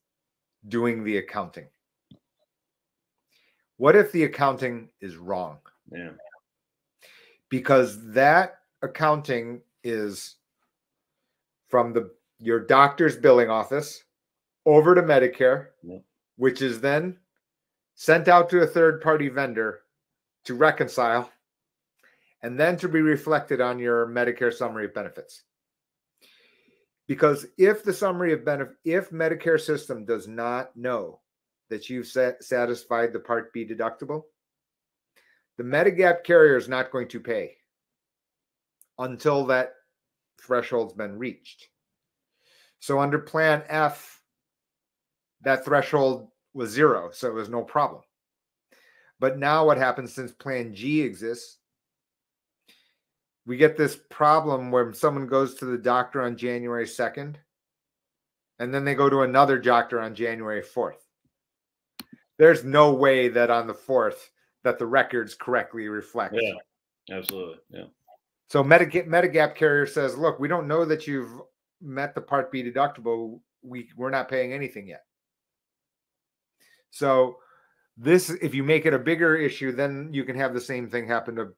[0.67, 1.67] doing the accounting.
[3.77, 5.59] What if the accounting is wrong?
[5.91, 6.11] Yeah.
[7.49, 10.35] because that accounting is
[11.69, 14.05] from the your doctor's billing office
[14.67, 16.03] over to Medicare, Yep.
[16.37, 17.17] which is then
[17.95, 19.81] sent out to a third party vendor
[20.45, 21.33] to reconcile
[22.43, 25.45] and then to be reflected on your Medicare summary of benefits.
[27.09, 31.21] Because if the summary of benefit, if Medicare system does not know
[31.71, 34.25] that you've satisfied the Part B deductible,
[35.57, 37.57] the Medigap carrier is not going to pay
[38.99, 39.73] until that
[40.41, 41.69] threshold's been reached.
[42.79, 44.21] So under Plan F,
[45.43, 48.03] that threshold was zero, so it was no problem.
[49.19, 51.58] But now what happens since Plan G exists?
[53.49, 57.37] We get this problem where someone goes to the doctor on January 2nd,
[58.59, 61.01] and then they go to another doctor on January 4th.
[62.37, 64.19] There's no way that on the 4th
[64.65, 66.37] that the records correctly reflect.
[66.39, 67.57] Yeah, absolutely.
[67.71, 67.85] Yeah.
[68.51, 71.41] So Medigap, Medigap carrier says, look, we don't know that you've
[71.81, 73.41] met the Part B deductible.
[73.63, 75.05] We we're not paying anything yet.
[76.91, 77.39] So
[77.97, 81.09] this, if you make it a bigger issue, then you can have the same thing
[81.09, 81.55] happen to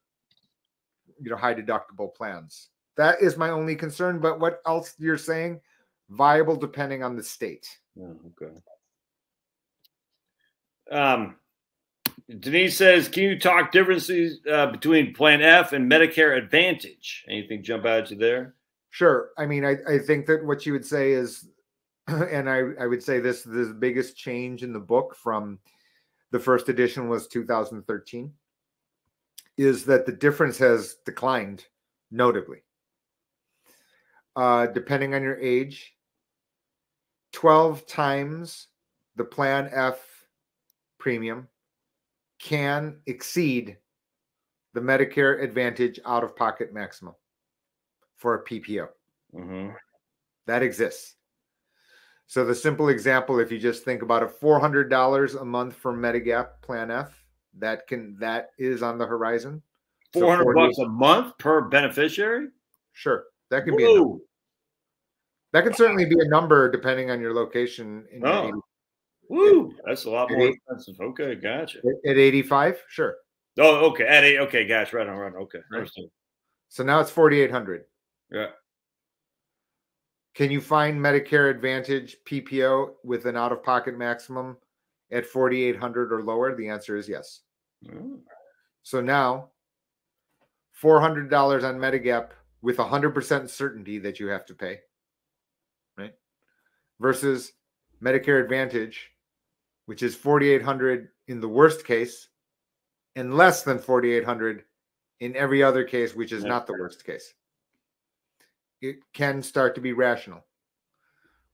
[1.21, 2.69] you know high deductible plans.
[2.97, 4.19] That is my only concern.
[4.21, 5.61] But what else you're saying?
[6.09, 7.69] Viable depending on the state.
[8.01, 8.55] Oh, okay.
[10.91, 11.37] Um,
[12.39, 17.25] Denise says, "Can you talk differences uh, between Plan F and Medicare Advantage?
[17.29, 18.55] Anything jump out to you there?"
[18.91, 19.31] Sure.
[19.39, 21.49] I mean, I, I think that what you would say is,
[22.09, 25.59] and I, I would say this the biggest change in the book from
[26.33, 28.33] the first edition was 2013,
[29.61, 31.67] is that the difference has declined
[32.11, 32.63] notably.
[34.35, 35.93] Uh, depending on your age,
[37.33, 38.69] 12 times
[39.17, 40.27] the Plan F
[40.99, 41.47] premium
[42.39, 43.77] can exceed
[44.73, 47.15] the Medicare Advantage out of pocket maximum
[48.17, 48.89] for a PPO.
[49.35, 49.73] Mm-hmm.
[50.47, 51.17] That exists.
[52.29, 56.63] So the simple example, if you just think about hundred dollars a month for Medigap
[56.63, 57.20] Plan F,
[57.59, 59.63] that can that is on the horizon.
[60.13, 62.49] Four hundred so bucks a month per beneficiary.
[62.93, 63.85] Sure, that could be.
[63.85, 64.19] A number.
[65.53, 68.07] That can certainly be a number depending on your location.
[68.13, 68.47] In oh.
[68.47, 68.61] Your
[69.31, 70.97] Woo, that's a lot more expensive.
[71.01, 71.79] Okay, gotcha.
[72.05, 73.15] At 85, sure.
[73.61, 74.05] Oh, okay.
[74.05, 74.97] At eight, okay, gotcha.
[74.97, 75.43] Right on, right on.
[75.43, 75.61] Okay.
[75.71, 75.89] Right.
[76.69, 77.85] So now it's 4,800.
[78.33, 78.47] Yeah.
[80.35, 84.57] Can you find Medicare Advantage PPO with an out of pocket maximum
[85.13, 86.55] at 4,800 or lower?
[86.55, 87.41] The answer is yes.
[87.85, 88.21] Mm.
[88.83, 89.51] So now
[90.83, 92.31] $400 on Medigap
[92.63, 94.81] with 100% certainty that you have to pay,
[95.97, 96.15] right?
[96.99, 97.53] Versus
[98.03, 99.11] Medicare Advantage
[99.91, 102.29] which is 4,800 in the worst case
[103.17, 104.63] and less than 4,800
[105.19, 107.35] in every other case, which is not the worst case.
[108.81, 110.45] It can start to be rational.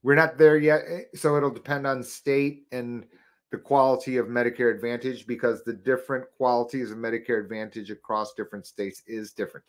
[0.02, 3.06] We're not there yet, eh, so it'll depend on state and
[3.50, 9.02] the quality of Medicare Advantage because the different qualities of Medicare Advantage across different states
[9.06, 9.66] is different.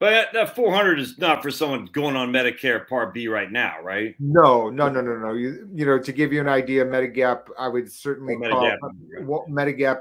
[0.00, 4.16] But that 400 is not for someone going on Medicare Part B right now, right?
[4.18, 5.34] No, no, no, no, no.
[5.34, 8.76] You, you know, to give you an idea, Medigap, I would certainly oh, call
[9.22, 10.00] Medigap, Medigap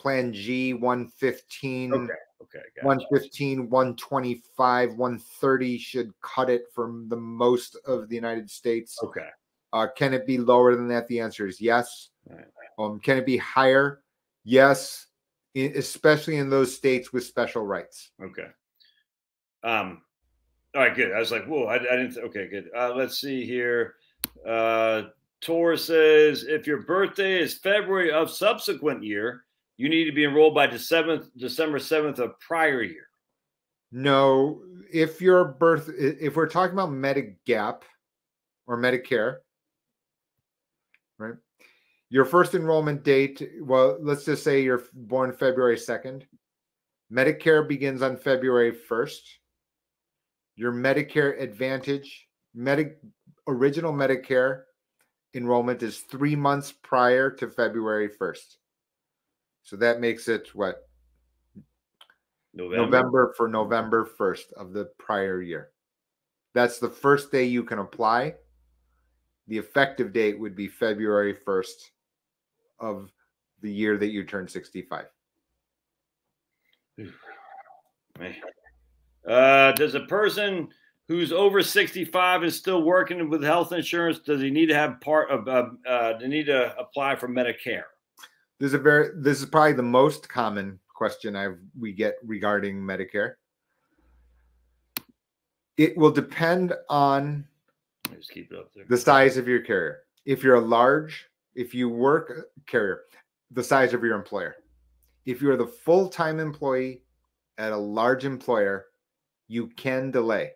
[0.00, 1.92] Plan G 115.
[1.92, 2.12] Okay.
[2.42, 2.58] Okay.
[2.76, 2.86] Gotcha.
[2.86, 8.98] 115, 125, 130 should cut it from the most of the United States.
[9.02, 9.28] Okay.
[9.76, 11.06] Uh, can it be lower than that?
[11.06, 12.08] The answer is yes.
[12.78, 14.00] Um, can it be higher?
[14.42, 15.06] Yes,
[15.54, 18.10] especially in those states with special rights.
[18.22, 18.48] Okay.
[19.62, 20.00] Um,
[20.74, 21.12] all right, good.
[21.12, 22.16] I was like, whoa, I, I didn't.
[22.16, 22.70] Okay, good.
[22.74, 23.96] Uh, let's see here.
[24.48, 25.02] Uh,
[25.42, 29.44] Tor says if your birthday is February of subsequent year,
[29.76, 33.08] you need to be enrolled by December December seventh of prior year.
[33.92, 37.82] No, if your birth, if we're talking about Medigap
[38.66, 39.36] or Medicare,
[41.18, 41.34] right?
[42.08, 46.22] Your first enrollment date, well, let's just say you're born February 2nd.
[47.12, 49.20] Medicare begins on February 1st
[50.56, 52.94] your Medicare Advantage, Medi-
[53.46, 54.62] original Medicare
[55.34, 58.56] enrollment is three months prior to February 1st.
[59.62, 60.88] So that makes it what?
[62.54, 62.86] November.
[62.86, 65.72] November for November 1st of the prior year.
[66.54, 68.36] That's the first day you can apply.
[69.48, 71.90] The effective date would be February 1st
[72.80, 73.10] of
[73.62, 75.06] the year that you turn 65.
[79.26, 80.68] Uh, does a person
[81.08, 85.30] who's over 65 and still working with health insurance does he need to have part
[85.30, 87.82] of uh, uh they need to apply for medicare?
[88.58, 91.48] This is a very this is probably the most common question i
[91.78, 93.34] we get regarding medicare.
[95.76, 97.44] It will depend on
[98.16, 98.84] just keep it up there.
[98.88, 103.02] the size of your carrier if you're a large if you work uh, carrier
[103.50, 104.56] the size of your employer
[105.24, 107.02] if you're the full-time employee
[107.58, 108.86] at a large employer
[109.48, 110.50] you can delay.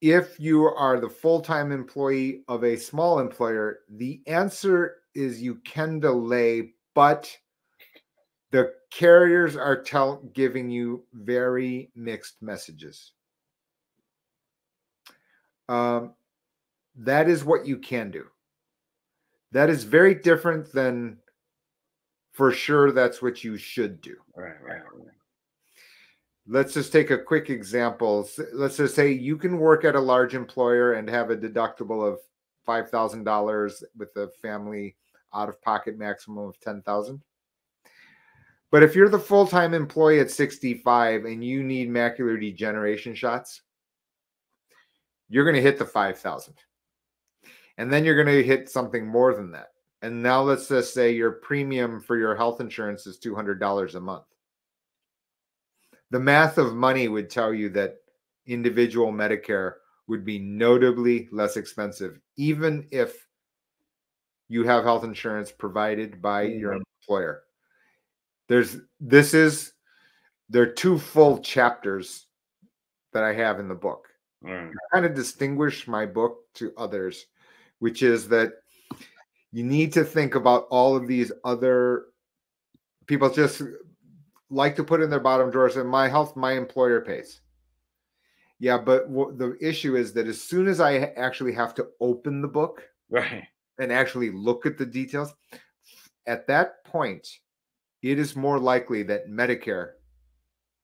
[0.00, 5.56] If you are the full time employee of a small employer, the answer is you
[5.56, 7.36] can delay, but
[8.50, 13.12] the carriers are tell, giving you very mixed messages.
[15.68, 16.14] Um,
[16.96, 18.26] that is what you can do.
[19.52, 21.18] That is very different than
[22.32, 24.16] for sure that's what you should do.
[24.36, 25.08] Right, right, right.
[26.46, 28.28] Let's just take a quick example.
[28.54, 32.18] Let's just say you can work at a large employer and have a deductible of
[32.66, 34.96] $5,000 with a family
[35.34, 37.20] out of pocket maximum of 10,000.
[38.70, 43.62] But if you're the full-time employee at 65 and you need macular degeneration shots,
[45.28, 46.54] you're going to hit the 5,000.
[47.76, 49.68] And then you're going to hit something more than that.
[50.02, 54.24] And now let's just say your premium for your health insurance is $200 a month.
[56.10, 57.96] The math of money would tell you that
[58.46, 59.74] individual Medicare
[60.06, 63.28] would be notably less expensive, even if
[64.48, 66.82] you have health insurance provided by your Mhm.
[67.02, 67.44] employer.
[68.46, 69.74] There's this is
[70.48, 72.28] there are two full chapters
[73.12, 74.07] that I have in the book
[74.44, 74.66] Mm.
[74.66, 74.74] right.
[74.92, 77.26] kind of distinguish my book to others,
[77.80, 78.52] which is that
[79.52, 82.06] you need to think about all of these other
[83.06, 83.62] people just
[84.50, 87.40] like to put in their bottom drawers and my health, my employer pays.
[88.60, 89.08] Yeah, but
[89.38, 93.44] the issue is that as soon as I actually have to open the book Right.
[93.78, 95.32] and actually look at the details,
[96.26, 97.26] at that point,
[98.02, 99.92] it is more likely that Medicare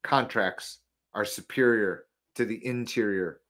[0.03, 0.79] contracts
[1.15, 2.07] are superior
[2.37, 3.41] to the interior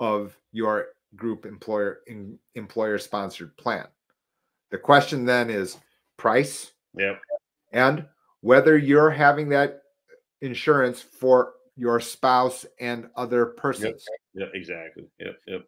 [0.00, 3.86] of your group employer in, employer sponsored plan.
[4.70, 5.76] The question then is
[6.16, 7.20] price Yep.
[7.72, 8.06] and
[8.40, 9.82] whether you're having that
[10.40, 14.04] insurance for your spouse and other persons.
[14.34, 14.50] Yep.
[14.54, 15.04] Exactly.
[15.18, 15.38] Yep.
[15.46, 15.60] Yep.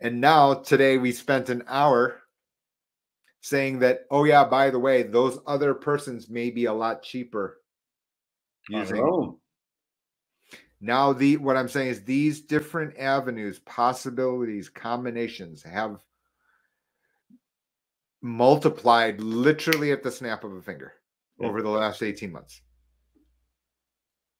[0.00, 2.20] And now today we spent an hour
[3.40, 7.60] saying that, oh yeah, by the way, those other persons may be a lot cheaper.
[8.68, 9.36] Using.
[10.80, 15.98] Now the what I'm saying is these different avenues, possibilities, combinations have
[18.22, 20.94] multiplied literally at the snap of a finger
[21.38, 21.48] Yeah.
[21.48, 22.62] over the last 18 months.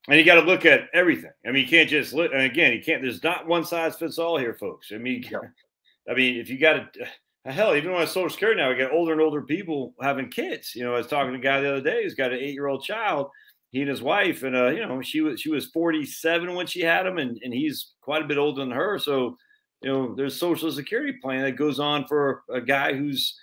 [0.08, 1.32] And you got to look at everything.
[1.44, 2.32] I mean, you can't just look.
[2.32, 3.02] And again, you can't.
[3.02, 4.92] There's not one size fits all here, folks.
[4.92, 5.38] I mean, Yeah.
[6.08, 7.06] I mean, if you got to,
[7.52, 10.74] hell, even on Social Security now, we got older and older people having kids.
[10.76, 12.54] You know, I was talking to a guy the other day who's got an eight
[12.54, 13.30] year old child.
[13.70, 16.80] He and his wife, and uh, you know, she was she was 47 when she
[16.80, 18.98] had him, and and he's quite a bit older than her.
[18.98, 19.36] So,
[19.82, 23.38] you know, there's Social Security plan that goes on for a guy who's,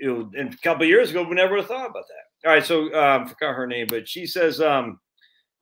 [0.00, 2.48] you know, and a couple of years ago, we never thought about that.
[2.48, 5.00] All right, so um, forgot her name, but she says, um,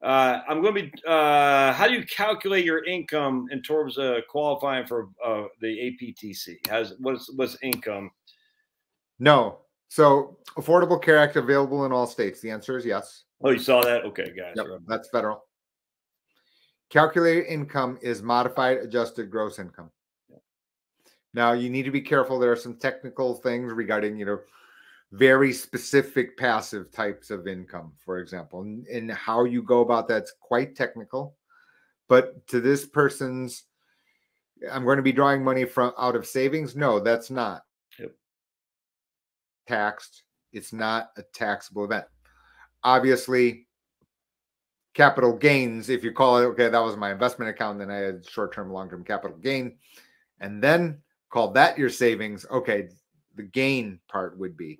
[0.03, 0.91] uh, I'm going to be.
[1.07, 6.67] Uh, how do you calculate your income in terms of qualifying for uh, the APTC?
[6.67, 8.11] Has what's what's income?
[9.19, 9.59] No.
[9.93, 12.41] So Affordable Care Act available in all states.
[12.41, 13.25] The answer is yes.
[13.43, 14.03] Oh, you saw that?
[14.05, 14.53] Okay, guys.
[14.55, 15.43] Yep, that's federal.
[16.89, 19.91] Calculated income is modified adjusted gross income.
[21.35, 22.39] Now you need to be careful.
[22.39, 24.39] There are some technical things regarding, you know,
[25.11, 30.33] very specific passive types of income, for example, and, and how you go about that's
[30.39, 31.35] quite technical.
[32.09, 33.65] But to this person's,
[34.71, 36.75] I'm going to be drawing money from out of savings.
[36.75, 37.72] No, that's not Yep.
[39.67, 40.23] Taxed.
[40.51, 42.05] It's not a taxable event.
[42.83, 43.67] Obviously,
[44.93, 48.27] capital gains, if you call it, okay, that was my investment account, then I had
[48.29, 49.77] short term, long term capital gain,
[50.39, 50.99] and then
[51.29, 52.45] call that your savings.
[52.51, 52.89] Okay,
[53.35, 54.77] the gain part would be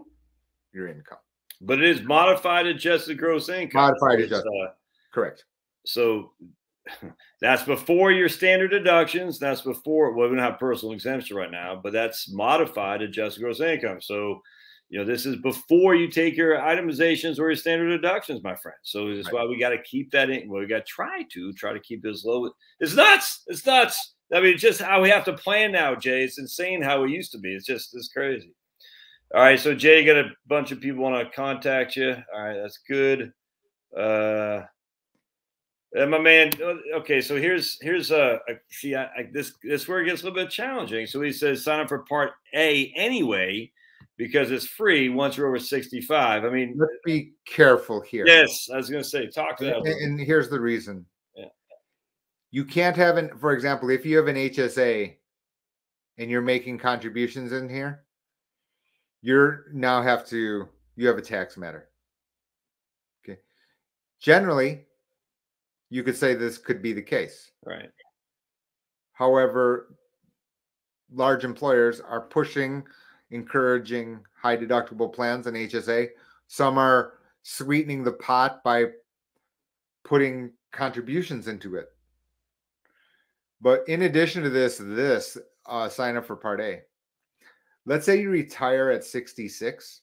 [0.74, 1.18] your income.
[1.62, 3.82] But it is modified adjusted gross income.
[3.82, 4.50] Modified adjusted.
[4.64, 4.72] uh,
[5.14, 5.46] Correct.
[5.86, 6.32] so
[7.42, 9.40] that's before your standard deductions.
[9.40, 13.62] That's before well, we don't have personal exemption right now, but that's modified adjusted gross
[13.62, 14.02] income.
[14.02, 14.42] So
[14.94, 18.78] you know, this is before you take your itemizations or your standard deductions, my friend.
[18.84, 19.42] So that's Right.
[19.42, 20.48] why we got to keep that in.
[20.48, 22.54] Well, we got to try to try to keep it as low.
[22.80, 23.42] It's nuts.
[23.48, 24.14] It's nuts.
[24.32, 26.24] I mean, just how we have to plan now, Jay.
[26.24, 27.56] It's insane how it used to be.
[27.56, 28.54] It's just it's crazy.
[29.34, 32.16] All right, so Jay, got a bunch of people want to contact you.
[32.32, 33.34] All right, that's good.
[33.98, 34.62] Uh,
[35.94, 39.88] and my man, uh, okay, so here's here's uh, uh see, I, I, this this
[39.88, 41.08] where it gets a little bit challenging.
[41.08, 43.72] So he says sign up for Part A anyway
[44.24, 46.46] because it's free once you're over 65.
[46.46, 48.26] I mean, Let's be careful here.
[48.26, 49.76] yes, I was gonna say talk to that.
[49.76, 51.06] And, and here's the reason.
[51.36, 51.48] Yeah.
[52.52, 55.14] You can't have an, for example, if you have an HSA
[56.18, 58.06] and you're making contributions in here,
[59.22, 61.90] you're now have to, you have a tax matter.
[63.26, 63.40] Okay.
[64.22, 64.86] Generally,
[65.90, 67.52] you could say this could be the case.
[67.66, 67.90] right.
[69.12, 69.96] However,
[71.14, 72.84] large employers are pushing,
[73.34, 76.10] encouraging high deductible plans in HSA.
[76.48, 78.86] Some are sweetening the pot by
[80.04, 81.88] putting contributions into it.
[83.60, 86.82] But in addition to this, this uh, sign up for Part A.
[87.86, 90.02] Let's say you retire at 66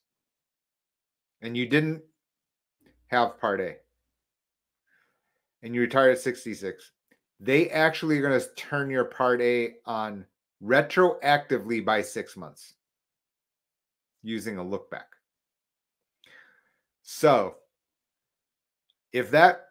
[1.42, 2.02] and you didn't
[3.08, 3.76] have Part A
[5.62, 6.92] and you retire at 66.
[7.38, 10.26] They actually are going to turn your Part A on
[10.62, 12.74] retroactively by six months
[14.22, 15.08] using a look back.
[17.02, 17.56] So
[19.12, 19.66] if that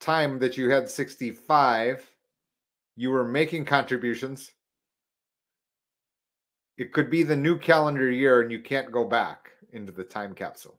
[0.00, 2.10] time that you had 65,
[2.96, 4.50] you were making contributions,
[6.76, 10.34] it could be the new calendar year and you can't go back into the time
[10.34, 10.78] capsule.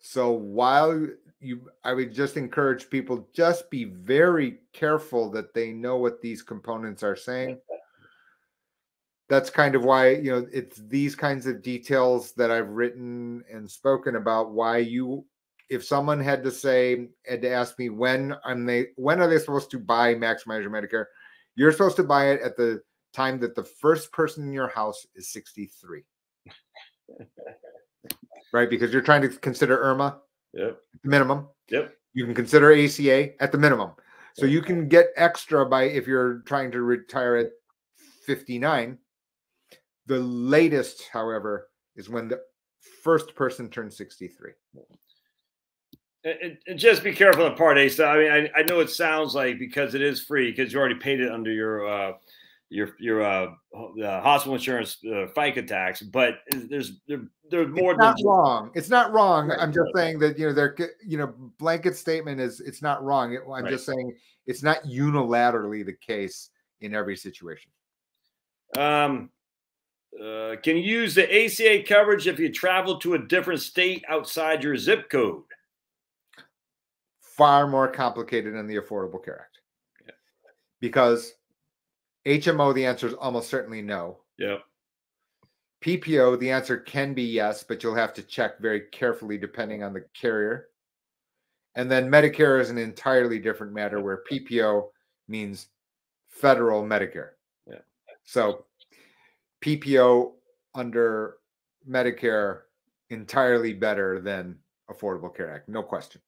[0.00, 1.06] So while
[1.40, 6.42] you I would just encourage people just be very careful that they know what these
[6.42, 7.58] components are saying.
[9.30, 13.70] That's kind of why, you know, it's these kinds of details that I've written and
[13.70, 15.24] spoken about why you
[15.70, 19.38] if someone had to say had to ask me when am they when are they
[19.38, 21.04] supposed to buy maximize your medicare
[21.54, 22.82] you're supposed to buy it at the
[23.14, 26.02] time that the first person in your house is 63
[28.52, 30.16] right because you're trying to consider IRMAA?
[30.54, 30.80] Yep.
[31.04, 31.48] minimum?
[31.70, 31.94] Yep.
[32.14, 33.92] you can consider aca at the minimum.
[34.34, 37.50] So you can get extra by if you're trying to retire at
[38.26, 38.96] 59
[40.10, 42.40] the latest however is when the
[43.04, 44.50] first person turns 63
[46.24, 48.16] And, and just be careful on part A stuff.
[48.16, 50.96] I mean, I, I know it sounds like because it is free because you already
[50.96, 52.12] paid it under your uh,
[52.70, 53.52] your your uh,
[54.04, 58.26] uh, hospital insurance uh, FICA tax, but there's there, there's more it's than not just-
[58.26, 58.70] wrong.
[58.74, 59.48] It's not wrong.
[59.48, 59.60] Right.
[59.60, 60.76] I'm just saying that you know there
[61.06, 63.32] you know blanket statement is it's not wrong.
[63.32, 63.70] It- I'm Right.
[63.70, 64.12] just saying
[64.46, 66.50] it's not unilaterally the case
[66.80, 67.70] in every situation.
[68.76, 69.30] Um,
[70.18, 74.64] uh, can you use the ACA coverage if you travel to a different state outside
[74.64, 75.42] your zip code?
[77.20, 79.58] Far more complicated than the Affordable Care Act.
[80.04, 80.12] Yeah.
[80.80, 81.34] Because
[82.26, 84.18] HMO, the answer is almost certainly no.
[84.38, 84.58] Yeah.
[85.82, 89.94] PPO, the answer can be yes, but you'll have to check very carefully depending on
[89.94, 90.66] the carrier.
[91.76, 94.88] And then Medicare is an entirely different matter where PPO
[95.28, 95.68] means
[96.28, 97.30] federal Medicare.
[97.66, 97.78] Yeah.
[98.24, 98.66] So
[99.62, 100.32] PPO
[100.74, 101.36] under
[101.88, 102.60] Medicare
[103.10, 104.56] entirely better than
[104.90, 106.20] Affordable Care Act, no question.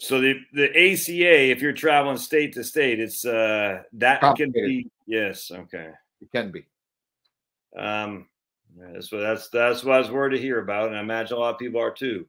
[0.00, 4.88] So the the ACA, if you're traveling state to state, it's uh that can be
[5.06, 5.90] yes, okay.
[6.20, 6.66] It can be.
[7.78, 8.26] Um,
[8.76, 11.40] that's what that's that's what I was worried to hear about, and I imagine a
[11.40, 12.26] lot of people are too.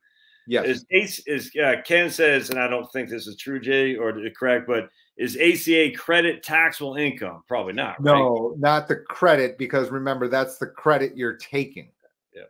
[0.47, 0.83] Yes.
[0.89, 4.67] Is is uh, Ken says, and I don't think this is true, Jay, or correct,
[4.67, 4.89] but
[5.21, 7.43] is ACA credit taxable income?
[7.47, 8.03] Probably not.
[8.03, 8.13] right?
[8.17, 11.91] no, not the credit, because remember, that's the credit you're taking.
[12.33, 12.41] Yeah,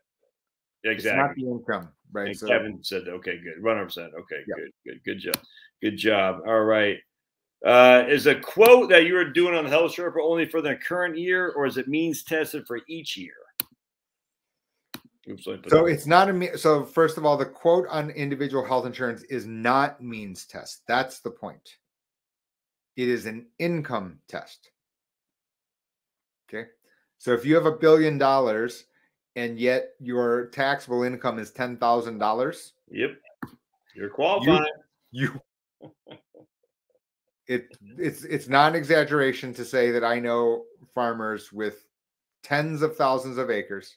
[0.90, 0.94] exactly.
[0.94, 2.28] It's not the income, right?
[2.28, 4.14] And So Kevin said, "Okay, good, one hundred percent.
[4.18, 4.56] Okay, Yeah.
[4.56, 5.44] good, good, good job,
[5.82, 6.42] good job.
[6.48, 6.98] All right."
[7.66, 10.76] Uh, is a quote that you are doing on the Health Sherpa only for the
[10.78, 13.36] current year, or is it means tested for each year?
[15.30, 18.10] Oops, let me put So it's not a so first of all, the quote on
[18.12, 20.84] individual health insurance is not means test.
[20.88, 21.78] That's the point.
[22.98, 24.72] It is an income test.
[26.50, 26.68] Okay.
[27.18, 28.86] So if you have a billion dollars
[29.36, 33.12] and yet your taxable income is ten thousand dollars, Yep,
[33.96, 34.68] you're qualified.
[35.12, 35.40] you
[37.48, 41.86] it it's it's not an exaggeration to say that I know farmers with
[42.44, 43.96] tens of thousands of acres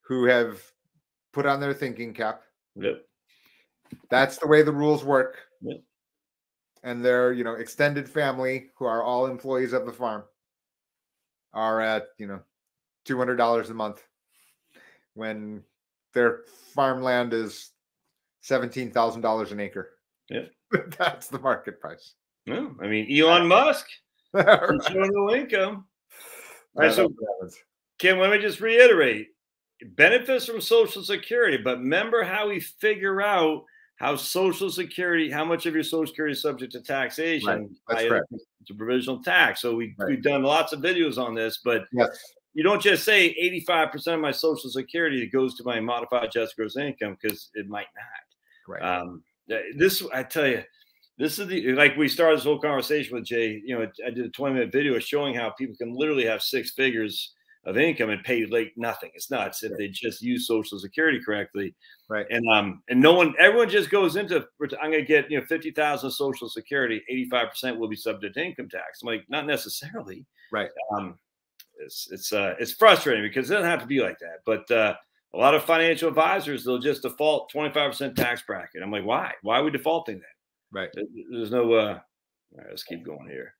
[0.00, 0.62] who have
[1.32, 2.42] put on their thinking cap
[2.76, 3.04] Yep.
[4.08, 5.36] that's the way the rules work.
[5.60, 5.82] Yep.
[6.82, 10.24] And their, you know, extended family who are all employees of the farm
[11.52, 12.40] are at, you know,
[13.04, 14.02] two hundred dollars a month
[15.14, 15.62] when
[16.14, 16.40] their
[16.74, 17.70] farmland is
[18.40, 19.90] seventeen thousand dollars an acre.
[20.30, 20.50] Yep.
[20.98, 22.14] that's the market price.
[22.46, 23.86] No, I mean Elon Musk
[24.32, 24.80] Right.
[24.90, 25.84] showing no income.
[26.74, 27.12] All right, so.
[27.98, 29.28] Kim, let me just reiterate:
[29.94, 33.64] benefits from Social Security, but remember how we figure out
[34.02, 38.08] how Social Security, how much of your Social Security is subject to taxation That's by
[38.08, 38.26] correct.
[38.66, 39.60] to provisional tax.
[39.60, 40.08] So we Right.
[40.08, 42.08] we've done lots of videos on this, but Yes.
[42.52, 46.76] you don't just say 85% of my Social Security goes to my modified adjusted gross
[46.76, 48.74] income because it might not.
[48.74, 48.82] Right.
[48.82, 49.22] Um,
[49.76, 50.64] this, I tell you,
[51.16, 53.62] this is the like we started this whole conversation with Jay.
[53.64, 56.72] You know, I did a 20 minute video showing how people can literally have six
[56.72, 57.34] figures
[57.64, 59.10] of income and pay like nothing.
[59.14, 61.74] It's nuts if they just use Social Security correctly.
[62.08, 62.26] Right.
[62.30, 64.44] And um, and no one, everyone just goes into.
[64.80, 67.02] I'm going to get you know 50,000 Social Security.
[67.08, 69.02] 85 percent will be subject to income tax.
[69.02, 70.26] I'm like, not necessarily.
[70.50, 70.70] Right.
[70.94, 71.18] Um,
[71.78, 74.94] it's it's uh it's frustrating because it doesn't have to be like that, but uh
[75.34, 78.82] a lot of financial advisors they'll just default 25% tax bracket.
[78.82, 79.32] I'm like, why?
[79.42, 80.26] Why are we defaulting that?
[80.70, 80.90] Right.
[81.30, 81.98] There's no uh
[82.52, 83.54] All right, let's keep going here.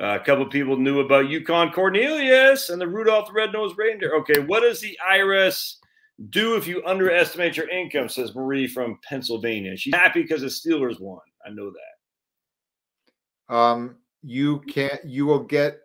[0.00, 4.14] Uh, a couple people knew about Yukon Cornelius and the Rudolph the Red-Nosed Reindeer.
[4.14, 5.74] Okay, what does the IRS
[6.30, 8.08] do if you underestimate your income?
[8.08, 9.76] Says Marie from Pennsylvania.
[9.76, 11.20] She's happy because the Steelers won.
[11.46, 13.54] I know that.
[13.54, 15.04] Um, you can't.
[15.04, 15.80] You will get.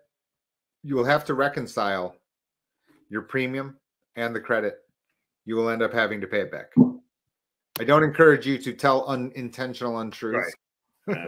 [0.84, 2.16] You will have to reconcile
[3.10, 3.78] your premium
[4.16, 4.78] and the credit.
[5.46, 6.72] You will end up having to pay it back.
[7.80, 10.54] I don't encourage you to tell unintentional untruths.
[11.06, 11.28] Right.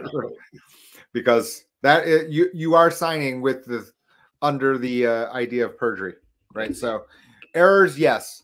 [1.12, 3.88] because that is, you you are signing with the
[4.42, 6.14] under the uh, idea of perjury,
[6.54, 6.74] right?
[6.74, 7.04] So
[7.54, 8.42] errors, yes.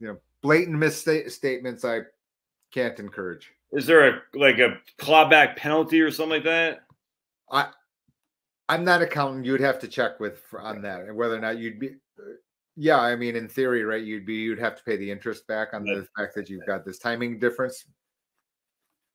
[0.00, 2.00] You know, blatant misstatements, I
[2.72, 3.50] can't encourage.
[3.72, 6.80] Is there a like a clawback penalty or something like that?
[7.50, 7.68] I
[8.68, 9.44] I'm not accountant.
[9.44, 11.90] You would have to check with on that and whether or not you'd be.
[12.76, 14.02] Yeah, I mean, in theory, right?
[14.02, 16.84] You'd be you'd have to pay the interest back on the fact that you've got
[16.84, 17.84] this timing difference.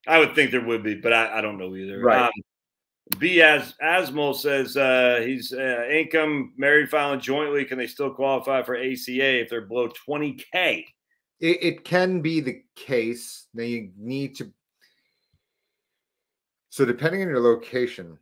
[0.08, 2.00] I would think there would be, but I, I don't know either.
[2.00, 2.22] Right.
[2.22, 2.32] Um,
[3.18, 7.66] B as Asmo says uh, he's uh, income married filing jointly.
[7.66, 10.86] Can they still qualify for ACA if they're below 20k?
[11.40, 13.48] It, it can be the case.
[13.54, 14.54] They need to.
[16.70, 18.20] So depending on your location,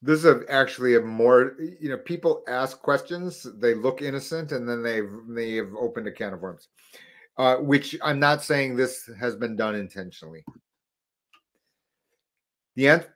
[0.00, 3.46] this is a, actually a more you know people ask questions.
[3.58, 6.68] They look innocent, and then they've they have opened a can of worms.
[7.36, 10.42] Uh, which I'm not saying this has been done intentionally.
[12.74, 13.14] The answer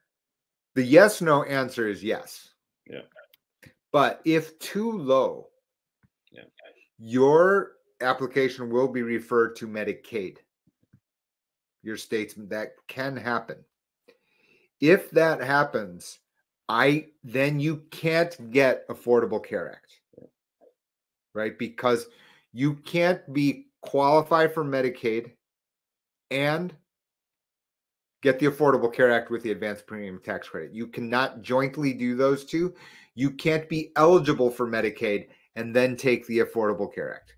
[0.74, 2.51] the yes no answer is yes.
[2.89, 3.03] Yeah.
[3.93, 5.49] But if too low,
[6.31, 6.44] yeah.
[6.99, 10.39] your application will be referred to Medicaid.
[11.82, 13.57] Your states that can happen.
[14.81, 16.19] If that happens,
[16.69, 20.01] I then you can't get Affordable Care Act.
[21.35, 21.59] Right?
[21.59, 22.07] Because
[22.53, 25.32] you can't be qualified for Medicaid
[26.31, 26.74] and
[28.23, 30.73] get the Affordable Care Act with the advanced premium tax credit.
[30.73, 32.74] You cannot jointly do those two.
[33.15, 35.27] You can't be eligible for Medicaid
[35.57, 37.35] and then take the Affordable Care Act.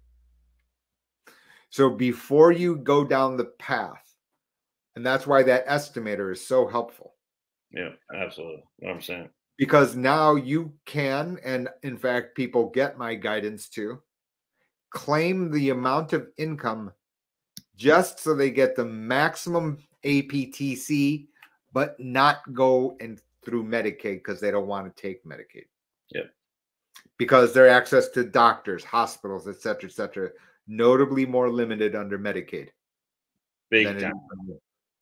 [1.71, 4.15] So before you go down the path,
[4.95, 7.15] and that's why that estimator is so helpful.
[7.73, 8.63] Yeah, absolutely.
[8.85, 9.29] 100%.
[9.57, 14.01] Because now you can, and in fact, people get my guidance to
[14.91, 16.93] claim the amount of income
[17.77, 21.27] just so they get the maximum APTC,
[21.73, 25.67] but not go and through Medicaid because they don't want to take Medicaid.
[26.11, 26.31] Yep.
[27.19, 30.31] Because their access to doctors, hospitals, et cetera, et cetera,
[30.67, 32.69] notably more limited under Medicaid.
[33.71, 34.15] Big time.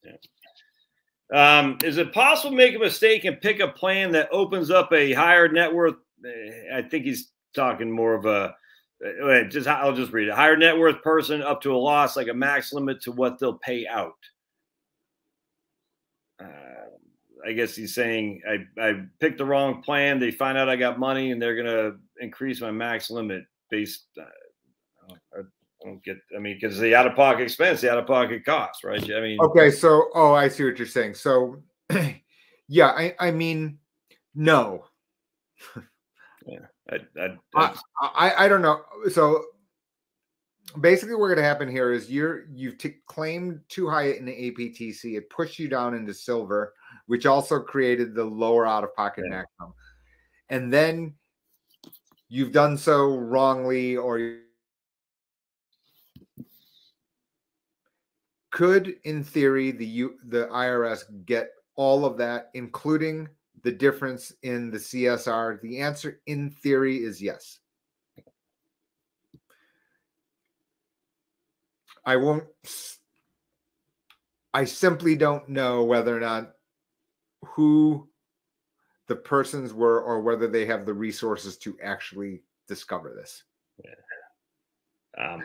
[0.04, 0.12] Yeah.
[1.32, 4.92] Um, is it possible to make a mistake and pick a plan that opens up
[4.92, 5.94] a higher net worth?
[6.26, 8.54] Eh, I think he's talking more of a
[9.04, 10.34] eh, just I'll just read it.
[10.34, 13.58] Higher net worth person up to a loss, like a max limit to what they'll
[13.58, 14.18] pay out.
[17.44, 20.20] I guess he's saying I, I picked the wrong plan.
[20.20, 24.04] They find out I got money and they're going to increase my max limit based.
[24.18, 25.42] Uh, I
[25.84, 28.84] don't get, I mean, because the out of pocket expense, the out of pocket cost,
[28.84, 29.02] right?
[29.02, 29.70] I mean, okay.
[29.70, 31.14] So, oh, I see what you're saying.
[31.14, 31.62] So,
[32.68, 33.78] yeah, I, I mean,
[34.34, 34.84] no.
[36.46, 36.58] yeah.
[36.90, 38.82] I, I, I, I, I don't know.
[39.10, 39.44] So,
[40.80, 44.32] basically what's going to happen here is you're you've t- claimed too high in the
[44.32, 46.72] aptc it pushed you down into silver
[47.06, 49.36] which also created the lower out of pocket yeah.
[49.36, 49.74] maximum.
[50.48, 51.14] And then
[52.28, 54.38] you've done so wrongly or
[58.50, 63.28] could in theory the U, the irs get all of that including
[63.62, 67.60] the difference in the csr the answer in theory is yes
[72.04, 72.44] I won't.
[74.54, 76.52] I simply don't know whether or not
[77.44, 78.08] who
[79.08, 83.44] the persons were or whether they have the resources to actually discover this.
[83.84, 85.24] Yeah.
[85.24, 85.42] Um,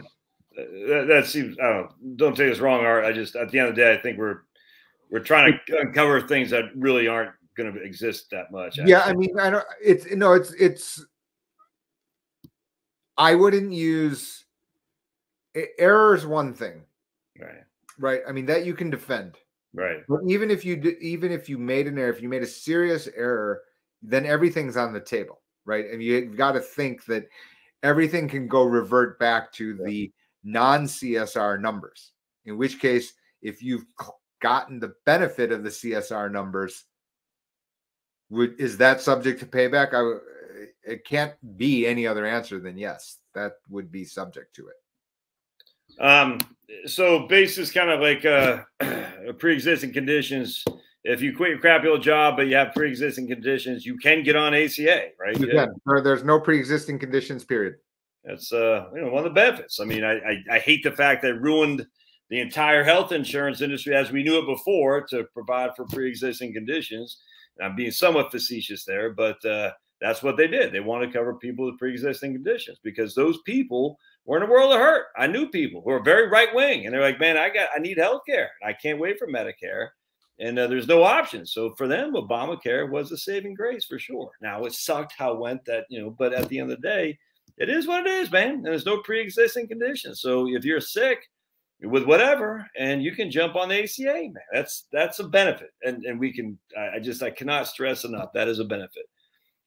[0.55, 1.57] that, that, seems.
[1.59, 2.17] I don't.
[2.17, 3.05] Don't take us wrong, Art.
[3.05, 4.41] I just at the end of the day, I think we're
[5.11, 8.79] we're trying to uncover things that really aren't going to exist that much.
[8.79, 8.91] Actually.
[8.91, 9.65] Yeah, I mean, I don't.
[9.83, 11.05] It's no, it's it's.
[13.17, 14.45] I wouldn't use
[15.79, 16.81] error is one thing.
[17.39, 17.63] Right.
[17.99, 18.21] Right?
[18.27, 19.35] I mean that you can defend.
[19.73, 20.03] Right.
[20.07, 22.47] But even if you do, even if you made an error if you made a
[22.47, 23.61] serious error
[24.01, 25.85] then everything's on the table right?
[25.91, 27.27] And you've got to think that
[27.83, 30.11] everything can go revert back to the
[30.43, 32.13] non csr numbers
[32.45, 33.85] in which case if you've
[34.41, 36.85] gotten the benefit of the csr numbers
[38.29, 39.93] would is that subject to payback?
[39.93, 40.19] I
[40.83, 44.75] it can't be any other answer than yes that would be subject to it
[45.99, 46.39] um,
[46.85, 48.63] so basis kind of like uh,
[49.39, 50.63] pre-existing conditions.
[51.03, 54.35] if you quit your crappy old job but you have pre-existing conditions, you can get
[54.35, 55.39] on ACA, right?
[55.39, 56.03] You can.
[56.03, 57.43] There's no pre-existing conditions.
[57.43, 57.75] Period.
[58.23, 59.79] That's uh, you know, one of the benefits.
[59.79, 61.85] I mean, I, I, I hate the fact that ruined
[62.29, 67.21] the entire health insurance industry as we knew it before to provide for pre-existing conditions.
[67.57, 69.71] And I'm being somewhat facetious there, but uh,
[70.01, 70.73] that's what they did.
[70.73, 73.97] They wanted to cover people with pre-existing conditions because those people
[74.27, 75.07] were in a world of hurt.
[75.17, 77.79] I knew people who are very right wing, and they're like, "Man, I got, I
[77.79, 78.51] need health care.
[78.63, 79.89] I can't wait for Medicare."
[80.39, 81.51] And uh, there's no options.
[81.51, 84.29] So for them, Obamacare was a saving grace for sure.
[84.41, 86.87] Now it sucked how it went that, you know, but at the end of the
[86.87, 87.17] day,
[87.57, 88.55] it is what it is, man.
[88.55, 90.21] And there's no pre-existing conditions.
[90.21, 91.27] So if you're sick
[91.81, 95.71] with whatever, and you can jump on the ACA, man, that's that's a benefit.
[95.83, 99.05] And and we can I just I cannot stress enough that is a benefit.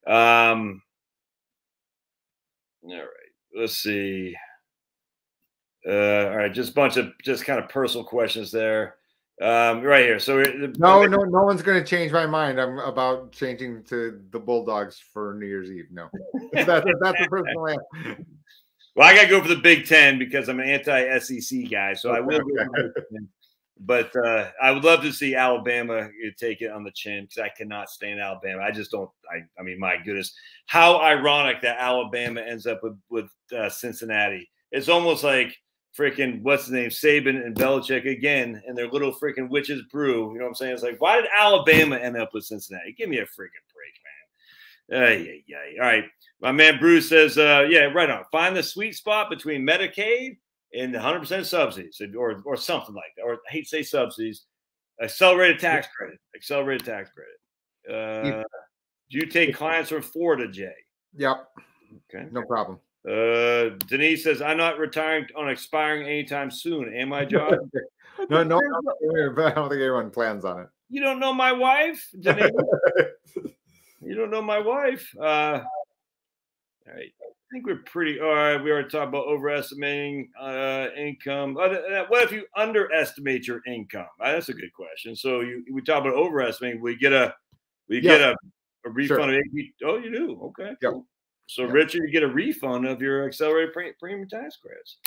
[0.06, 0.82] Um
[2.84, 4.36] all right, let's see.
[5.86, 8.96] Uh, all right, just a bunch of just kind of personal questions there.
[9.40, 10.18] Um, right here.
[10.18, 10.42] So
[10.78, 12.60] no, no, no one's going to change my mind.
[12.60, 15.86] I'm about changing to the Bulldogs for New Year's Eve.
[15.90, 16.10] No,
[16.52, 16.66] that's
[17.00, 18.24] that's a personal answer.
[18.94, 22.10] Well, I got to go for the Big Ten because I'm an anti-SEC guy, so
[22.10, 22.40] okay, I will.
[23.82, 27.48] But uh, I would love to see Alabama take it on the chin because I
[27.48, 28.62] cannot stand Alabama.
[28.62, 29.08] I just don't.
[29.32, 30.34] I, I mean, my goodness,
[30.66, 34.50] how ironic that Alabama ends up with with uh, Cincinnati.
[34.70, 35.56] It's almost like
[35.98, 40.32] freaking what's the name Saban and Belichick again and their little freaking witches brew.
[40.32, 40.74] You know what I'm saying?
[40.74, 42.94] It's like why did Alabama end up with Cincinnati?
[42.96, 43.94] Give me a freaking break,
[44.90, 45.02] man.
[45.02, 45.82] Uh, yeah, yeah.
[45.82, 46.04] All right,
[46.40, 48.24] my man Bruce says, uh, yeah, right on.
[48.32, 50.38] Find the sweet spot between Medicaid
[50.74, 53.22] and 100% subsidies, or or something like that.
[53.22, 54.46] Or I hate to say subsidies,
[55.02, 57.34] accelerated tax credit, accelerated tax credit.
[57.88, 58.42] Uh,
[59.10, 60.74] do you take clients from Florida, Jay?
[61.16, 61.48] Yep.
[62.14, 62.28] Okay.
[62.30, 62.78] No problem.
[63.08, 66.94] Uh, Denise says, I'm not retiring on expiring anytime soon.
[66.94, 67.70] Am I, John?
[68.28, 70.68] no, no, I don't think anyone plans on it.
[70.90, 72.50] You don't know my wife, Denise?
[74.02, 75.08] you don't know my wife.
[75.18, 75.62] Uh,
[76.90, 77.12] all right.
[77.20, 78.20] I think we're pretty.
[78.20, 78.56] All right.
[78.56, 81.54] We already talked about overestimating uh, income.
[81.54, 81.72] What
[82.22, 84.06] if you underestimate your income?
[84.20, 85.16] Uh, that's a good question.
[85.16, 86.80] So you we talk about overestimating.
[86.80, 87.34] We get a
[87.88, 88.02] we yeah.
[88.02, 88.36] get a,
[88.86, 89.64] a refund sure.
[89.84, 90.40] Oh, you do.
[90.44, 90.76] Okay.
[90.80, 90.90] Yeah.
[90.90, 91.06] Cool.
[91.50, 91.72] So, yep.
[91.72, 94.98] Richard, you get a refund of your accelerated pre- premium tax credits.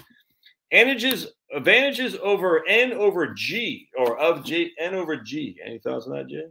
[0.74, 5.58] Advantages, advantages over N over G or of G N over G.
[5.66, 6.44] Any thoughts on that, Jay?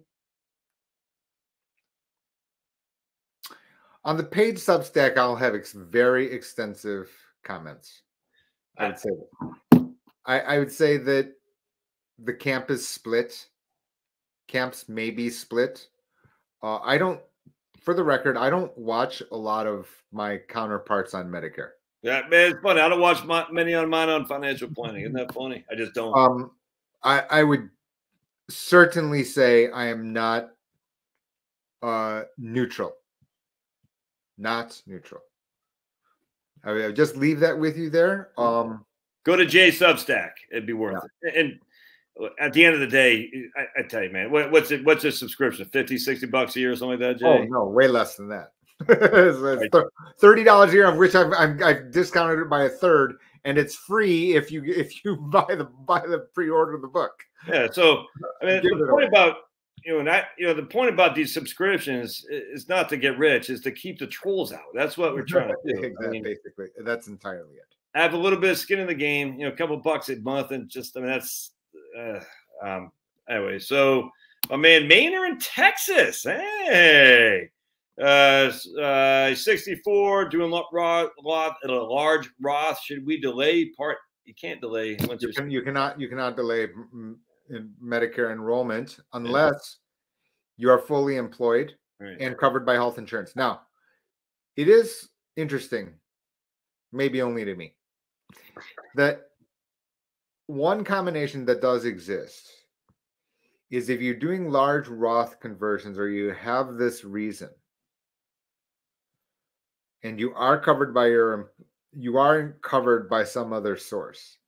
[4.07, 7.11] On the paid Substack, I'll have ex- very extensive
[7.45, 8.01] comments.
[8.79, 9.11] I would say
[10.25, 11.35] I, I would say that
[12.19, 13.47] the camp is split.
[14.49, 15.87] Camps may be split.
[16.63, 17.21] Uh, I don't
[17.83, 21.71] for the record, I don't watch a lot of my counterparts on Medicare.
[22.03, 22.81] Yeah, man, it's funny.
[22.81, 25.03] I don't watch my, many on mine on financial planning.
[25.03, 25.65] Isn't that funny?
[25.71, 26.17] I just don't.
[26.17, 26.51] Um,
[27.03, 27.69] I I would
[28.49, 30.51] certainly say I am not
[31.83, 32.95] uh neutral.
[34.39, 35.23] Not neutral.
[36.65, 38.31] I mean, just leave that with you there.
[38.39, 38.85] Um,
[39.25, 40.31] go to Jay Substack.
[40.51, 41.31] It'd be worth yeah.
[41.31, 41.37] it.
[41.37, 41.61] And
[42.39, 44.85] at the end of the day, I, I tell you, man, what, what's it?
[44.85, 45.65] What's a subscription?
[45.67, 47.19] 50, 60 bucks a year or something like that?
[47.19, 47.27] Jay?
[47.27, 48.53] Oh no, way less than that.
[50.21, 53.15] Thirty dollars a year, of which I've, I've, I've discounted it by a third,
[53.45, 57.13] and it's free if you if you buy the buy the pre-order of the book.
[57.49, 57.69] Yeah.
[57.71, 58.05] So
[58.43, 59.37] I mean, the point about
[59.85, 63.51] you know, not you know, the point about these subscriptions is not to get rich,
[63.51, 64.61] is to keep the trolls out.
[64.75, 65.79] That's what we're trying to do.
[65.79, 67.75] exactly, I mean, basically, that's entirely it.
[67.95, 70.09] I have a little bit of skin in the game, you know, a couple bucks
[70.09, 71.53] a month, and just I mean, that's
[71.99, 72.21] uh,
[72.65, 72.93] um,
[73.29, 74.11] anyway, so
[74.51, 76.25] my man Maynard in Texas.
[76.25, 77.49] Hey,
[78.01, 78.51] uh,
[78.81, 82.81] uh, 64 doing a lot, lot, lot a large Roth.
[82.83, 83.99] Should we delay part?
[84.25, 84.97] You can't delay.
[85.01, 86.01] Once you, can, you cannot.
[86.01, 86.69] You cannot delay
[87.51, 89.79] in Medicare enrollment unless
[90.57, 92.17] you are fully employed right.
[92.21, 93.35] and covered by health insurance.
[93.37, 93.63] Now,
[94.57, 95.93] it is interesting,
[96.93, 97.75] maybe only to me,
[98.95, 99.32] that
[100.47, 102.51] one combination that does exist
[103.71, 107.49] is if you're doing large Roth conversions or you have this reason
[110.03, 111.53] and you are covered by your
[111.95, 114.39] you are covered by some other source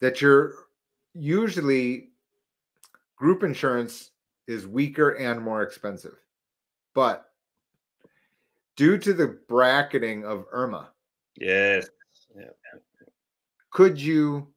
[0.00, 0.54] that you're
[1.14, 2.10] usually
[3.16, 4.10] group insurance
[4.48, 6.16] is weaker and more expensive.
[6.94, 7.30] But
[8.76, 10.88] due to the bracketing of IRMAA
[11.36, 11.86] yes
[12.36, 12.78] yeah.
[13.70, 14.48] Could you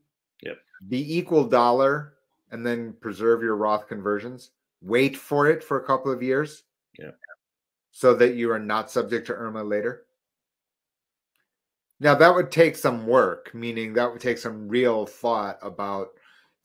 [0.41, 0.57] yep.
[0.87, 2.13] be equal dollar
[2.51, 4.51] and then preserve your Roth conversions?
[4.81, 6.63] Wait for it for a couple of years.
[6.99, 7.11] Yeah.
[7.91, 10.05] So that you are not subject to IRMAA later.
[11.99, 16.09] Now that would take some work, meaning that would take some real thought about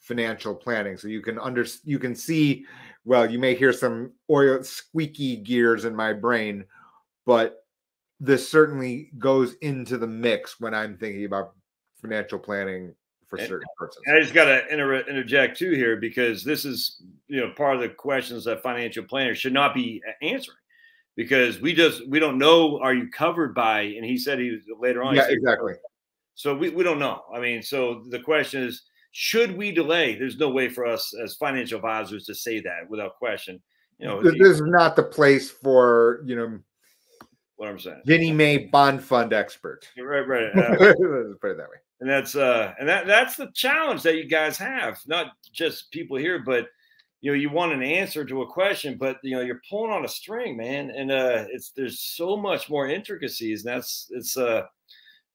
[0.00, 0.96] financial planning.
[0.96, 2.66] So you can under you can see,
[3.04, 6.64] well, you may hear some oil squeaky gears in my brain,
[7.26, 7.64] but
[8.20, 11.54] this certainly goes into the mix when I'm thinking about
[12.00, 12.94] financial planning
[13.28, 14.04] for And- certain persons.
[14.12, 17.80] I just got to inter- interject too here because this is you know part of
[17.82, 20.56] the questions that financial planners should not be answering
[21.16, 24.62] because we just we don't know are you covered by and he said he was
[24.80, 25.74] later on Yeah, said- exactly.
[26.34, 28.82] so we, we don't know I mean so the question is
[29.12, 33.16] should we delay there's no way for us as financial advisors to say that without
[33.16, 33.60] question
[33.98, 36.58] you know This is not the place for you know
[37.60, 39.86] what I'm saying Ginnie Mae bond fund expert.
[40.02, 40.76] right right uh,
[41.40, 41.76] put it that way.
[42.00, 46.16] and that's uh and that that's the challenge that you guys have not just people
[46.16, 46.68] here but
[47.20, 50.06] you know you want an answer to a question but you know you're pulling on
[50.06, 54.62] a string man and uh it's there's so much more intricacies and that's it's uh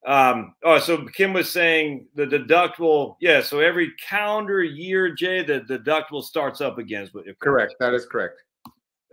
[0.08, 5.62] um oh so kim was saying the deductible yeah so every calendar year jay the
[5.62, 7.76] deductible starts up again is what Correct.
[7.80, 8.42] That is correct.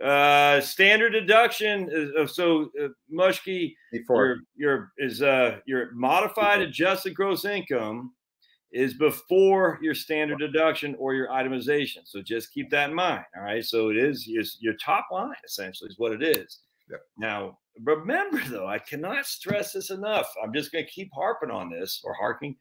[0.03, 7.15] Uh standard deduction is so uh, mushki Before your your is uh your modified adjusted
[7.15, 8.11] gross income
[8.73, 11.99] is before your standard deduction or your itemization.
[12.05, 13.23] So just keep that in mind.
[13.37, 13.63] All right.
[13.63, 16.59] So it is your, your top line essentially is what it is.
[16.89, 17.01] Yep.
[17.17, 20.27] Now remember though, I cannot stress this enough.
[20.43, 22.55] I'm just going to keep harping on this or harking.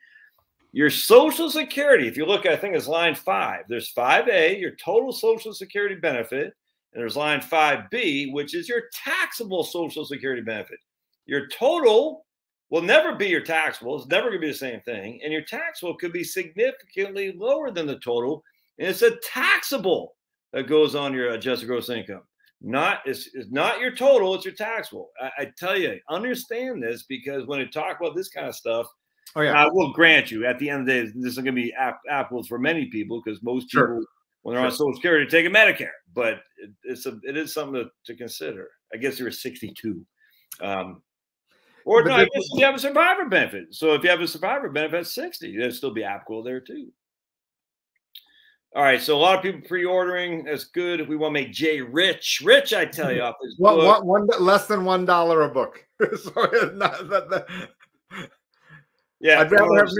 [0.74, 3.64] Your social security, if you look, I think it's line five.
[3.68, 6.54] There's 5A, your total social security benefit,
[6.92, 10.78] and there's line 5B, which is your taxable social security benefit.
[11.26, 12.26] Your total
[12.70, 13.96] will never be your taxable.
[13.96, 15.20] It's never going to be the same thing.
[15.22, 18.42] And your taxable could be significantly lower than the total.
[18.78, 20.14] And it's a taxable
[20.52, 22.22] that goes on your adjusted gross income.
[22.60, 25.10] Not it's, it's not your total, it's your taxable.
[25.20, 28.86] I, I tell you, understand this because when you talk about this kind of stuff,
[29.34, 29.52] oh yeah.
[29.52, 31.74] I will grant you at the end of the day, this is going to be
[31.74, 33.86] ap- apples for many people because most Sure.
[33.88, 34.04] people,
[34.42, 35.90] when they're on Social Security, take a Medicare.
[36.14, 38.68] But it, it's a it is something to, to consider.
[38.92, 40.04] I guess you were 62.
[40.60, 41.02] Um,
[41.84, 43.74] or But no, I guess you have a survivor benefit.
[43.74, 46.88] So if you have a survivor benefit at 60, that'd still be applicable there too.
[48.74, 50.44] All right, so a lot of people pre-ordering.
[50.44, 51.00] That's good.
[51.00, 54.04] If we want to make Jay rich, rich, I tell you, off his What, book.
[54.04, 55.84] one less than one dollar a book.
[56.00, 56.30] so
[56.74, 57.46] not that, that
[59.20, 59.90] Yeah, I'd rather have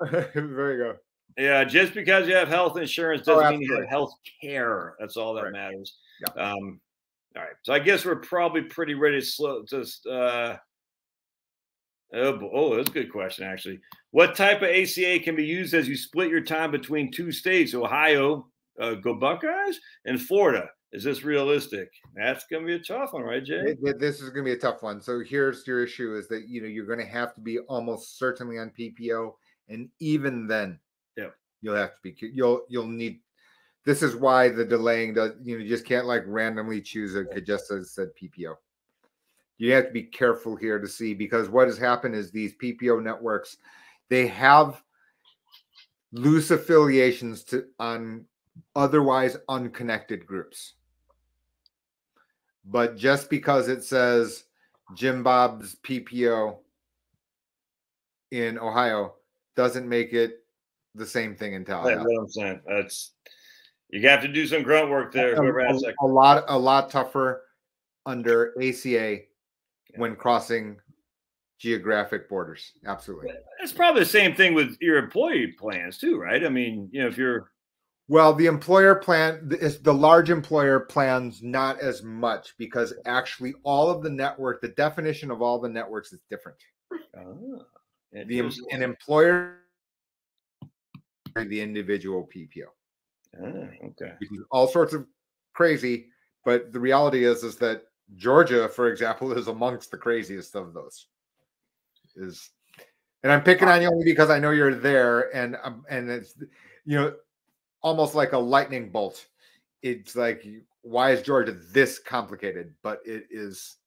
[0.34, 0.96] there you go.
[1.38, 4.12] Yeah, just because you have health insurance Oh, doesn't mean you have health
[4.42, 4.96] care.
[4.98, 5.52] That's all that Right.
[5.52, 5.96] matters.
[6.20, 6.50] Yeah.
[6.50, 6.80] Um,
[7.36, 7.54] all right.
[7.62, 10.56] So I guess we're probably pretty ready to slow just uh
[12.12, 13.80] oh, oh, that's a good question actually.
[14.10, 17.72] What type of ACA can be used as you split your time between two states,
[17.74, 18.48] Ohio,
[18.80, 20.68] uh, go Buckeyes, and Florida?
[20.90, 21.90] Is this realistic?
[22.16, 23.62] That's gonna be a tough one, right, Jay?
[23.62, 25.02] Th- th- This is going to be a tough one.
[25.02, 28.18] So here's your issue: is that you know you're going to have to be almost
[28.18, 29.34] certainly on PPO,
[29.68, 30.80] and even then.
[31.60, 32.16] You'll have to be.
[32.20, 33.20] You'll you'll need.
[33.84, 35.32] This is why the delaying does.
[35.42, 38.54] You know, you just can't like randomly choose a just as said PPO.
[39.58, 43.02] You have to be careful here to see because what has happened is these PPO
[43.02, 43.56] networks,
[44.08, 44.82] they have
[46.12, 48.24] loose affiliations to on
[48.76, 50.74] otherwise unconnected groups.
[52.64, 54.44] But just because it says
[54.94, 56.58] Jim Bob's PPO
[58.30, 59.14] in Ohio
[59.56, 60.44] doesn't make it
[60.98, 62.04] the same thing in That's Tallahassee.
[62.06, 62.60] what I'm saying.
[62.66, 63.12] That's
[63.90, 65.32] you have to do some grunt work there.
[65.32, 67.42] A, Whoever has that a- a lot, a lot tougher
[68.04, 69.20] under ACA
[69.96, 70.78] when crossing
[71.58, 72.72] geographic borders.
[72.86, 73.32] Absolutely.
[73.60, 76.44] It's probably the same thing with your employee plans too, right?
[76.44, 77.50] I mean, you know, if you're
[78.08, 83.90] Well, the employer plan is the large employer plans not as much because actually all
[83.90, 86.58] of the network, the definition of all the networks is different.
[87.16, 87.64] oh,
[88.12, 88.38] The
[88.70, 89.58] an employer,
[91.44, 92.66] the individual PPO.
[93.36, 94.12] Ah, okay.
[94.50, 95.06] all sorts of
[95.54, 96.08] crazy.
[96.44, 97.82] But the reality is, is that
[98.16, 101.06] Georgia, for example, is amongst the craziest of those.
[102.16, 102.50] Is,
[103.22, 106.34] and I'm picking on you only because I know you're there, and um, and it's
[106.84, 107.14] you know
[107.82, 109.26] almost like a lightning bolt.
[109.82, 110.44] It's like
[110.82, 112.74] why is Georgia this complicated?
[112.82, 113.77] But it is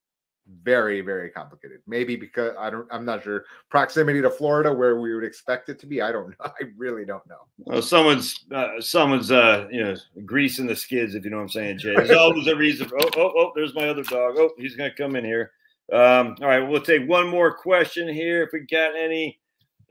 [0.64, 1.80] very very complicated.
[1.88, 5.80] Maybe because I don't, I'm not sure proximity to Florida where we would expect it
[5.80, 6.02] to be.
[6.02, 6.36] I don't know.
[6.46, 7.48] I really don't know.
[7.60, 9.96] Well, someone's uh, someone's uh, you know
[10.26, 11.96] greasing the skids, if you know what I'm saying, Jay.
[11.96, 12.88] There's always a reason.
[12.88, 14.36] For, oh, oh, oh, there's my other dog.
[14.38, 15.52] Oh, he's gonna come in here.
[15.92, 19.40] Um, all right, we'll take one more question here if we got any.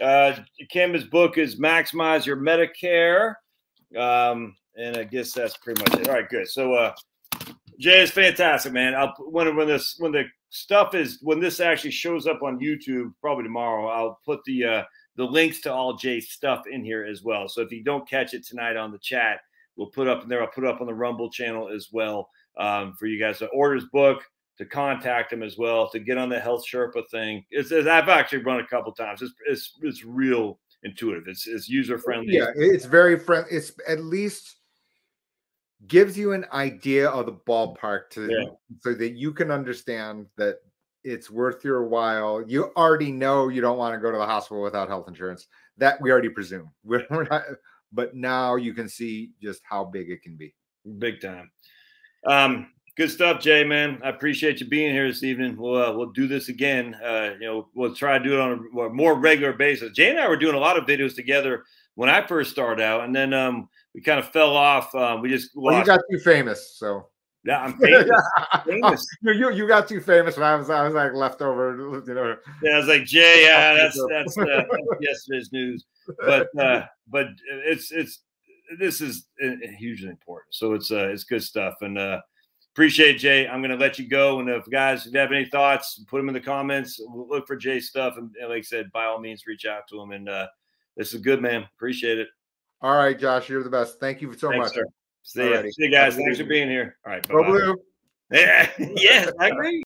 [0.00, 0.34] Uh,
[0.70, 3.34] Kim's book is Maximize Your Medicare.
[3.98, 6.08] Um, and I guess that's pretty much it.
[6.08, 6.48] All right, good.
[6.48, 6.92] So uh
[7.78, 8.94] Jay is fantastic, man.
[8.94, 13.12] I'll when when this when the stuff is when this actually shows up on YouTube,
[13.20, 14.82] probably tomorrow, I'll put the uh
[15.16, 17.48] the links to all Jay's stuff in here as well.
[17.48, 19.40] So if you don't catch it tonight on the chat,
[19.76, 20.42] we'll put up in there.
[20.42, 22.28] I'll put up on the Rumble channel as well
[22.58, 24.22] um, for you guys to order his book,
[24.58, 27.44] to contact him as well, to get on the Health Sherpa thing.
[27.50, 29.20] It's, it's I've actually run a couple times.
[29.22, 31.24] It's it's, it's real intuitive.
[31.26, 32.34] It's it's user friendly.
[32.34, 33.50] Yeah, it's very friendly.
[33.50, 34.56] It's at least
[35.86, 38.50] gives you an idea of the ballpark to Yeah.
[38.80, 40.58] so that you can understand that
[41.04, 42.42] it's worth your while.
[42.46, 45.46] You already know you don't want to go to the hospital without health insurance.
[45.78, 46.70] That we already presume.
[46.84, 47.42] We're, we're not,
[47.92, 50.54] but now you can see just how big it can be.
[50.98, 51.50] big time.
[52.26, 53.64] Um, good stuff, Jay.
[53.64, 55.56] Man, I appreciate you being here this evening.
[55.56, 56.94] We'll uh, we'll do this again.
[57.02, 59.92] Uh, you know, we'll try to do it on a more- more regular basis.
[59.92, 63.04] Jay and I were doing a lot of videos together when I first started out,
[63.04, 64.94] and then um, we kind of fell off.
[64.94, 67.08] Um, we just Well, you got too famous, so
[67.44, 68.10] yeah, I'm famous.
[68.66, 69.06] famous.
[69.22, 72.36] you, you you got too famous when I was I was like leftover, you know.
[72.62, 73.44] Yeah, I was like Jay.
[73.44, 75.84] Yeah, that's that's uh, that's yesterday's news.
[76.18, 78.20] But uh, but it's it's
[78.78, 80.54] this is uh, hugely important.
[80.54, 82.20] So it's uh, it's good stuff, and uh,
[82.74, 83.48] appreciate it, Jay.
[83.48, 86.34] I'm gonna let you go, and if guys if have any thoughts, put them in
[86.34, 87.00] the comments.
[87.02, 89.88] We'll look for Jay's stuff, and, and like I said, by all means, reach out
[89.88, 90.12] to him.
[90.12, 90.46] And uh,
[90.96, 91.66] this is good, man.
[91.76, 92.28] Appreciate it.
[92.82, 94.00] All right, Josh, you're the best.
[94.00, 94.74] Thank you so Thanks, much.
[94.74, 94.84] sir.
[95.22, 95.40] See.
[95.40, 95.70] Alrighty.
[95.72, 96.14] See you guys.
[96.14, 96.96] Have a good Thanks for being here.
[97.04, 97.28] All right.
[97.28, 97.48] Go bye-bye.
[97.50, 97.76] blue.
[98.32, 99.82] Yeah, yes, I agree.